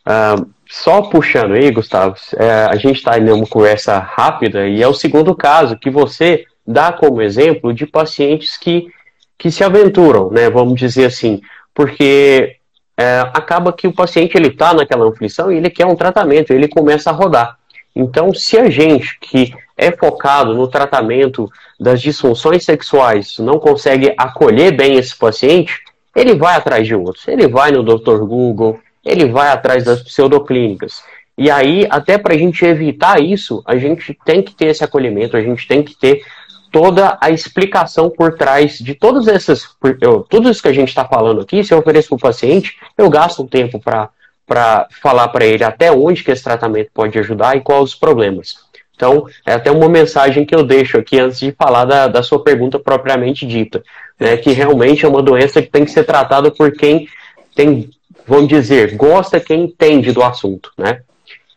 Uh, 0.07 0.49
só 0.67 1.03
puxando 1.03 1.53
aí, 1.53 1.71
Gustavo, 1.71 2.17
é, 2.37 2.65
a 2.65 2.77
gente 2.77 2.97
está 2.97 3.19
em 3.19 3.31
uma 3.31 3.47
conversa 3.47 3.99
rápida 3.99 4.67
e 4.67 4.83
é 4.83 4.89
o 4.89 4.95
segundo 4.95 5.35
caso 5.35 5.77
que 5.77 5.91
você 5.91 6.47
dá 6.67 6.91
como 6.93 7.21
exemplo 7.21 7.75
de 7.75 7.87
pacientes 7.87 8.57
que, 8.57 8.89
que 9.37 9.51
se 9.51 9.63
aventuram, 9.63 10.31
né? 10.31 10.49
Vamos 10.49 10.81
dizer 10.81 11.05
assim, 11.05 11.43
porque 11.75 12.60
é, 13.01 13.21
acaba 13.33 13.73
que 13.73 13.89
o 13.89 13.95
paciente 13.95 14.37
ele 14.37 14.49
está 14.49 14.75
naquela 14.75 15.09
aflição 15.09 15.51
e 15.51 15.57
ele 15.57 15.71
quer 15.71 15.87
um 15.87 15.97
tratamento, 15.97 16.53
ele 16.53 16.69
começa 16.69 17.09
a 17.09 17.15
rodar. 17.15 17.57
Então, 17.97 18.35
se 18.35 18.59
a 18.59 18.69
gente 18.69 19.19
que 19.19 19.55
é 19.75 19.91
focado 19.91 20.55
no 20.55 20.69
tratamento 20.69 21.51
das 21.79 22.03
disfunções 22.03 22.63
sexuais 22.63 23.39
não 23.39 23.59
consegue 23.59 24.13
acolher 24.19 24.77
bem 24.77 24.97
esse 24.97 25.17
paciente, 25.17 25.81
ele 26.15 26.35
vai 26.35 26.55
atrás 26.55 26.87
de 26.87 26.95
outros. 26.95 27.27
Ele 27.27 27.49
vai 27.49 27.71
no 27.71 27.83
Dr. 27.83 28.19
Google, 28.19 28.79
ele 29.03 29.27
vai 29.31 29.49
atrás 29.49 29.83
das 29.83 30.03
pseudoclínicas. 30.03 31.03
E 31.39 31.51
aí, 31.51 31.87
até 31.89 32.19
para 32.19 32.35
a 32.35 32.39
gente 32.39 32.63
evitar 32.67 33.19
isso, 33.19 33.63
a 33.65 33.79
gente 33.79 34.15
tem 34.27 34.43
que 34.43 34.55
ter 34.55 34.67
esse 34.67 34.85
acolhimento, 34.85 35.39
a 35.39 35.43
gente 35.43 35.67
tem 35.67 35.83
que 35.83 35.99
ter 35.99 36.23
toda 36.71 37.19
a 37.21 37.31
explicação 37.31 38.11
por 38.11 38.35
trás 38.35 38.79
de 38.79 38.95
todas 38.95 39.29
essas. 39.29 39.69
Eu, 40.01 40.21
tudo 40.29 40.51
isso 40.51 40.63
que 40.63 40.69
a 40.69 40.73
gente 40.73 40.89
está 40.89 41.05
falando 41.05 41.41
aqui, 41.41 41.65
se 41.65 41.75
eu 41.75 41.79
ofereço 41.79 42.09
para 42.09 42.17
o 42.17 42.21
paciente, 42.21 42.77
eu 42.97 43.09
gasto 43.11 43.43
um 43.43 43.47
tempo 43.47 43.81
para 43.81 44.89
falar 45.03 45.29
para 45.29 45.45
ele 45.45 45.65
até 45.65 45.91
onde 45.93 46.25
que 46.25 46.31
esse 46.31 46.43
tratamento 46.43 46.91
pode 46.93 47.19
ajudar 47.19 47.57
e 47.57 47.61
quais 47.61 47.83
os 47.83 47.95
problemas. 47.95 48.57
Então, 48.95 49.27
é 49.47 49.55
até 49.55 49.71
uma 49.71 49.89
mensagem 49.89 50.45
que 50.45 50.55
eu 50.55 50.63
deixo 50.63 50.99
aqui 50.99 51.19
antes 51.19 51.39
de 51.39 51.53
falar 51.53 51.87
da, 51.87 52.07
da 52.07 52.23
sua 52.23 52.45
pergunta 52.45 52.79
propriamente 52.79 53.47
dita, 53.47 53.83
né, 54.19 54.37
que 54.37 54.53
realmente 54.53 55.07
é 55.07 55.09
uma 55.09 55.23
doença 55.23 55.63
que 55.63 55.71
tem 55.71 55.87
que 55.87 55.91
ser 55.91 56.05
tratada 56.05 56.51
por 56.51 56.71
quem 56.73 57.09
tem, 57.55 57.89
vamos 58.27 58.49
dizer, 58.49 58.95
gosta, 58.97 59.41
quem 59.41 59.65
entende 59.65 60.13
do 60.13 60.23
assunto, 60.23 60.71
né? 60.77 61.01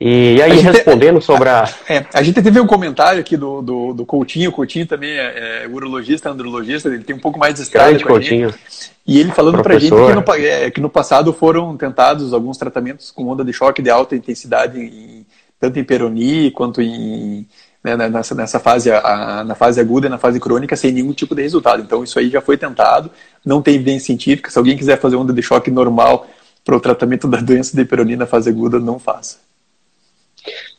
E 0.06 0.41
aí, 0.41 0.60
respondendo 0.60 1.22
sobre 1.22 1.47
a. 1.47 1.64
É, 1.88 2.06
a 2.14 2.22
gente 2.22 2.41
teve 2.41 2.60
um 2.60 2.68
comentário 2.68 3.22
aqui 3.22 3.38
do, 3.38 3.62
do, 3.62 3.93
do 3.93 4.06
Coutinho. 4.06 4.49
O 4.49 4.54
Coutinho 4.54 4.86
também 4.86 5.12
é, 5.12 5.64
é 5.64 5.68
urologista, 5.72 6.30
andrologista, 6.30 6.89
ele 6.89 7.06
tem 7.06 7.16
um 7.16 7.20
pouco 7.20 7.39
mais 7.39 7.56
de 7.56 7.62
estrada 7.62 7.97
com 7.97 8.08
Coutinho. 8.08 8.49
Gente, 8.49 8.91
e 9.08 9.18
ele 9.18 9.32
falando 9.32 9.64
para 9.64 9.76
a 9.76 9.80
gente 9.80 9.95
que 9.95 10.14
no, 10.14 10.45
é, 10.45 10.72
que 10.72 10.82
no, 10.82 10.89
passado 10.89 11.32
foram 11.32 11.78
tentados 11.78 12.34
alguns 12.34 12.58
tratamentos 12.58 13.12
com 13.12 13.30
onda 13.30 13.45
de 13.45 13.54
choque 13.54 13.82
de 13.82 13.89
alta 13.89 14.14
intensidade, 14.14 14.78
em, 14.78 15.26
tanto 15.58 15.80
em 15.80 15.86
peroni 15.86 16.51
quanto 16.51 16.82
em, 16.82 17.47
né, 17.82 17.95
nessa, 17.95 18.36
nessa 18.36 18.60
fase, 18.60 18.91
a, 18.91 19.45
na 19.45 19.56
fase 19.56 19.80
aguda 19.80 20.08
e 20.08 20.10
na 20.10 20.18
fase 20.18 20.38
crônica, 20.38 20.76
sem 20.76 20.91
nenhum 20.91 21.14
tipo 21.14 21.34
de 21.34 21.43
resultado. 21.43 21.82
Então, 21.82 22.04
isso 22.04 22.20
aí 22.20 22.30
já 22.30 22.41
foi 22.41 22.58
tentado, 22.58 23.10
não 23.45 23.62
tem 23.62 23.76
evidência 23.76 24.08
científica. 24.08 24.51
Se 24.51 24.58
alguém 24.58 24.76
quiser 24.76 24.99
fazer 24.99 25.16
onda 25.16 25.32
de 25.32 25.41
choque 25.41 25.72
normal 25.72 26.28
para 26.66 26.76
o 26.76 26.80
tratamento 26.82 27.26
da 27.26 27.39
doença 27.39 27.74
de 27.74 27.86
peroni 27.86 28.18
na 28.18 28.26
fase 28.26 28.49
aguda, 28.49 28.82
não 28.82 28.99
faça. 28.99 29.53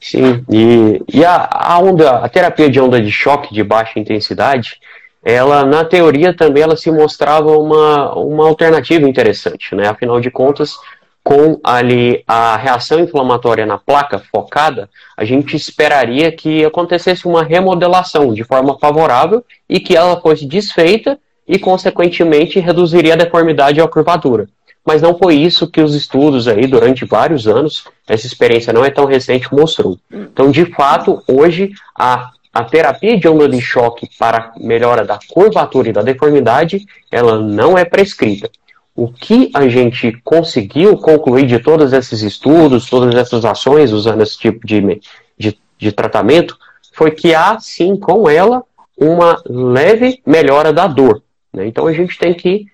Sim, 0.00 0.44
e, 0.50 1.02
e 1.12 1.24
a, 1.24 1.48
a, 1.50 1.78
onda, 1.78 2.18
a 2.18 2.28
terapia 2.28 2.68
de 2.68 2.80
onda 2.80 3.00
de 3.00 3.10
choque 3.10 3.54
de 3.54 3.62
baixa 3.62 3.98
intensidade, 3.98 4.78
ela 5.24 5.64
na 5.64 5.84
teoria 5.84 6.34
também 6.34 6.62
ela 6.62 6.76
se 6.76 6.90
mostrava 6.90 7.56
uma, 7.56 8.14
uma 8.14 8.46
alternativa 8.46 9.08
interessante, 9.08 9.74
né? 9.74 9.88
Afinal 9.88 10.20
de 10.20 10.30
contas, 10.30 10.76
com 11.22 11.58
ali 11.64 12.22
a 12.26 12.56
reação 12.56 13.00
inflamatória 13.00 13.64
na 13.64 13.78
placa 13.78 14.18
focada, 14.30 14.90
a 15.16 15.24
gente 15.24 15.56
esperaria 15.56 16.30
que 16.30 16.64
acontecesse 16.64 17.26
uma 17.26 17.42
remodelação 17.42 18.34
de 18.34 18.44
forma 18.44 18.78
favorável 18.78 19.42
e 19.66 19.80
que 19.80 19.96
ela 19.96 20.20
fosse 20.20 20.44
desfeita 20.44 21.18
e, 21.48 21.58
consequentemente, 21.58 22.60
reduziria 22.60 23.14
a 23.14 23.16
deformidade 23.16 23.80
a 23.80 23.88
curvatura 23.88 24.46
mas 24.84 25.00
não 25.00 25.16
foi 25.16 25.36
isso 25.36 25.70
que 25.70 25.80
os 25.80 25.94
estudos 25.94 26.46
aí 26.46 26.66
durante 26.66 27.04
vários 27.04 27.48
anos, 27.48 27.84
essa 28.06 28.26
experiência 28.26 28.72
não 28.72 28.84
é 28.84 28.90
tão 28.90 29.04
recente, 29.06 29.52
mostrou. 29.52 29.98
Então, 30.10 30.50
de 30.50 30.66
fato, 30.66 31.22
hoje 31.26 31.72
a, 31.98 32.30
a 32.52 32.64
terapia 32.64 33.18
de 33.18 33.26
onda 33.26 33.48
de 33.48 33.60
choque 33.60 34.08
para 34.18 34.52
melhora 34.58 35.04
da 35.04 35.18
curvatura 35.28 35.88
e 35.88 35.92
da 35.92 36.02
deformidade, 36.02 36.84
ela 37.10 37.38
não 37.38 37.78
é 37.78 37.84
prescrita. 37.84 38.50
O 38.94 39.08
que 39.08 39.50
a 39.54 39.66
gente 39.68 40.12
conseguiu 40.22 40.96
concluir 40.98 41.46
de 41.46 41.58
todos 41.58 41.92
esses 41.92 42.22
estudos, 42.22 42.88
todas 42.88 43.14
essas 43.14 43.44
ações 43.44 43.90
usando 43.90 44.22
esse 44.22 44.38
tipo 44.38 44.64
de, 44.66 45.00
de, 45.36 45.58
de 45.78 45.92
tratamento, 45.92 46.56
foi 46.92 47.10
que 47.10 47.34
há 47.34 47.58
sim 47.58 47.96
com 47.96 48.28
ela 48.28 48.62
uma 48.96 49.42
leve 49.46 50.22
melhora 50.24 50.72
da 50.72 50.86
dor. 50.86 51.22
Né? 51.52 51.66
Então 51.66 51.86
a 51.86 51.92
gente 51.92 52.16
tem 52.18 52.32
que 52.32 52.66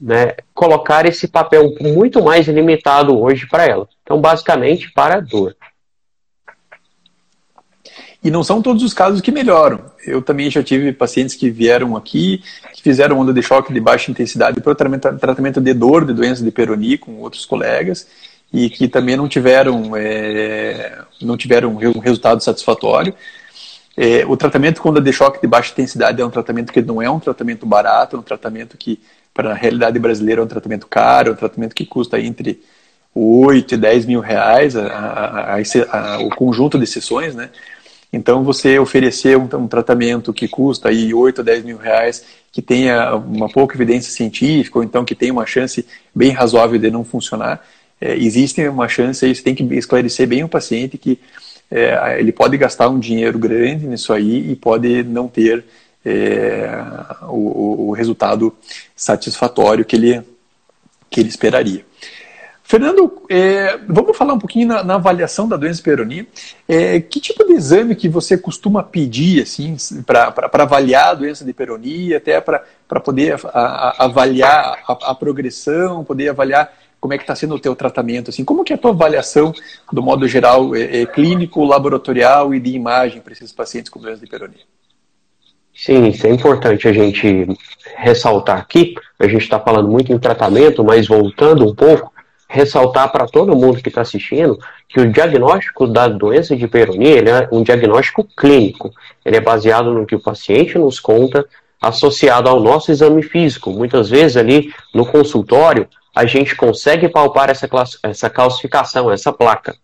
né, 0.00 0.34
colocar 0.52 1.06
esse 1.06 1.28
papel 1.28 1.74
muito 1.80 2.22
mais 2.22 2.46
limitado 2.48 3.18
hoje 3.18 3.46
para 3.46 3.64
ela. 3.64 3.88
Então, 4.02 4.20
basicamente, 4.20 4.90
para 4.92 5.16
a 5.16 5.20
dor. 5.20 5.56
E 8.24 8.30
não 8.30 8.44
são 8.44 8.62
todos 8.62 8.82
os 8.84 8.94
casos 8.94 9.20
que 9.20 9.32
melhoram. 9.32 9.80
Eu 10.06 10.22
também 10.22 10.48
já 10.48 10.62
tive 10.62 10.92
pacientes 10.92 11.34
que 11.34 11.50
vieram 11.50 11.96
aqui, 11.96 12.42
que 12.72 12.82
fizeram 12.82 13.18
onda 13.18 13.32
de 13.32 13.42
choque 13.42 13.72
de 13.72 13.80
baixa 13.80 14.10
intensidade 14.10 14.60
para 14.60 14.74
tratamento 14.74 15.60
de 15.60 15.74
dor 15.74 16.04
de 16.04 16.12
doença 16.12 16.44
de 16.44 16.50
Peroni 16.50 16.96
com 16.98 17.18
outros 17.18 17.44
colegas 17.44 18.06
e 18.52 18.68
que 18.70 18.86
também 18.86 19.16
não 19.16 19.26
tiveram, 19.26 19.96
é, 19.96 21.02
não 21.20 21.36
tiveram 21.36 21.70
um 21.70 21.98
resultado 21.98 22.42
satisfatório. 22.42 23.14
É, 23.96 24.24
o 24.26 24.36
tratamento 24.36 24.80
com 24.80 24.90
onda 24.90 25.00
de 25.00 25.12
choque 25.12 25.40
de 25.40 25.46
baixa 25.46 25.72
intensidade 25.72 26.20
é 26.20 26.24
um 26.24 26.30
tratamento 26.30 26.72
que 26.72 26.80
não 26.80 27.02
é 27.02 27.10
um 27.10 27.18
tratamento 27.18 27.66
barato, 27.66 28.16
é 28.16 28.18
um 28.18 28.22
tratamento 28.22 28.76
que 28.76 29.00
para 29.34 29.52
a 29.52 29.54
realidade 29.54 29.98
brasileira 29.98 30.40
é 30.40 30.44
um 30.44 30.48
tratamento 30.48 30.86
caro, 30.86 31.30
é 31.30 31.32
um 31.32 31.36
tratamento 31.36 31.74
que 31.74 31.86
custa 31.86 32.20
entre 32.20 32.60
8 33.14 33.74
e 33.74 33.76
10 33.76 34.06
mil 34.06 34.20
reais 34.20 34.76
a, 34.76 34.86
a, 34.86 35.56
a, 35.56 36.18
o 36.20 36.30
conjunto 36.30 36.78
de 36.78 36.86
sessões, 36.86 37.34
né? 37.34 37.50
Então, 38.12 38.44
você 38.44 38.78
oferecer 38.78 39.38
um, 39.38 39.48
um, 39.54 39.66
tratamento 39.66 40.34
que 40.34 40.46
custa 40.46 40.90
aí 40.90 41.14
8 41.14 41.40
a 41.40 41.44
10 41.44 41.64
mil 41.64 41.78
reais, 41.78 42.22
que 42.50 42.60
tenha 42.60 43.14
uma 43.16 43.48
pouca 43.48 43.74
evidência 43.74 44.12
científica, 44.12 44.78
ou 44.78 44.84
então 44.84 45.02
que 45.02 45.14
tenha 45.14 45.32
uma 45.32 45.46
chance 45.46 45.86
bem 46.14 46.30
razoável 46.30 46.78
de 46.78 46.90
não 46.90 47.04
funcionar, 47.04 47.64
é, 47.98 48.14
existe 48.16 48.66
uma 48.68 48.86
chance 48.86 49.24
aí, 49.24 49.34
você 49.34 49.42
tem 49.42 49.54
que 49.54 49.62
esclarecer 49.74 50.26
bem 50.26 50.44
o 50.44 50.48
paciente 50.48 50.98
que 50.98 51.18
é, 51.70 52.18
ele 52.18 52.32
pode 52.32 52.58
gastar 52.58 52.90
um 52.90 52.98
dinheiro 52.98 53.38
grande 53.38 53.86
nisso 53.86 54.12
aí 54.12 54.50
e 54.50 54.56
pode 54.56 55.02
não 55.04 55.26
ter 55.26 55.64
é, 56.04 56.68
o, 57.28 57.88
o, 57.88 57.92
resultado 57.92 58.54
satisfatório 58.96 59.84
que 59.84 59.96
ele, 59.96 60.22
que 61.08 61.20
ele 61.20 61.28
esperaria. 61.28 61.84
Fernando, 62.64 63.22
é, 63.28 63.76
vamos 63.86 64.16
falar 64.16 64.32
um 64.32 64.38
pouquinho 64.38 64.68
na, 64.68 64.82
na 64.82 64.94
avaliação 64.94 65.46
da 65.46 65.56
doença 65.56 65.82
Peyronie. 65.82 66.26
É, 66.66 67.00
que 67.00 67.20
tipo 67.20 67.44
de 67.44 67.52
exame 67.52 67.94
que 67.94 68.08
você 68.08 68.38
costuma 68.38 68.82
pedir 68.82 69.42
assim, 69.42 69.76
para 70.06 70.34
avaliar 70.52 71.08
a 71.08 71.14
doença 71.14 71.44
de 71.44 71.52
Peyronie, 71.52 72.14
até 72.14 72.40
para 72.40 73.00
poder 73.04 73.38
a, 73.52 73.60
a, 73.60 74.04
avaliar 74.04 74.82
a, 74.88 75.10
a, 75.10 75.14
progressão, 75.14 76.04
poder 76.04 76.30
avaliar 76.30 76.72
como 76.98 77.12
é 77.12 77.18
que 77.18 77.24
está 77.24 77.34
sendo 77.34 77.56
o 77.56 77.58
teu 77.58 77.74
tratamento? 77.74 78.30
Assim, 78.30 78.44
como 78.44 78.62
que 78.62 78.72
é 78.72 78.76
a 78.76 78.78
tua 78.78 78.92
avaliação, 78.92 79.52
do 79.92 80.02
modo 80.02 80.26
geral, 80.28 80.74
é, 80.74 81.02
é 81.02 81.06
clínico, 81.06 81.64
laboratorial 81.64 82.54
e 82.54 82.60
de 82.60 82.70
imagem 82.70 83.20
para 83.20 83.32
esses 83.32 83.52
pacientes 83.52 83.90
com 83.90 84.00
doença 84.00 84.20
de 84.20 84.30
Peyronie? 84.30 84.64
Sim, 85.84 86.06
isso 86.06 86.24
é 86.28 86.30
importante 86.30 86.86
a 86.86 86.92
gente 86.92 87.44
ressaltar 87.96 88.56
aqui. 88.56 88.94
A 89.18 89.26
gente 89.26 89.42
está 89.42 89.58
falando 89.58 89.88
muito 89.88 90.12
em 90.12 90.18
tratamento, 90.18 90.84
mas 90.84 91.08
voltando 91.08 91.68
um 91.68 91.74
pouco, 91.74 92.12
ressaltar 92.48 93.10
para 93.10 93.26
todo 93.26 93.56
mundo 93.56 93.82
que 93.82 93.88
está 93.88 94.02
assistindo 94.02 94.56
que 94.88 95.00
o 95.00 95.10
diagnóstico 95.10 95.88
da 95.88 96.06
doença 96.06 96.54
de 96.54 96.68
Peyronie 96.68 97.18
é 97.18 97.48
um 97.50 97.64
diagnóstico 97.64 98.22
clínico. 98.36 98.92
Ele 99.24 99.36
é 99.36 99.40
baseado 99.40 99.92
no 99.92 100.06
que 100.06 100.14
o 100.14 100.22
paciente 100.22 100.78
nos 100.78 101.00
conta, 101.00 101.44
associado 101.80 102.48
ao 102.48 102.60
nosso 102.60 102.92
exame 102.92 103.20
físico. 103.24 103.72
Muitas 103.72 104.08
vezes 104.08 104.36
ali 104.36 104.72
no 104.94 105.04
consultório 105.04 105.88
a 106.14 106.24
gente 106.26 106.54
consegue 106.54 107.08
palpar 107.08 107.50
essa, 107.50 107.68
essa 108.04 108.30
calcificação, 108.30 109.10
essa 109.10 109.32
placa. 109.32 109.74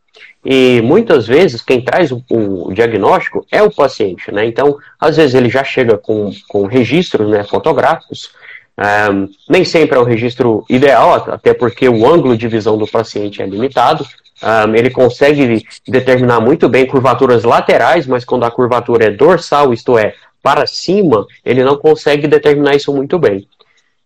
E 0.45 0.80
muitas 0.82 1.26
vezes 1.26 1.62
quem 1.62 1.80
traz 1.80 2.12
o, 2.12 2.22
o, 2.30 2.72
diagnóstico 2.72 3.45
é 3.51 3.62
o 3.62 3.70
paciente, 3.70 4.30
né? 4.32 4.47
Então, 4.47 4.78
às 4.99 5.16
vezes 5.16 5.34
ele 5.34 5.51
já 5.51 5.64
chega 5.64 5.99
com, 5.99 6.30
com 6.49 6.66
registros 6.66 7.28
né, 7.28 7.43
fotográficos, 7.45 8.30
um, 8.78 9.28
nem 9.49 9.64
sempre 9.64 9.97
é 9.97 10.01
o 10.01 10.05
registro 10.05 10.64
ideal, 10.68 11.14
até 11.14 11.53
porque 11.53 11.89
o 11.89 12.07
ângulo 12.07 12.36
de 12.36 12.47
visão 12.47 12.78
do 12.78 12.86
paciente 12.86 13.43
é 13.43 13.47
limitado, 13.47 14.07
um, 14.41 14.74
ele 14.76 14.91
consegue 14.91 15.66
determinar 15.86 16.39
muito 16.41 16.68
bem 16.68 16.86
curvaturas 16.86 17.43
laterais, 17.43 18.07
mas 18.07 18.24
quando 18.24 18.45
a 18.45 18.51
curvatura 18.51 19.07
é 19.07 19.11
dorsal, 19.11 19.72
isto 19.72 19.99
é, 19.99 20.14
para 20.41 20.64
cima, 20.68 21.26
ele 21.45 21.64
não 21.64 21.76
consegue 21.76 22.28
determinar 22.28 22.76
isso 22.76 22.95
muito 22.95 23.18
bem. 23.18 23.49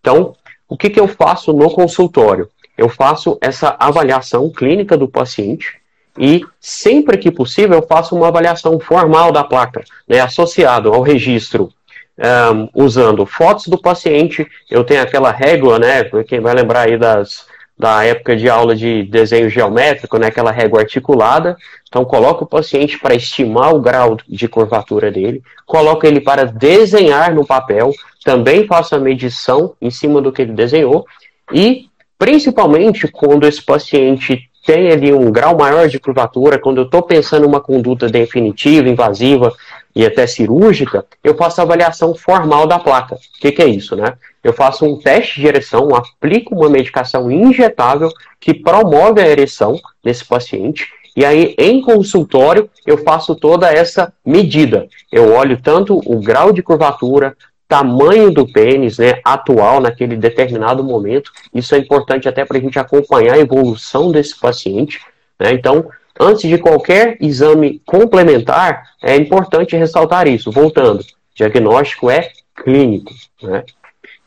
Então, 0.00 0.34
o 0.66 0.76
que, 0.76 0.88
que 0.88 0.98
eu 0.98 1.06
faço 1.06 1.52
no 1.52 1.70
consultório? 1.70 2.48
Eu 2.78 2.88
faço 2.88 3.36
essa 3.42 3.76
avaliação 3.78 4.48
clínica 4.50 4.96
do 4.96 5.06
paciente 5.06 5.81
e, 6.18 6.44
sempre 6.60 7.16
que 7.16 7.30
possível, 7.30 7.78
eu 7.78 7.86
faço 7.86 8.14
uma 8.14 8.28
avaliação 8.28 8.78
formal 8.78 9.32
da 9.32 9.42
placa, 9.42 9.82
né, 10.06 10.20
associado 10.20 10.92
ao 10.92 11.00
registro 11.00 11.72
um, 12.18 12.68
usando 12.74 13.24
fotos 13.26 13.66
do 13.66 13.78
paciente. 13.78 14.46
Eu 14.70 14.84
tenho 14.84 15.02
aquela 15.02 15.30
régua, 15.30 15.78
né? 15.78 16.04
Quem 16.26 16.40
vai 16.40 16.54
lembrar 16.54 16.82
aí 16.82 16.98
das, 16.98 17.46
da 17.78 18.04
época 18.04 18.36
de 18.36 18.48
aula 18.48 18.76
de 18.76 19.04
desenho 19.04 19.48
geométrico, 19.48 20.18
né? 20.18 20.26
Aquela 20.26 20.50
régua 20.50 20.80
articulada. 20.80 21.56
Então, 21.88 22.04
coloco 22.04 22.44
o 22.44 22.48
paciente 22.48 22.98
para 22.98 23.14
estimar 23.14 23.74
o 23.74 23.80
grau 23.80 24.16
de 24.28 24.48
curvatura 24.48 25.10
dele, 25.10 25.42
coloco 25.66 26.06
ele 26.06 26.20
para 26.20 26.44
desenhar 26.44 27.34
no 27.34 27.46
papel, 27.46 27.92
também 28.24 28.66
faço 28.66 28.94
a 28.94 28.98
medição 28.98 29.74
em 29.80 29.90
cima 29.90 30.20
do 30.20 30.32
que 30.32 30.42
ele 30.42 30.52
desenhou 30.52 31.04
e, 31.52 31.86
principalmente, 32.18 33.08
quando 33.08 33.46
esse 33.46 33.62
paciente 33.62 34.48
tem 34.64 34.90
ali 34.90 35.12
um 35.12 35.30
grau 35.30 35.56
maior 35.56 35.88
de 35.88 35.98
curvatura, 35.98 36.58
quando 36.58 36.78
eu 36.78 36.84
estou 36.84 37.02
pensando 37.02 37.44
em 37.44 37.48
uma 37.48 37.60
conduta 37.60 38.08
definitiva, 38.08 38.88
invasiva, 38.88 39.52
e 39.94 40.06
até 40.06 40.26
cirúrgica, 40.26 41.04
eu 41.22 41.36
faço 41.36 41.60
a 41.60 41.64
avaliação 41.64 42.14
formal 42.14 42.66
da 42.66 42.78
placa. 42.78 43.16
O 43.16 43.40
que, 43.40 43.52
que, 43.52 43.62
é 43.62 43.66
isso, 43.66 43.94
né? 43.94 44.14
Eu 44.42 44.52
faço 44.52 44.84
um 44.86 44.98
teste 44.98 45.40
de 45.40 45.46
ereção, 45.46 45.94
aplico 45.94 46.54
uma 46.54 46.70
medicação 46.70 47.30
injetável 47.30 48.10
que 48.40 48.54
promove 48.54 49.20
a 49.20 49.28
ereção 49.28 49.78
nesse 50.02 50.24
paciente, 50.24 50.88
e 51.14 51.24
aí 51.24 51.54
em 51.58 51.82
consultório 51.82 52.70
eu 52.86 52.96
faço 52.98 53.34
toda 53.34 53.70
essa 53.70 54.12
medida. 54.24 54.88
Eu 55.10 55.34
olho 55.34 55.60
tanto 55.60 56.00
o 56.06 56.20
grau 56.20 56.52
de 56.52 56.62
curvatura, 56.62 57.36
tamanho 57.72 58.30
do 58.30 58.46
pênis, 58.46 58.98
né, 58.98 59.14
atual 59.24 59.80
naquele 59.80 60.14
determinado 60.14 60.84
momento. 60.84 61.32
Isso 61.54 61.74
é 61.74 61.78
importante 61.78 62.28
até 62.28 62.44
para 62.44 62.58
a 62.58 62.60
gente 62.60 62.78
acompanhar 62.78 63.36
a 63.36 63.38
evolução 63.38 64.12
desse 64.12 64.38
paciente. 64.38 65.00
Né? 65.40 65.54
Então, 65.54 65.86
Antes 66.20 66.48
de 66.48 66.58
qualquer 66.58 67.16
exame 67.20 67.80
complementar, 67.86 68.82
é 69.02 69.16
importante 69.16 69.74
ressaltar 69.74 70.28
isso. 70.28 70.52
Voltando, 70.52 71.02
diagnóstico 71.34 72.10
é 72.10 72.28
clínico. 72.54 73.10
Né? 73.42 73.64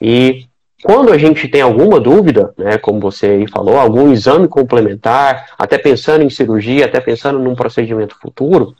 E 0.01 0.45
quando 0.83 1.13
a 1.13 1.17
gente 1.17 1.47
tem 1.47 1.61
alguma 1.61 1.99
dúvida, 1.99 2.53
né, 2.57 2.77
como 2.77 2.99
você 2.99 3.27
aí 3.27 3.47
falou, 3.47 3.77
algum 3.77 4.11
exame 4.11 4.47
complementar, 4.47 5.51
até 5.57 5.77
pensando 5.77 6.23
em 6.23 6.29
cirurgia, 6.29 6.85
até 6.85 6.99
pensando 6.99 7.39
num 7.39 7.55
procedimento 7.55 8.17
futuro, 8.19 8.75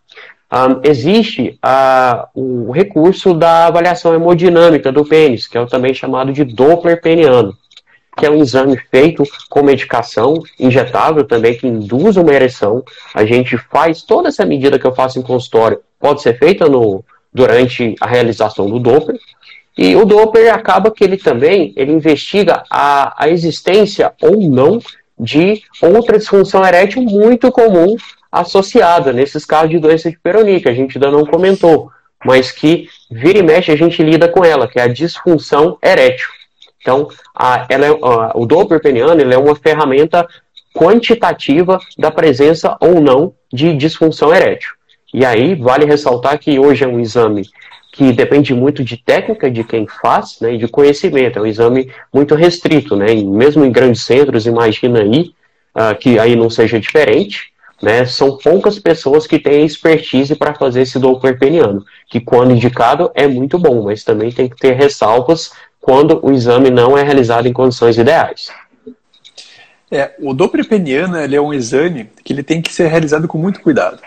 um, 0.51 0.79
existe 0.83 1.59
uh, 1.65 2.27
o 2.33 2.71
recurso 2.71 3.33
da 3.33 3.67
avaliação 3.67 4.13
hemodinâmica 4.13 4.91
do 4.91 5.03
pênis, 5.03 5.47
que 5.47 5.57
é 5.57 5.65
também 5.65 5.93
chamado 5.93 6.31
de 6.31 6.43
Doppler 6.43 7.01
peniano 7.01 7.55
que 8.15 8.25
é 8.25 8.29
um 8.29 8.41
exame 8.41 8.77
feito 8.89 9.23
com 9.49 9.61
medicação 9.61 10.41
injetável 10.59 11.25
também, 11.25 11.57
que 11.57 11.67
induz 11.67 12.15
uma 12.15 12.33
ereção. 12.33 12.83
A 13.13 13.25
gente 13.25 13.57
faz 13.57 14.01
toda 14.01 14.29
essa 14.29 14.45
medida 14.45 14.79
que 14.79 14.85
eu 14.85 14.95
faço 14.95 15.19
em 15.19 15.21
consultório, 15.21 15.81
pode 15.99 16.21
ser 16.21 16.37
feita 16.37 16.67
no, 16.67 17.03
durante 17.33 17.95
a 17.99 18.07
realização 18.07 18.69
do 18.69 18.79
Doppler. 18.79 19.19
E 19.77 19.95
o 19.95 20.05
Doppler 20.05 20.53
acaba 20.53 20.89
que 20.89 21.03
ele 21.03 21.17
também 21.17 21.73
ele 21.75 21.91
investiga 21.91 22.63
a, 22.69 23.13
a 23.21 23.29
existência 23.29 24.13
ou 24.21 24.37
não 24.49 24.79
de 25.19 25.61
outra 25.81 26.17
disfunção 26.17 26.65
erétil 26.65 27.01
muito 27.01 27.51
comum 27.51 27.95
associada 28.39 29.13
nesses 29.13 29.45
casos 29.45 29.69
de 29.69 29.79
doença 29.79 30.09
de 30.09 30.19
Peyronie, 30.19 30.61
que 30.61 30.69
a 30.69 30.73
gente 30.73 30.97
ainda 30.97 31.11
não 31.11 31.25
comentou, 31.25 31.89
mas 32.23 32.51
que 32.51 32.87
vira 33.09 33.39
e 33.39 33.43
mexe 33.43 33.71
a 33.71 33.75
gente 33.75 34.01
lida 34.03 34.27
com 34.27 34.43
ela, 34.43 34.67
que 34.67 34.79
é 34.79 34.83
a 34.83 34.87
disfunção 34.87 35.77
erétil. 35.83 36.27
Então, 36.81 37.07
a, 37.35 37.65
ela 37.69 37.85
é, 37.85 37.89
a, 37.89 38.31
o 38.35 38.45
Doppler 38.45 38.81
peniano 38.81 39.19
ele 39.19 39.33
é 39.33 39.37
uma 39.37 39.55
ferramenta 39.55 40.27
quantitativa 40.73 41.79
da 41.97 42.11
presença 42.11 42.77
ou 42.79 42.99
não 42.99 43.33
de 43.51 43.75
disfunção 43.75 44.33
erétil. 44.33 44.71
E 45.13 45.25
aí, 45.25 45.55
vale 45.55 45.85
ressaltar 45.85 46.37
que 46.37 46.59
hoje 46.59 46.83
é 46.83 46.87
um 46.87 46.99
exame 46.99 47.43
que 47.95 48.11
depende 48.11 48.53
muito 48.53 48.83
de 48.83 48.97
técnica 48.97 49.49
de 49.49 49.63
quem 49.63 49.87
faz 49.87 50.37
né, 50.41 50.55
e 50.55 50.57
de 50.57 50.67
conhecimento. 50.67 51.39
É 51.39 51.41
um 51.41 51.45
exame 51.45 51.89
muito 52.13 52.35
restrito, 52.35 52.93
né? 52.93 53.13
E 53.13 53.23
mesmo 53.23 53.63
em 53.63 53.71
grandes 53.71 54.03
centros, 54.03 54.45
imagina 54.45 54.99
aí 54.99 55.33
uh, 55.73 55.95
que 55.97 56.19
aí 56.19 56.35
não 56.35 56.49
seja 56.49 56.77
diferente. 56.77 57.53
Né, 57.81 58.05
são 58.05 58.37
poucas 58.37 58.79
pessoas 58.79 59.27
que 59.27 59.37
têm 59.37 59.65
expertise 59.65 60.33
para 60.33 60.53
fazer 60.53 60.83
esse 60.83 60.97
Doppler 60.97 61.37
peniano, 61.37 61.85
que 62.07 62.21
quando 62.21 62.53
indicado 62.53 63.11
é 63.13 63.27
muito 63.27 63.59
bom, 63.59 63.83
mas 63.83 64.01
também 64.01 64.31
tem 64.31 64.47
que 64.47 64.55
ter 64.55 64.71
ressalvas 64.71 65.51
quando 65.81 66.25
o 66.25 66.31
exame 66.31 66.69
não 66.69 66.97
é 66.97 67.03
realizado 67.03 67.47
em 67.47 67.53
condições 67.53 67.97
ideais. 67.97 68.49
É, 69.91 70.13
o 70.19 70.33
Doppler 70.33 70.67
peniano 70.67 71.17
ele 71.17 71.35
é 71.35 71.41
um 71.41 71.53
exame 71.53 72.09
que 72.23 72.33
ele 72.33 72.43
tem 72.43 72.61
que 72.61 72.73
ser 72.73 72.87
realizado 72.87 73.27
com 73.27 73.37
muito 73.37 73.61
cuidado. 73.61 73.99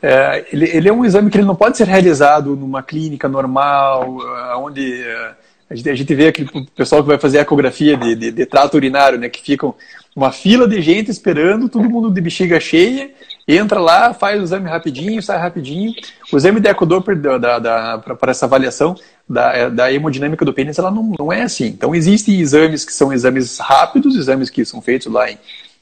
É, 0.00 0.44
ele, 0.52 0.68
ele, 0.68 0.88
é 0.88 0.92
um 0.92 1.04
exame 1.04 1.30
que 1.30 1.38
ele 1.38 1.46
não 1.46 1.56
pode 1.56 1.76
ser 1.76 1.86
realizado 1.86 2.54
numa 2.54 2.82
clínica 2.82 3.28
normal, 3.28 4.18
onde 4.58 5.02
é, 5.02 5.30
a 5.68 5.74
gente, 5.74 5.90
a 5.90 5.94
gente 5.94 6.14
vê 6.14 6.28
aquele 6.28 6.48
pessoal 6.76 7.02
que 7.02 7.08
vai 7.08 7.18
fazer 7.18 7.38
ecografia 7.38 7.96
de, 7.96 8.14
de, 8.14 8.30
de 8.30 8.46
trato 8.46 8.74
urinário, 8.74 9.18
né, 9.18 9.28
que 9.28 9.42
ficam 9.42 9.74
uma 10.14 10.30
fila 10.30 10.68
de 10.68 10.80
gente 10.80 11.10
esperando, 11.10 11.68
todo 11.68 11.90
mundo 11.90 12.10
de 12.10 12.20
bexiga 12.20 12.60
cheia, 12.60 13.10
entra 13.48 13.80
lá, 13.80 14.14
faz 14.14 14.40
o 14.40 14.44
exame 14.44 14.68
rapidinho, 14.68 15.20
sai 15.22 15.38
rapidinho. 15.38 15.92
O 16.32 16.36
exame 16.36 16.60
de 16.60 16.68
ecodoppler 16.68 17.18
para 17.20 18.30
essa 18.30 18.46
avaliação 18.46 18.94
da, 19.28 19.68
da 19.68 19.92
hemodinâmica 19.92 20.44
do 20.44 20.52
pênis, 20.52 20.78
ela 20.78 20.90
não, 20.90 21.12
não 21.18 21.32
é 21.32 21.42
assim. 21.42 21.66
Então, 21.66 21.94
existem 21.94 22.40
exames 22.40 22.84
que 22.84 22.92
são 22.92 23.12
exames 23.12 23.58
rápidos, 23.58 24.16
exames 24.16 24.50
que 24.50 24.64
são 24.64 24.80
feitos 24.80 25.12
lá 25.12 25.30
em, 25.30 25.38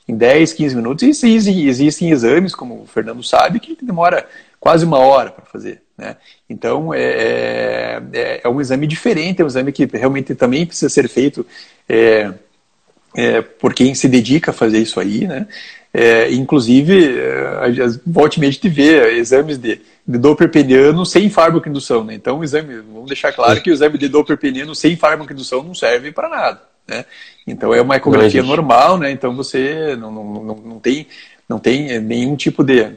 em 0.09 0.16
10, 0.16 0.55
15 0.55 0.76
minutos, 0.76 1.03
e 1.03 1.11
existem, 1.11 1.66
existem 1.66 2.11
exames, 2.11 2.55
como 2.55 2.83
o 2.83 2.87
Fernando 2.87 3.22
sabe, 3.22 3.61
que 3.61 3.76
demora 3.85 4.26
quase 4.59 4.85
uma 4.85 4.99
hora 4.99 5.30
para 5.30 5.45
fazer. 5.45 5.83
Né? 5.99 6.16
Então, 6.49 6.95
é, 6.95 7.03
é, 7.03 8.03
é, 8.12 8.41
é, 8.45 8.49
um 8.49 8.61
exame 8.61 8.87
diferente, 8.87 9.43
é 9.43 9.45
um 9.45 9.49
exame 9.49 9.72
que 9.72 9.85
realmente 9.93 10.35
também 10.35 10.64
precisa 10.64 10.89
ser 10.89 11.09
feito 11.09 11.45
é, 11.89 12.33
é, 13.16 13.40
por 13.42 13.74
quem 13.74 13.94
se 13.94 14.08
dedica 14.08 14.50
a 14.50 14.54
fazer 14.54 14.78
isso 14.78 14.98
aí, 14.98 15.26
né? 15.26 15.46
É, 15.94 16.32
inclusive, 16.32 17.18
é, 17.18 17.60
volte 18.06 18.42
e 18.42 18.50
te 18.50 18.68
vê 18.68 19.18
exames 19.18 19.58
de, 19.58 19.78
de 20.06 20.18
Doppler 20.18 20.50
peniano 20.50 21.04
sem 21.04 21.28
fármaco-indução. 21.28 22.02
Né? 22.02 22.14
Então, 22.14 22.42
exame, 22.42 22.76
vamos 22.76 23.08
deixar 23.08 23.30
claro 23.32 23.60
que 23.60 23.70
o 23.70 23.74
exame 23.74 23.98
de 23.98 24.08
Doppler 24.08 24.38
peniano 24.38 24.74
sem 24.74 24.96
fármaco-indução 24.96 25.62
não 25.62 25.74
serve 25.74 26.10
para 26.10 26.30
nada. 26.30 26.62
Né? 26.88 27.04
Então, 27.46 27.74
é 27.74 27.82
uma 27.82 27.96
ecografia 27.96 28.42
normal, 28.42 28.96
né? 28.96 29.10
então 29.10 29.36
você 29.36 29.94
não, 29.96 30.10
não, 30.10 30.24
não, 30.24 30.56
não, 30.56 30.80
tem, 30.80 31.06
não 31.46 31.58
tem 31.58 32.00
nenhum 32.00 32.36
tipo 32.36 32.64
de, 32.64 32.90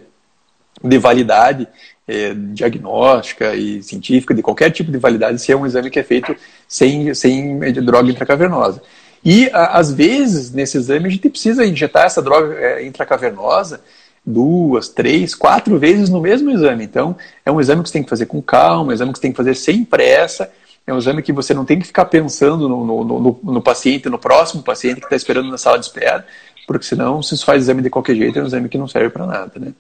de 0.82 0.98
validade 0.98 1.68
é, 2.08 2.34
diagnóstica 2.34 3.56
e 3.56 3.84
científica, 3.84 4.34
de 4.34 4.42
qualquer 4.42 4.72
tipo 4.72 4.90
de 4.90 4.98
validade, 4.98 5.42
se 5.42 5.52
é 5.52 5.58
um 5.58 5.66
exame 5.66 5.90
que 5.90 6.00
é 6.00 6.04
feito 6.04 6.34
sem, 6.66 7.14
sem 7.14 7.60
droga 7.84 8.10
intracavernosa. 8.10 8.82
E, 9.26 9.50
às 9.52 9.92
vezes, 9.92 10.52
nesse 10.52 10.78
exame, 10.78 11.08
a 11.08 11.10
gente 11.10 11.30
precisa 11.30 11.66
injetar 11.66 12.06
essa 12.06 12.22
droga 12.22 12.54
é, 12.54 12.86
intracavernosa 12.86 13.82
duas, 14.26 14.90
três, 14.90 15.36
quatro 15.36 15.78
vezes 15.78 16.10
no 16.10 16.20
mesmo 16.20 16.50
exame. 16.52 16.84
Então, 16.84 17.16
é 17.46 17.52
um 17.52 17.60
exame 17.60 17.84
que 17.84 17.90
você 17.90 17.94
tem 17.94 18.04
que 18.04 18.10
fazer 18.10 18.26
com 18.26 18.42
calma, 18.42 18.92
é 18.92 18.94
um 18.94 18.94
exame 18.94 19.12
que 19.12 19.18
você 19.18 19.22
tem 19.24 19.32
que 19.32 19.38
fazer 19.38 19.56
sem 19.56 19.84
pressa, 19.84 20.52
é 20.88 20.94
um 20.94 20.98
exame 20.98 21.22
que 21.22 21.32
você 21.32 21.54
não 21.54 21.66
tem 21.66 21.80
que 21.80 21.88
ficar 21.88 22.06
pensando 22.06 22.68
no, 22.70 22.86
no, 22.86 23.04
no, 23.04 23.40
no 23.44 23.62
paciente, 23.62 24.10
no 24.10 24.18
próximo 24.18 24.64
paciente 24.64 25.00
que 25.00 25.06
está 25.06 25.16
esperando 25.16 25.50
na 25.50 25.58
sala 25.58 25.78
de 25.78 25.86
espera, 25.86 26.26
porque 26.68 26.86
senão, 26.86 27.22
se 27.22 27.38
você 27.38 27.46
faz 27.46 27.64
exame 27.64 27.84
de 27.84 27.92
qualquer 27.92 28.16
jeito, 28.16 28.40
é 28.40 28.42
um 28.42 28.48
exame 28.48 28.70
que 28.70 28.78
não 28.78 28.88
serve 28.88 29.10
para 29.10 29.28
nada. 29.28 29.52
Né? 29.56 29.74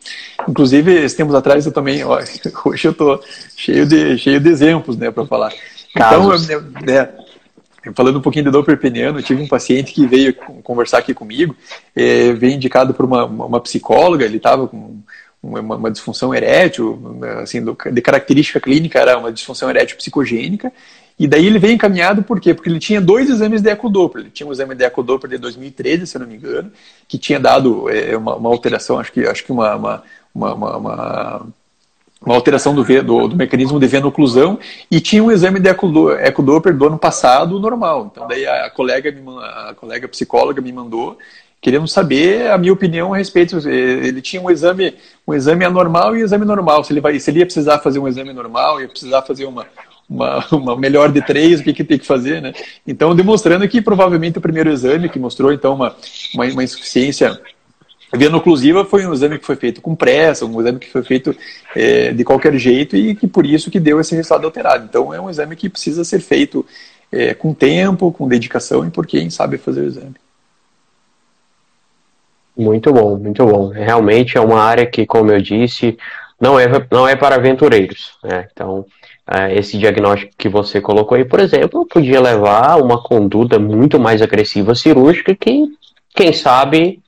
Inclusive, 0.48 0.93
esses 0.93 1.18
tempos 1.18 1.34
atrás, 1.34 1.66
eu 1.66 1.72
também, 1.72 2.04
ó, 2.04 2.20
hoje 2.66 2.88
eu 2.88 2.91
estou 2.91 3.20
cheio 3.56 3.88
de, 3.88 4.18
cheio 4.20 4.39
de 4.39 4.50
exemplos 4.50 4.96
né, 4.96 5.10
para 5.10 5.26
falar. 5.26 5.52
Então, 5.96 6.32
é, 6.88 7.10
Falando 7.93 8.17
um 8.17 8.21
pouquinho 8.21 8.45
de 8.45 8.51
Doppler 8.51 8.77
peniano, 8.77 9.21
tive 9.21 9.41
um 9.41 9.47
paciente 9.47 9.93
que 9.93 10.07
veio 10.07 10.33
conversar 10.63 10.99
aqui 10.99 11.13
comigo, 11.13 11.55
é, 11.95 12.33
veio 12.33 12.53
indicado 12.53 12.93
por 12.93 13.05
uma, 13.05 13.25
uma 13.25 13.59
psicóloga, 13.59 14.25
ele 14.25 14.38
estava 14.38 14.67
com 14.67 14.99
uma, 15.41 15.59
uma, 15.75 15.91
disfunção 15.91 16.33
erétil, 16.33 17.19
assim, 17.41 17.63
do, 17.63 17.77
de 17.91 18.01
característica 18.01 18.59
clínica 18.59 18.99
era 18.99 19.17
uma 19.17 19.31
disfunção 19.31 19.69
erétil 19.69 19.97
psicogênica, 19.97 20.71
e 21.17 21.27
daí 21.27 21.45
ele 21.45 21.59
veio 21.59 21.73
encaminhado 21.73 22.23
por 22.23 22.41
quê? 22.41 22.53
Porque 22.53 22.69
ele 22.69 22.79
tinha 22.79 22.99
dois 22.99 23.29
exames 23.29 23.61
de 23.61 23.69
ecodoppler. 23.69 24.25
Ele 24.25 24.31
tinha 24.31 24.45
um 24.45 24.51
exame 24.51 24.75
de 24.75 24.83
ecodoppler 24.83 25.31
de 25.31 25.38
2013, 25.38 26.07
se 26.07 26.17
eu 26.17 26.21
não 26.21 26.27
me 26.27 26.36
engano, 26.36 26.71
que 27.07 27.17
tinha 27.17 27.39
dado 27.39 27.89
é, 27.89 28.17
uma, 28.17 28.36
uma, 28.36 28.49
alteração, 28.49 28.99
acho 28.99 29.13
que, 29.13 29.25
acho 29.25 29.45
que 29.45 29.51
uma, 29.51 30.03
uma, 30.33 30.53
uma 30.53 31.47
uma 32.22 32.36
alteração 32.36 32.74
do, 32.74 32.84
do, 32.84 33.28
do, 33.28 33.36
mecanismo 33.36 33.80
de 33.80 33.88
venoclusão 33.88 34.59
e 34.89 34.99
tinha 34.99 35.24
um 35.24 35.32
exame 35.32 35.59
de 35.59 35.70
ecodoppler 35.70 36.76
do 36.76 36.88
ano 36.88 36.97
passado 36.97 37.59
normal. 37.59 38.09
Então 38.11 38.28
daí 38.28 38.45
a, 38.47 38.70
colega, 38.70 39.11
me, 39.11 39.22
a 39.39 39.76
colega 39.76 40.07
psicóloga 40.07 40.61
me 40.61 40.72
mandou 40.72 41.18
querendo 41.61 41.88
saber 41.88 42.51
a 42.51 42.57
minha 42.57 42.72
opinião 42.72 43.13
a 43.13 43.18
respeito. 43.18 43.57
Ele 43.68 44.22
tinha 44.22 44.41
um 44.41 44.51
exame, 44.51 44.93
um 45.28 45.34
exame 45.34 45.66
anormal 45.66 46.16
e 46.16 46.22
um 46.22 46.26
exame 46.26 46.45
normal. 46.45 46.84
Se 46.84 46.93
ele, 46.93 47.01
vai, 47.01 47.20
se 47.20 47.32
ele 47.32 47.39
ia 47.39 47.45
precisar 47.45 47.80
fazer 47.80 47.99
um 47.99 48.07
exame 48.07 48.32
normal, 48.34 48.80
ia 48.80 48.88
precisar 48.88 49.24
fazer 49.24 49.45
uma, 49.45 49.66
uma, 50.07 50.45
uma 50.53 50.76
melhor 50.76 51.11
de 51.11 51.22
três, 51.22 51.59
o 51.59 51.63
que, 51.63 51.74
que 51.74 51.84
tem 51.84 51.97
que 51.97 52.05
fazer, 52.05 52.41
né? 52.41 52.53
Então, 52.86 53.16
demonstrando 53.16 53.68
que 53.68 53.82
provavelmente 53.82 54.38
o 54.38 54.41
primeiro 54.41 54.70
exame, 54.70 55.09
que 55.09 55.18
mostrou 55.18 55.51
então 55.51 55.74
uma, 55.74 55.95
uma, 56.36 56.45
uma 56.45 56.63
insuficiência 56.63 57.39
veno-oclusiva, 58.18 58.86
foi 58.86 59.05
um 59.05 59.13
exame 59.13 59.39
que 59.39 59.45
foi 59.45 59.55
feito 59.55 59.82
com 59.82 59.95
pressa, 59.95 60.45
um 60.45 60.59
exame 60.59 60.80
que 60.80 60.89
foi 60.89 61.03
feito 61.03 61.36
é, 61.76 62.11
de 62.11 62.24
qualquer 62.24 62.55
jeito 62.57 62.95
e 62.95 63.16
que 63.16 63.28
por 63.28 63.45
isso 63.45 63.72
que 63.72 63.80
deu 63.80 63.99
esse 63.99 64.16
resultado 64.16 64.45
alterado. 64.45 64.86
Então, 64.86 65.13
é 65.13 65.20
um 65.20 65.30
exame 65.30 65.55
que 65.55 65.70
precisa 65.70 66.03
ser 66.03 66.20
feito 66.20 66.66
é, 67.11 67.34
com 67.34 67.53
tempo, 67.53 68.11
com 68.11 68.28
dedicação 68.28 68.86
e 68.86 68.89
por 68.89 69.05
quem 69.05 69.30
sabe 69.30 69.57
fazer 69.57 69.82
o 69.82 69.88
exame. 69.88 70.16
Muito 72.57 72.91
bom, 72.93 73.18
muito 73.18 73.45
bom. 73.45 73.70
Realmente 73.70 74.38
é 74.38 74.41
uma 74.41 74.61
área 74.61 74.86
que, 74.86 75.05
como 75.05 75.32
eu 75.32 75.41
disse, 75.41 75.97
não 76.39 76.59
é, 76.59 76.68
não 76.91 77.07
é 77.07 77.16
para 77.16 77.36
aventureiros. 77.36 78.18
Né? 78.24 78.47
Então, 78.51 78.86
é, 79.30 79.57
esse 79.57 79.78
diagnóstico 79.78 80.34
que 80.38 80.47
você 80.47 80.80
colocou 80.80 81.18
aí, 81.18 81.26
por 81.26 81.39
exemplo, 81.39 81.86
podia 81.86 82.22
levar 82.22 82.72
a 82.72 82.78
uma 82.78 83.01
conduta 83.01 83.59
muito 83.59 83.99
mais 83.99 84.22
agressiva 84.22 84.76
cirúrgica 84.76 85.36
que, 85.36 85.66
quem 86.13 86.32
sabe, 86.32 87.01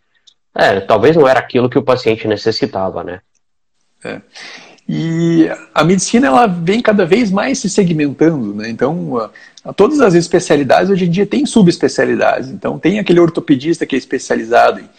é, 0.57 0.79
talvez 0.79 1.15
não 1.15 1.27
era 1.27 1.39
aquilo 1.39 1.69
que 1.69 1.77
o 1.77 1.83
paciente 1.83 2.27
necessitava, 2.27 3.03
né? 3.03 3.21
É. 4.03 4.21
E 4.89 5.49
a 5.73 5.83
medicina 5.83 6.27
ela 6.27 6.47
vem 6.47 6.81
cada 6.81 7.05
vez 7.05 7.29
mais 7.29 7.59
se 7.59 7.69
segmentando, 7.69 8.53
né? 8.53 8.69
Então, 8.69 9.17
a, 9.17 9.29
a 9.65 9.73
todas 9.73 9.99
as 9.99 10.13
especialidades 10.13 10.89
hoje 10.89 11.05
em 11.05 11.09
dia 11.11 11.25
tem 11.25 11.45
subespecialidades. 11.45 12.49
Então, 12.49 12.79
tem 12.79 12.97
aquele 12.97 13.19
ortopedista 13.19 13.85
que 13.85 13.95
é 13.95 13.97
especializado 13.97 14.79
em 14.79 14.89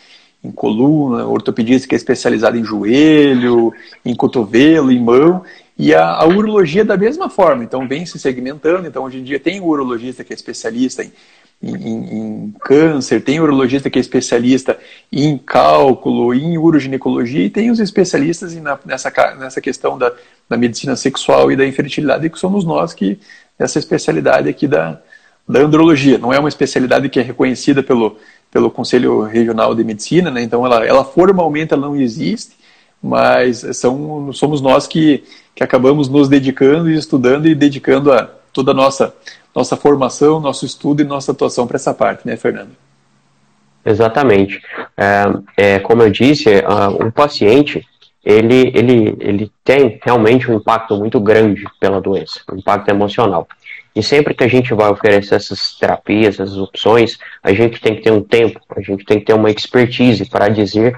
em 0.43 0.53
coluna, 0.53 1.27
ortopedista 1.27 1.89
que 1.89 1.95
é 1.95 1.99
especializado 1.99 2.57
em 2.57 2.65
joelho, 2.65 3.73
em 4.05 4.15
cotovelo, 4.15 4.93
em 4.93 5.01
mão, 5.01 5.43
e 5.79 5.95
a, 5.95 6.15
a, 6.15 6.27
urologia 6.27 6.85
da 6.85 6.97
mesma 6.97 7.31
forma, 7.31 7.63
então 7.63 7.87
vem 7.87 8.05
se 8.05 8.19
segmentando, 8.19 8.89
então 8.89 9.05
hoje 9.05 9.19
em 9.19 9.23
dia 9.23 9.39
tem 9.39 9.61
urologista 9.61 10.25
que 10.25 10.33
é 10.33 10.37
especialista 10.37 11.05
em, 11.05 11.13
em, 11.63 12.19
em 12.19 12.55
câncer, 12.61 13.23
tem 13.23 13.41
urologista 13.41 13.89
que 13.89 13.99
é 13.99 14.01
especialista 14.01 14.77
em 15.13 15.39
cálculo, 15.39 16.35
em 16.35 16.59
uroginecologia, 16.59 17.45
e 17.45 17.51
tem 17.51 17.71
os 17.71 17.79
especialistas 17.79 18.55
na, 18.57 18.79
nessa, 18.85 19.13
nessa 19.39 19.61
questão 19.61 19.97
da, 19.97 20.13
da 20.49 20.57
medicina 20.57 20.97
sexual 20.97 21.53
e 21.53 21.57
da 21.57 21.67
infertilidade, 21.67 22.29
que 22.29 22.39
somos 22.39 22.65
nós 22.65 22.93
que, 22.93 23.19
essa 23.59 23.79
especialidade 23.79 24.49
aqui 24.49 24.69
da, 24.69 25.01
da 25.49 25.61
andrologia, 25.61 26.19
não 26.19 26.33
é 26.33 26.39
uma 26.39 26.49
especialidade 26.49 27.09
que 27.09 27.19
é 27.19 27.23
reconhecida 27.23 27.83
pelo 27.83 28.17
pelo 28.51 28.71
Conselho 28.71 29.23
Regional 29.23 29.75
de 29.75 29.85
Medicina, 29.85 30.31
né? 30.31 30.43
então 30.43 30.65
ela, 30.65 30.85
ela 30.85 31.05
formalmente 31.05 31.73
ela 31.75 31.87
não 31.87 31.97
existe, 31.97 32.57
mas 33.03 33.59
são, 33.77 34.33
somos 34.33 34.61
nós 34.61 34.87
que, 34.87 35.25
que 35.55 35.63
acabamos 35.63 36.09
nos 36.09 36.29
dedicando 36.29 36.91
e 36.91 36.97
estudando 36.97 37.47
e 37.47 37.55
dedicando 37.55 38.13
a 38.13 38.29
toda 38.53 38.73
a 38.73 38.75
nossa, 38.75 39.15
nossa 39.55 39.77
formação, 39.77 40.41
nosso 40.41 40.67
estudo 40.67 41.03
e 41.03 41.05
nossa 41.05 41.33
atuação 41.33 41.67
para 41.67 41.77
essa 41.77 41.95
parte, 41.95 42.27
né, 42.27 42.37
Fernando? 42.37 42.71
Exatamente. 43.85 44.61
É, 44.97 45.25
é, 45.57 45.79
como 45.79 46.03
eu 46.03 46.11
disse, 46.11 46.49
um 47.01 47.11
paciente 47.11 47.87
ele, 48.25 48.71
ele, 48.75 49.17
ele 49.21 49.53
tem 49.65 49.99
realmente 50.05 50.51
um 50.51 50.57
impacto 50.57 50.97
muito 50.97 51.19
grande 51.19 51.65
pela 51.81 52.01
doença, 52.01 52.41
um 52.53 52.57
impacto 52.57 52.89
emocional. 52.91 53.49
E 53.97 54.03
sempre 54.03 54.35
que 54.35 54.45
a 54.45 54.49
gente 54.49 54.75
vai 54.75 54.91
oferecer 54.91 55.37
essas 55.37 55.75
terapias, 55.79 56.39
essas 56.39 56.59
opções, 56.59 57.19
a 57.43 57.53
gente 57.53 57.81
tem 57.81 57.97
que 57.97 58.03
ter 58.03 58.13
um 58.13 58.23
tempo, 58.23 58.61
a 58.77 58.81
gente 58.81 59.05
tem 59.05 59.19
que 59.19 59.25
ter 59.25 59.33
uma 59.33 59.51
expertise 59.51 60.29
para 60.29 60.49
dizer 60.49 60.95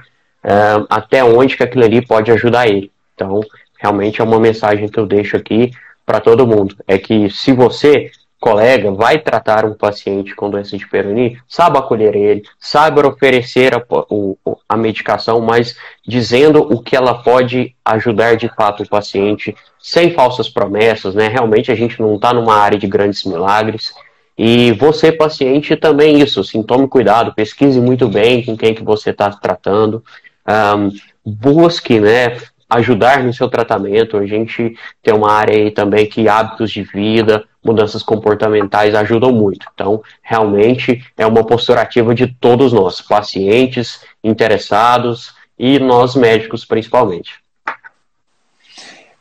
até 0.89 1.23
onde 1.23 1.57
que 1.57 1.63
aquilo 1.63 1.85
ali 1.85 2.05
pode 2.05 2.31
ajudar 2.31 2.69
ele. 2.69 2.91
Então, 3.15 3.41
realmente 3.79 4.21
é 4.21 4.25
uma 4.25 4.41
mensagem 4.41 4.89
que 4.89 4.99
eu 4.99 5.07
deixo 5.07 5.37
aqui 5.37 5.71
para 6.05 6.21
todo 6.21 6.47
mundo. 6.47 6.77
É 6.87 6.99
que 6.99 7.31
se 7.31 7.53
você 7.53 8.11
colega 8.41 8.91
vai 8.91 9.19
tratar 9.19 9.67
um 9.67 9.75
paciente 9.75 10.35
com 10.35 10.49
doença 10.49 10.77
de 10.77 10.89
Peyronie, 10.89 11.39
saiba 11.47 11.79
acolher 11.79 12.17
ele, 12.17 12.43
saiba 12.59 13.07
oferecer 13.07 13.75
a, 13.75 13.85
o, 13.91 14.37
a 14.67 14.77
medicação, 14.77 15.41
mas 15.43 15.77
dizendo 16.07 16.63
o 16.63 16.83
que 16.83 16.97
ela 16.97 17.23
pode 17.23 17.77
ajudar 17.85 18.37
de 18.37 18.49
fato 18.49 18.83
o 18.83 18.89
paciente, 18.89 19.55
sem 19.79 20.13
falsas 20.13 20.49
promessas, 20.49 21.15
né? 21.15 21.29
Realmente 21.29 21.71
a 21.71 21.75
gente 21.75 22.01
não 22.01 22.17
está 22.17 22.33
numa 22.33 22.55
área 22.55 22.79
de 22.79 22.87
grandes 22.87 23.25
milagres. 23.25 23.93
E 24.39 24.73
você, 24.73 25.13
paciente, 25.13 25.77
também 25.77 26.19
isso, 26.19 26.41
assim, 26.41 26.63
tome 26.63 26.89
cuidado, 26.89 27.35
pesquise 27.35 27.79
muito 27.79 28.09
bem 28.09 28.43
com 28.43 28.57
quem 28.57 28.75
que 28.75 28.83
você 28.83 29.11
está 29.11 29.29
tratando, 29.29 30.03
um, 30.51 30.91
busque, 31.25 32.01
né, 32.01 32.37
ajudar 32.69 33.23
no 33.23 33.35
seu 33.35 33.49
tratamento. 33.49 34.17
A 34.17 34.27
gente 34.27 34.77
tem 35.03 35.15
uma 35.15 35.33
área 35.33 35.57
aí 35.57 35.71
também 35.71 36.07
que 36.07 36.29
hábitos 36.29 36.71
de 36.71 36.83
vida, 36.83 37.45
mudanças 37.65 38.03
comportamentais 38.03 38.95
ajudam 38.95 39.33
muito. 39.33 39.67
Então, 39.75 40.03
realmente 40.23 41.05
é 41.17 41.27
uma 41.27 41.45
postura 41.45 41.83
ativa 41.83 42.15
de 42.15 42.27
todos 42.27 42.73
nós, 42.73 43.01
pacientes, 43.01 44.01
interessados 44.23 45.35
e 45.59 45.79
nós 45.79 46.15
médicos 46.15 46.65
principalmente. 46.65 47.41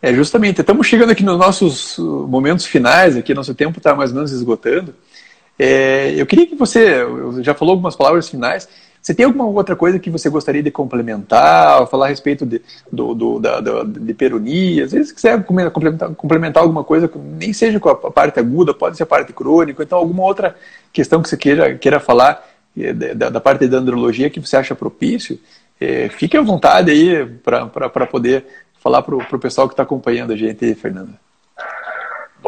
É, 0.02 0.14
justamente, 0.14 0.62
estamos 0.62 0.88
chegando 0.88 1.12
aqui 1.12 1.24
nos 1.24 1.38
nossos 1.38 1.98
momentos 1.98 2.66
finais, 2.66 3.18
aqui 3.18 3.34
nosso 3.34 3.54
tempo 3.54 3.80
está 3.80 3.94
mais 3.94 4.12
ou 4.12 4.16
menos 4.16 4.32
esgotando. 4.32 4.96
É, 5.58 6.14
eu 6.16 6.26
queria 6.26 6.48
que 6.48 6.56
você, 6.56 7.04
já 7.42 7.54
falou 7.54 7.74
algumas 7.74 7.98
palavras 7.98 8.30
finais, 8.30 8.70
você 9.02 9.14
tem 9.14 9.26
alguma 9.26 9.45
outra 9.45 9.76
coisa 9.76 9.97
que 9.97 10.10
você 10.10 10.30
gostaria 10.30 10.62
de 10.62 10.72
complementar, 10.72 11.88
falar 11.88 12.08
a 12.08 12.10
respeito 12.10 12.45
de, 12.45 12.62
do, 12.91 13.14
do, 13.14 13.39
da, 13.39 13.60
da, 13.62 13.84
de 13.84 14.14
peronia? 14.14 14.84
Às 14.84 14.91
vezes, 14.91 15.10
se 15.10 15.16
quiser 15.16 15.43
complementar, 15.43 16.10
complementar 16.16 16.64
alguma 16.64 16.84
coisa, 16.84 17.10
nem 17.16 17.54
seja 17.54 17.80
com 17.80 17.89
a 17.89 17.95
parte 17.95 18.39
aguda, 18.39 18.74
pode 18.74 18.97
ser 18.97 19.04
a 19.04 19.08
parte 19.08 19.32
crônica, 19.32 19.82
então 19.82 19.97
alguma 19.97 20.24
outra 20.24 20.56
questão 20.91 21.22
que 21.22 21.30
você 21.30 21.38
queira, 21.38 21.76
queira 21.76 22.00
falar 22.00 22.45
é, 22.78 22.93
da, 22.93 23.30
da 23.30 23.39
parte 23.39 23.68
da 23.68 23.78
andrologia 23.78 24.30
que 24.30 24.39
você 24.39 24.58
acha 24.58 24.76
propício, 24.76 25.39
é, 25.80 26.10
fique 26.10 26.36
à 26.36 26.41
vontade 26.41 26.91
aí 26.91 27.26
para 27.26 28.06
poder 28.06 28.45
falar 28.80 29.02
para 29.02 29.16
o 29.16 29.39
pessoal 29.39 29.68
que 29.68 29.74
está 29.74 29.84
acompanhando 29.84 30.34
a 30.34 30.36
gente, 30.36 30.76
Fernanda. 30.76 31.14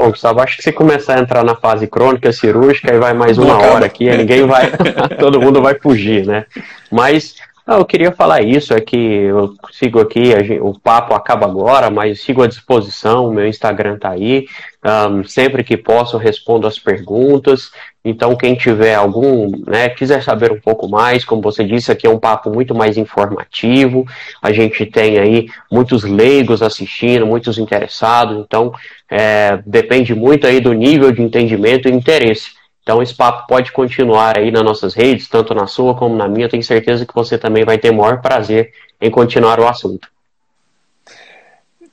Bom, 0.01 0.09
Gustavo, 0.09 0.41
acho 0.41 0.57
que 0.57 0.63
se 0.63 0.71
começar 0.71 1.15
a 1.15 1.19
entrar 1.19 1.43
na 1.43 1.53
fase 1.53 1.85
crônica 1.85 2.33
cirúrgica, 2.33 2.91
aí 2.91 2.97
vai 2.97 3.13
mais 3.13 3.37
uma 3.37 3.55
hora 3.55 3.85
aqui, 3.85 4.09
ninguém 4.09 4.47
vai, 4.47 4.71
todo 5.19 5.39
mundo 5.39 5.61
vai 5.61 5.75
fugir, 5.75 6.25
né? 6.25 6.47
Mas 6.91 7.35
ah, 7.67 7.75
eu 7.77 7.85
queria 7.85 8.11
falar 8.11 8.41
isso, 8.41 8.73
é 8.73 8.81
que 8.81 8.97
eu 8.97 9.53
sigo 9.71 9.99
aqui, 9.99 10.31
gente, 10.43 10.59
o 10.59 10.73
papo 10.73 11.13
acaba 11.13 11.45
agora, 11.45 11.91
mas 11.91 12.23
sigo 12.23 12.41
à 12.41 12.47
disposição, 12.47 13.31
meu 13.31 13.45
Instagram 13.45 13.99
tá 13.99 14.09
aí, 14.09 14.47
um, 14.83 15.23
sempre 15.23 15.63
que 15.63 15.77
posso 15.77 16.17
respondo 16.17 16.65
as 16.65 16.79
perguntas, 16.79 17.69
então 18.03 18.35
quem 18.35 18.55
tiver 18.55 18.95
algum, 18.95 19.51
né, 19.67 19.89
quiser 19.89 20.23
saber 20.23 20.51
um 20.51 20.59
pouco 20.59 20.89
mais, 20.89 21.23
como 21.23 21.41
você 21.41 21.63
disse, 21.63 21.91
aqui 21.91 22.07
é 22.07 22.09
um 22.09 22.17
papo 22.17 22.49
muito 22.49 22.73
mais 22.73 22.97
informativo, 22.97 24.05
a 24.41 24.51
gente 24.51 24.85
tem 24.85 25.19
aí 25.19 25.47
muitos 25.71 26.03
leigos 26.03 26.63
assistindo, 26.63 27.27
muitos 27.27 27.59
interessados, 27.59 28.37
então 28.37 28.73
é, 29.09 29.59
depende 29.65 30.15
muito 30.15 30.47
aí 30.47 30.59
do 30.59 30.73
nível 30.73 31.11
de 31.11 31.21
entendimento 31.21 31.87
e 31.87 31.91
interesse. 31.91 32.59
Então 32.81 33.01
esse 33.01 33.13
papo 33.13 33.45
pode 33.47 33.71
continuar 33.71 34.39
aí 34.39 34.49
nas 34.49 34.63
nossas 34.63 34.93
redes, 34.95 35.29
tanto 35.29 35.53
na 35.53 35.67
sua 35.67 35.93
como 35.95 36.15
na 36.15 36.27
minha. 36.27 36.49
Tenho 36.49 36.63
certeza 36.63 37.05
que 37.05 37.13
você 37.13 37.37
também 37.37 37.63
vai 37.63 37.77
ter 37.77 37.91
maior 37.91 38.21
prazer 38.21 38.71
em 38.99 39.11
continuar 39.11 39.59
o 39.59 39.67
assunto. 39.67 40.07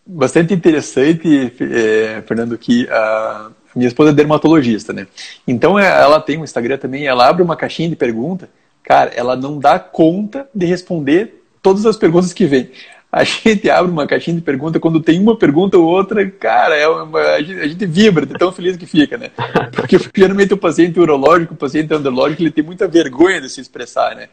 Bastante 0.07 0.55
interessante, 0.55 1.53
é, 1.61 2.23
Fernando, 2.27 2.57
que 2.57 2.89
a 2.89 3.51
minha 3.75 3.89
esposa 3.89 4.11
é 4.11 4.15
dermatologista, 4.15 4.93
né? 4.93 5.07
Então 5.47 5.79
é, 5.79 5.87
ela 5.87 6.21
tem 6.21 6.39
um 6.39 6.45
Instagram 6.45 6.79
também, 6.79 7.07
ela 7.07 7.29
abre 7.29 7.43
uma 7.43 7.57
caixinha 7.57 7.89
de 7.89 7.97
pergunta. 7.97 8.49
Cara, 8.83 9.11
ela 9.15 9.37
não 9.37 9.59
dá 9.59 9.79
conta 9.79 10.49
de 10.55 10.67
responder 10.67 11.45
todas 11.63 11.85
as 11.85 11.97
perguntas 11.97 12.33
que 12.33 12.47
vem 12.47 12.71
a 13.11 13.25
gente 13.25 13.69
abre 13.69 13.91
uma 13.91 14.07
caixinha 14.07 14.37
de 14.37 14.43
pergunta, 14.43 14.79
quando 14.79 15.01
tem 15.01 15.21
uma 15.21 15.37
pergunta 15.37 15.79
ou 15.79 15.85
outra, 15.85 16.29
cara, 16.31 16.77
é 16.77 16.87
uma, 16.89 17.19
a, 17.19 17.43
gente, 17.43 17.61
a, 17.61 17.69
gente, 17.69 17.87
vibra 17.87 18.27
de 18.27 18.35
tão 18.35 18.53
feliz 18.53 18.77
que 18.77 18.87
fica, 18.87 19.17
né? 19.17 19.31
Porque 19.75 19.99
geralmente 20.15 20.55
o 20.55 20.59
paciente 20.59 21.01
urológico, 21.01 21.55
o 21.55 21.57
paciente 21.57 21.93
andrológico, 21.93 22.43
ele 22.43 22.51
tem 22.51 22.65
muita 22.65 22.87
vergonha 22.87 23.41
de 23.41 23.49
se 23.49 23.61
expressar, 23.61 24.15
né? 24.15 24.29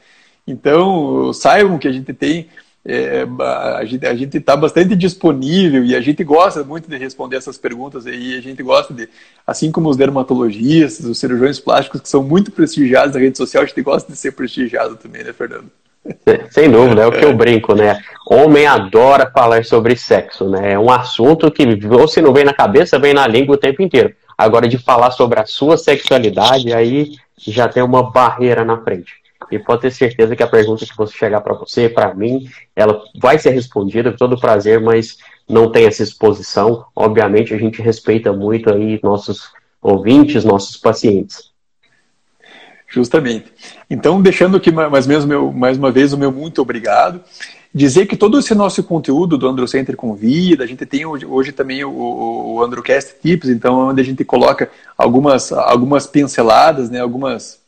Então, 0.47 1.33
saibam 1.33 1.79
que 1.79 1.87
a 1.87 1.91
gente 1.91 2.13
tem, 2.13 2.47
é, 2.87 3.25
a 4.07 4.13
gente 4.13 4.37
está 4.37 4.55
bastante 4.55 4.95
disponível 4.95 5.83
e 5.83 5.95
a 5.95 6.01
gente 6.01 6.23
gosta 6.23 6.63
muito 6.63 6.87
de 6.87 6.95
responder 6.97 7.37
essas 7.37 7.57
perguntas 7.57 8.05
e 8.05 8.37
a 8.37 8.41
gente 8.41 8.61
gosta 8.61 8.93
de, 8.93 9.09
assim 9.45 9.71
como 9.71 9.89
os 9.89 9.97
dermatologistas, 9.97 11.05
os 11.05 11.17
cirurgiões 11.17 11.59
plásticos, 11.59 12.01
que 12.01 12.09
são 12.09 12.21
muito 12.21 12.51
prestigiados 12.51 13.15
na 13.15 13.21
rede 13.21 13.37
social, 13.37 13.63
a 13.63 13.65
gente 13.65 13.81
gosta 13.81 14.11
de 14.11 14.17
ser 14.17 14.33
prestigiado 14.33 14.95
também, 14.97 15.23
né, 15.23 15.33
Fernando? 15.33 15.71
Sem 16.51 16.69
dúvida, 16.69 17.01
é 17.01 17.07
o 17.07 17.11
que 17.11 17.25
eu 17.25 17.35
brinco, 17.35 17.73
né? 17.73 17.99
Homem 18.29 18.67
adora 18.67 19.31
falar 19.31 19.65
sobre 19.65 19.95
sexo, 19.95 20.47
né? 20.47 20.73
É 20.73 20.79
um 20.79 20.91
assunto 20.91 21.49
que, 21.49 21.63
ou 21.87 22.07
se 22.07 22.21
não 22.21 22.31
vem 22.31 22.45
na 22.45 22.53
cabeça, 22.53 22.99
vem 22.99 23.15
na 23.15 23.25
língua 23.25 23.55
o 23.55 23.59
tempo 23.59 23.81
inteiro. 23.81 24.13
Agora, 24.37 24.67
de 24.67 24.77
falar 24.77 25.09
sobre 25.09 25.39
a 25.39 25.47
sua 25.47 25.77
sexualidade, 25.77 26.71
aí 26.71 27.13
já 27.39 27.67
tem 27.67 27.81
uma 27.81 28.11
barreira 28.11 28.63
na 28.63 28.77
frente. 28.77 29.24
E 29.51 29.59
pode 29.59 29.81
ter 29.81 29.91
certeza 29.91 30.35
que 30.35 30.43
a 30.43 30.47
pergunta 30.47 30.85
que 30.85 30.97
você 30.97 31.15
chegar 31.15 31.41
para 31.41 31.53
você, 31.53 31.87
para 31.89 32.13
mim, 32.13 32.49
ela 32.75 33.01
vai 33.19 33.37
ser 33.37 33.51
respondida 33.51 34.11
com 34.11 34.17
todo 34.17 34.39
prazer, 34.39 34.79
mas 34.79 35.17
não 35.47 35.71
tem 35.71 35.85
essa 35.85 36.03
exposição. 36.03 36.85
Obviamente, 36.95 37.53
a 37.53 37.57
gente 37.57 37.81
respeita 37.81 38.33
muito 38.33 38.71
aí 38.73 38.99
nossos 39.03 39.51
ouvintes, 39.81 40.43
nossos 40.43 40.77
pacientes. 40.77 41.51
Justamente. 42.87 43.51
Então, 43.89 44.21
deixando 44.21 44.57
aqui 44.57 44.71
mais, 44.71 45.05
mesmo 45.05 45.27
meu, 45.27 45.51
mais 45.51 45.77
uma 45.77 45.91
vez 45.91 46.13
o 46.13 46.17
meu 46.17 46.31
muito 46.31 46.61
obrigado. 46.61 47.21
Dizer 47.73 48.05
que 48.05 48.15
todo 48.15 48.39
esse 48.39 48.55
nosso 48.55 48.81
conteúdo 48.83 49.37
do 49.37 49.49
Androcenter 49.49 49.97
Convida, 49.97 50.63
a 50.63 50.67
gente 50.67 50.85
tem 50.85 51.05
hoje, 51.05 51.25
hoje 51.25 51.51
também 51.51 51.83
o, 51.83 51.91
o, 51.91 52.63
Androcast 52.63 53.15
Tips, 53.21 53.49
então 53.49 53.89
onde 53.89 53.99
a 53.99 54.03
gente 54.03 54.23
coloca 54.23 54.71
algumas, 54.97 55.51
algumas 55.51 56.07
pinceladas, 56.07 56.89
né, 56.89 57.01
algumas, 57.01 57.59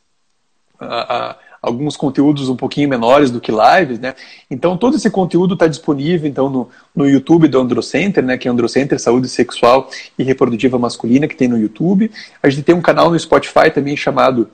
a, 0.80 1.18
a, 1.18 1.36
alguns 1.68 1.98
conteúdos 1.98 2.50
um 2.50 2.56
pouquinho 2.56 2.90
menores 2.90 3.30
do 3.30 3.42
que 3.42 3.52
lives, 3.52 4.00
né? 4.00 4.16
Então 4.50 4.78
todo 4.78 4.96
esse 4.96 5.10
conteúdo 5.10 5.54
está 5.54 5.68
disponível 5.68 6.30
então 6.30 6.50
no, 6.50 6.70
no 6.96 7.08
YouTube 7.08 7.48
do 7.48 7.60
Androcenter, 7.60 8.24
né? 8.24 8.38
Que 8.38 8.48
é 8.48 8.52
Androcenter 8.52 9.00
Saúde 9.00 9.28
Sexual 9.28 9.90
e 10.18 10.24
Reprodutiva 10.24 10.80
Masculina 10.80 11.28
que 11.28 11.36
tem 11.36 11.48
no 11.48 11.58
YouTube. 11.58 12.10
A 12.42 12.50
gente 12.50 12.64
tem 12.64 12.76
um 12.76 12.82
canal 12.82 13.10
no 13.10 13.20
Spotify 13.20 13.70
também 13.74 13.96
chamado 13.96 14.50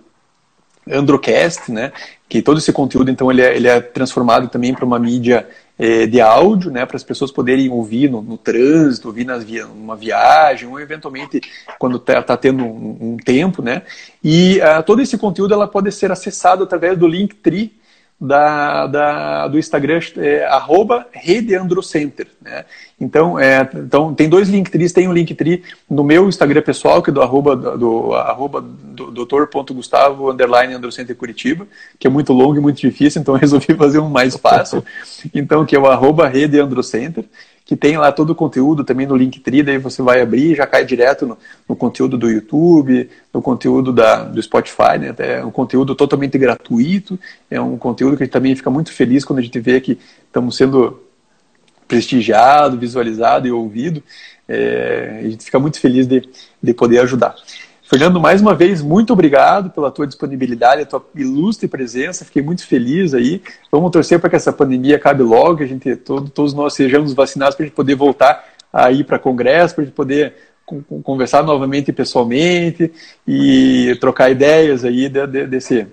Androcast, 0.90 1.72
né? 1.72 1.92
Que 2.28 2.42
todo 2.42 2.58
esse 2.58 2.72
conteúdo, 2.74 3.10
então, 3.10 3.32
ele 3.32 3.42
é, 3.42 3.56
ele 3.56 3.68
é 3.68 3.80
transformado 3.80 4.48
também 4.50 4.74
para 4.74 4.86
uma 4.86 5.00
mídia 5.00 5.48
é, 5.78 6.06
de 6.06 6.22
áudio, 6.22 6.72
né? 6.72 6.86
Para 6.86 6.98
as 6.98 7.04
pessoas 7.04 7.32
poderem 7.32 7.70
ouvir 7.70 8.10
no, 8.10 8.22
no 8.22 8.38
trânsito, 8.38 9.08
ouvir 9.08 9.26
nas 9.26 9.44
via, 9.44 9.66
numa 9.66 9.96
viagem, 9.96 10.68
ou 10.68 10.80
eventualmente 10.80 11.42
quando 11.80 11.98
está 11.98 12.22
tá 12.22 12.38
tendo 12.38 12.64
um, 12.64 12.98
um, 13.00 13.18
tempo, 13.18 13.62
né? 13.62 13.84
E 14.24 14.60
uh, 14.60 14.84
todo 14.84 15.02
esse 15.02 15.18
conteúdo 15.18 15.54
ela 15.54 15.68
pode 15.68 15.92
ser 15.92 16.12
acessado 16.12 16.64
através 16.64 16.98
do 16.98 17.08
Linktree 17.08 17.74
da, 18.24 18.88
da, 18.88 19.48
do 19.50 19.60
Instagram, 19.60 20.00
é, 20.16 20.46
arroba 20.46 21.06
Rede 21.12 21.54
Androcenter. 21.56 22.28
Né? 22.42 22.64
Então, 23.00 23.38
é, 23.38 23.70
então, 23.76 24.14
tem 24.14 24.30
dois 24.30 24.48
Linktrees, 24.48 24.94
tem 24.94 25.10
um 25.10 25.14
Linktree 25.14 25.62
no 25.90 26.06
meu 26.06 26.30
Instagram 26.30 26.62
pessoal, 26.62 27.04
que 27.04 27.10
é 27.10 27.14
do 27.14 27.22
arroba, 27.22 27.54
do, 27.54 28.14
arroba 28.14 28.62
do, 28.62 29.12
doutor.gustavo, 29.12 30.32
underline 30.32 30.74
Androcenter 30.74 31.18
Curitiba, 31.18 31.68
que 32.00 32.08
é 32.08 32.10
muito 32.10 32.32
longo 32.32 32.56
e 32.56 32.62
muito 32.62 32.80
difícil, 32.80 33.22
então 33.22 33.36
eu 33.36 33.40
resolvi 33.42 33.74
fazer 33.76 34.00
um 34.00 34.08
mais 34.08 34.38
fácil, 34.38 34.86
então, 35.34 35.66
que 35.66 35.76
é 35.76 35.80
o 35.80 35.86
arroba 35.86 36.30
Rede 36.30 36.58
Androcenter 36.58 37.26
que 37.66 37.78
tem 37.78 37.98
lá 37.98 38.12
todo 38.12 38.32
o 38.32 38.36
conteúdo 38.36 38.84
também 38.84 39.08
no 39.08 39.16
Linktree, 39.16 39.64
daí 39.64 39.78
você 39.78 40.02
vai 40.02 40.22
abrir 40.22 40.52
e 40.52 40.56
já 40.56 40.68
cai 40.68 40.84
direto 40.84 41.26
no, 41.26 41.38
no, 41.68 41.76
conteúdo 41.76 42.18
do 42.18 42.30
YouTube, 42.30 43.10
no 43.34 43.42
conteúdo 43.42 43.94
da, 43.94 44.24
do 44.24 44.42
Spotify, 44.42 44.98
né? 45.00 45.16
É 45.18 45.46
um 45.46 45.52
conteúdo 45.52 45.96
totalmente 45.96 46.38
gratuito, 46.38 47.18
é 47.50 47.62
um 47.62 47.78
conteúdo 47.78 48.18
que 48.18 48.24
a 48.24 48.26
gente 48.26 48.34
também 48.34 48.56
fica 48.56 48.70
muito 48.70 48.92
feliz 48.92 49.24
quando 49.24 49.40
a 49.40 49.42
gente 49.42 49.60
vê 49.60 49.80
que 49.80 49.98
estamos 50.28 50.58
sendo 50.58 51.02
prestigiado, 51.88 52.78
visualizado 52.78 53.48
e 53.48 53.52
ouvido. 53.52 54.04
É, 54.48 55.22
a 55.24 55.30
gente 55.30 55.46
fica 55.46 55.60
muito 55.60 55.80
feliz 55.80 56.06
de, 56.06 56.28
de 56.62 56.74
poder 56.74 57.00
ajudar. 57.00 57.36
Fernando, 57.94 58.20
mais 58.20 58.42
uma 58.42 58.56
vez, 58.56 58.82
muito 58.82 59.14
obrigado 59.14 59.70
pela 59.70 59.92
tua 59.92 60.08
disponibilidade, 60.08 60.82
a 60.82 60.86
tua 60.88 61.06
ilustre 61.14 61.68
presença. 61.68 62.26
Fiquei 62.26 62.42
muito 62.42 62.66
feliz 62.66 63.14
aí. 63.14 63.40
Vamos 63.72 63.92
torcer 63.92 64.20
para 64.20 64.32
que 64.32 64.36
essa 64.36 64.52
pandemia 64.52 64.96
acabe 64.96 65.22
logo, 65.22 65.58
que 65.58 65.64
a 65.64 65.68
gente, 65.68 65.96
todo, 65.98 66.28
todos 66.28 66.56
nós 66.56 66.74
sejamos 66.74 67.14
vacinados 67.14 67.54
para 67.54 67.66
a 67.66 67.68
gente 67.68 67.76
poder 67.76 67.94
voltar 67.94 68.46
a 68.74 68.92
ir 68.92 69.04
para 69.04 69.20
congresso, 69.20 69.76
para 69.76 69.84
a 69.84 69.86
gente 69.86 69.94
poder 69.94 70.34
conversar 71.04 71.44
novamente 71.44 71.94
pessoalmente 71.94 72.92
e 73.28 73.96
trocar 74.02 74.32
ideias 74.32 74.84
aí 74.84 75.08
de, 75.08 75.28
de, 75.28 75.46
desse, 75.46 75.86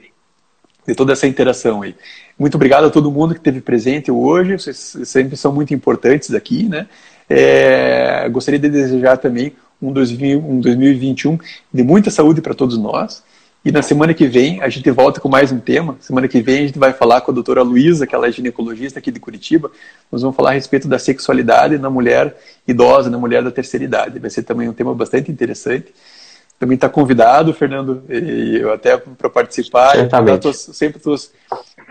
de 0.88 0.94
toda 0.94 1.12
essa 1.12 1.26
interação 1.26 1.82
aí. 1.82 1.94
Muito 2.38 2.55
obrigado 2.55 2.86
a 2.86 2.90
todo 2.90 3.12
mundo 3.12 3.34
que 3.34 3.40
esteve 3.40 3.61
presente 3.61 4.11
hoje. 4.11 4.59
Vocês 4.59 4.96
sempre 5.05 5.36
são 5.36 5.53
muito 5.53 5.74
importantes 5.74 6.32
aqui, 6.32 6.66
né? 6.66 6.88
É, 7.28 8.26
gostaria 8.30 8.59
de 8.59 8.70
desejar 8.70 9.18
também 9.18 9.53
um, 9.81 9.93
2021 9.93 11.39
de 11.72 11.83
muita 11.83 12.11
saúde 12.11 12.41
para 12.41 12.55
todos 12.55 12.76
nós. 12.76 13.22
E 13.62 13.70
na 13.70 13.83
semana 13.83 14.14
que 14.14 14.26
vem 14.26 14.62
a 14.62 14.70
gente 14.70 14.91
volta 14.91 15.20
com 15.20 15.28
mais 15.28 15.53
um 15.53 15.59
tema. 15.59 15.97
Semana 16.01 16.26
que 16.26 16.41
vem 16.41 16.64
a 16.64 16.66
gente 16.66 16.78
vai 16.78 16.95
falar 16.95 17.20
com 17.20 17.31
a 17.31 17.35
doutora 17.35 17.62
Luísa, 17.62 18.07
que 18.07 18.14
ela 18.14 18.26
é 18.26 18.33
ginecologista 18.33 18.99
aqui 18.99 19.11
de 19.11 19.20
Curitiba. 19.20 19.70
Nós 20.11 20.22
vamos 20.22 20.35
falar 20.35 20.51
a 20.51 20.55
respeito 20.55 20.89
da 20.89 20.99
sexualidade 20.99 21.76
na 21.76 21.91
mulher 21.91 22.35
idosa, 22.66 23.11
na 23.11 23.18
mulher 23.18 23.43
da 23.43 23.51
terceira 23.51 23.85
idade. 23.85 24.18
Vai 24.18 24.31
ser 24.31 24.45
também 24.45 24.66
um 24.68 24.72
tema 24.72 24.95
bastante 24.95 25.31
interessante. 25.31 25.93
Também 26.59 26.74
está 26.74 26.89
convidado, 26.89 27.53
Fernando, 27.55 28.03
eu 28.09 28.72
até 28.72 28.97
para 28.97 29.31
participar. 29.31 29.97
Tuas, 30.39 30.57
sempre 30.72 31.01
tuas, 31.01 31.33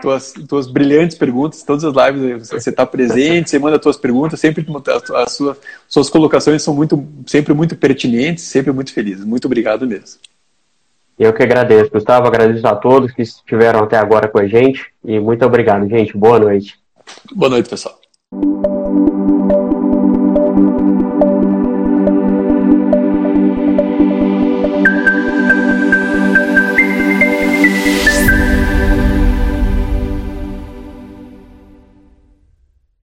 tuas, 0.00 0.32
tuas 0.48 0.66
brilhantes 0.66 1.16
perguntas, 1.16 1.62
todas 1.62 1.84
as 1.84 1.94
lives 1.94 2.48
você 2.48 2.70
está 2.70 2.86
presente, 2.86 3.50
você 3.50 3.58
manda 3.58 3.78
tuas 3.78 3.96
perguntas, 3.96 4.40
sempre 4.40 4.66
as 5.14 5.32
suas, 5.32 5.56
suas 5.88 6.10
colocações 6.10 6.62
são 6.62 6.74
muito, 6.74 7.06
sempre 7.26 7.54
muito 7.54 7.76
pertinentes, 7.76 8.44
sempre 8.44 8.72
muito 8.72 8.92
felizes. 8.92 9.24
Muito 9.24 9.46
obrigado 9.46 9.86
mesmo. 9.86 10.20
Eu 11.18 11.34
que 11.34 11.42
agradeço, 11.42 11.90
Gustavo, 11.90 12.26
agradeço 12.26 12.66
a 12.66 12.74
todos 12.74 13.12
que 13.12 13.22
estiveram 13.22 13.80
até 13.80 13.98
agora 13.98 14.26
com 14.26 14.38
a 14.38 14.46
gente 14.46 14.86
e 15.04 15.20
muito 15.20 15.44
obrigado, 15.44 15.86
gente. 15.86 16.16
Boa 16.16 16.38
noite. 16.38 16.78
Boa 17.34 17.50
noite, 17.50 17.68
pessoal. 17.68 18.00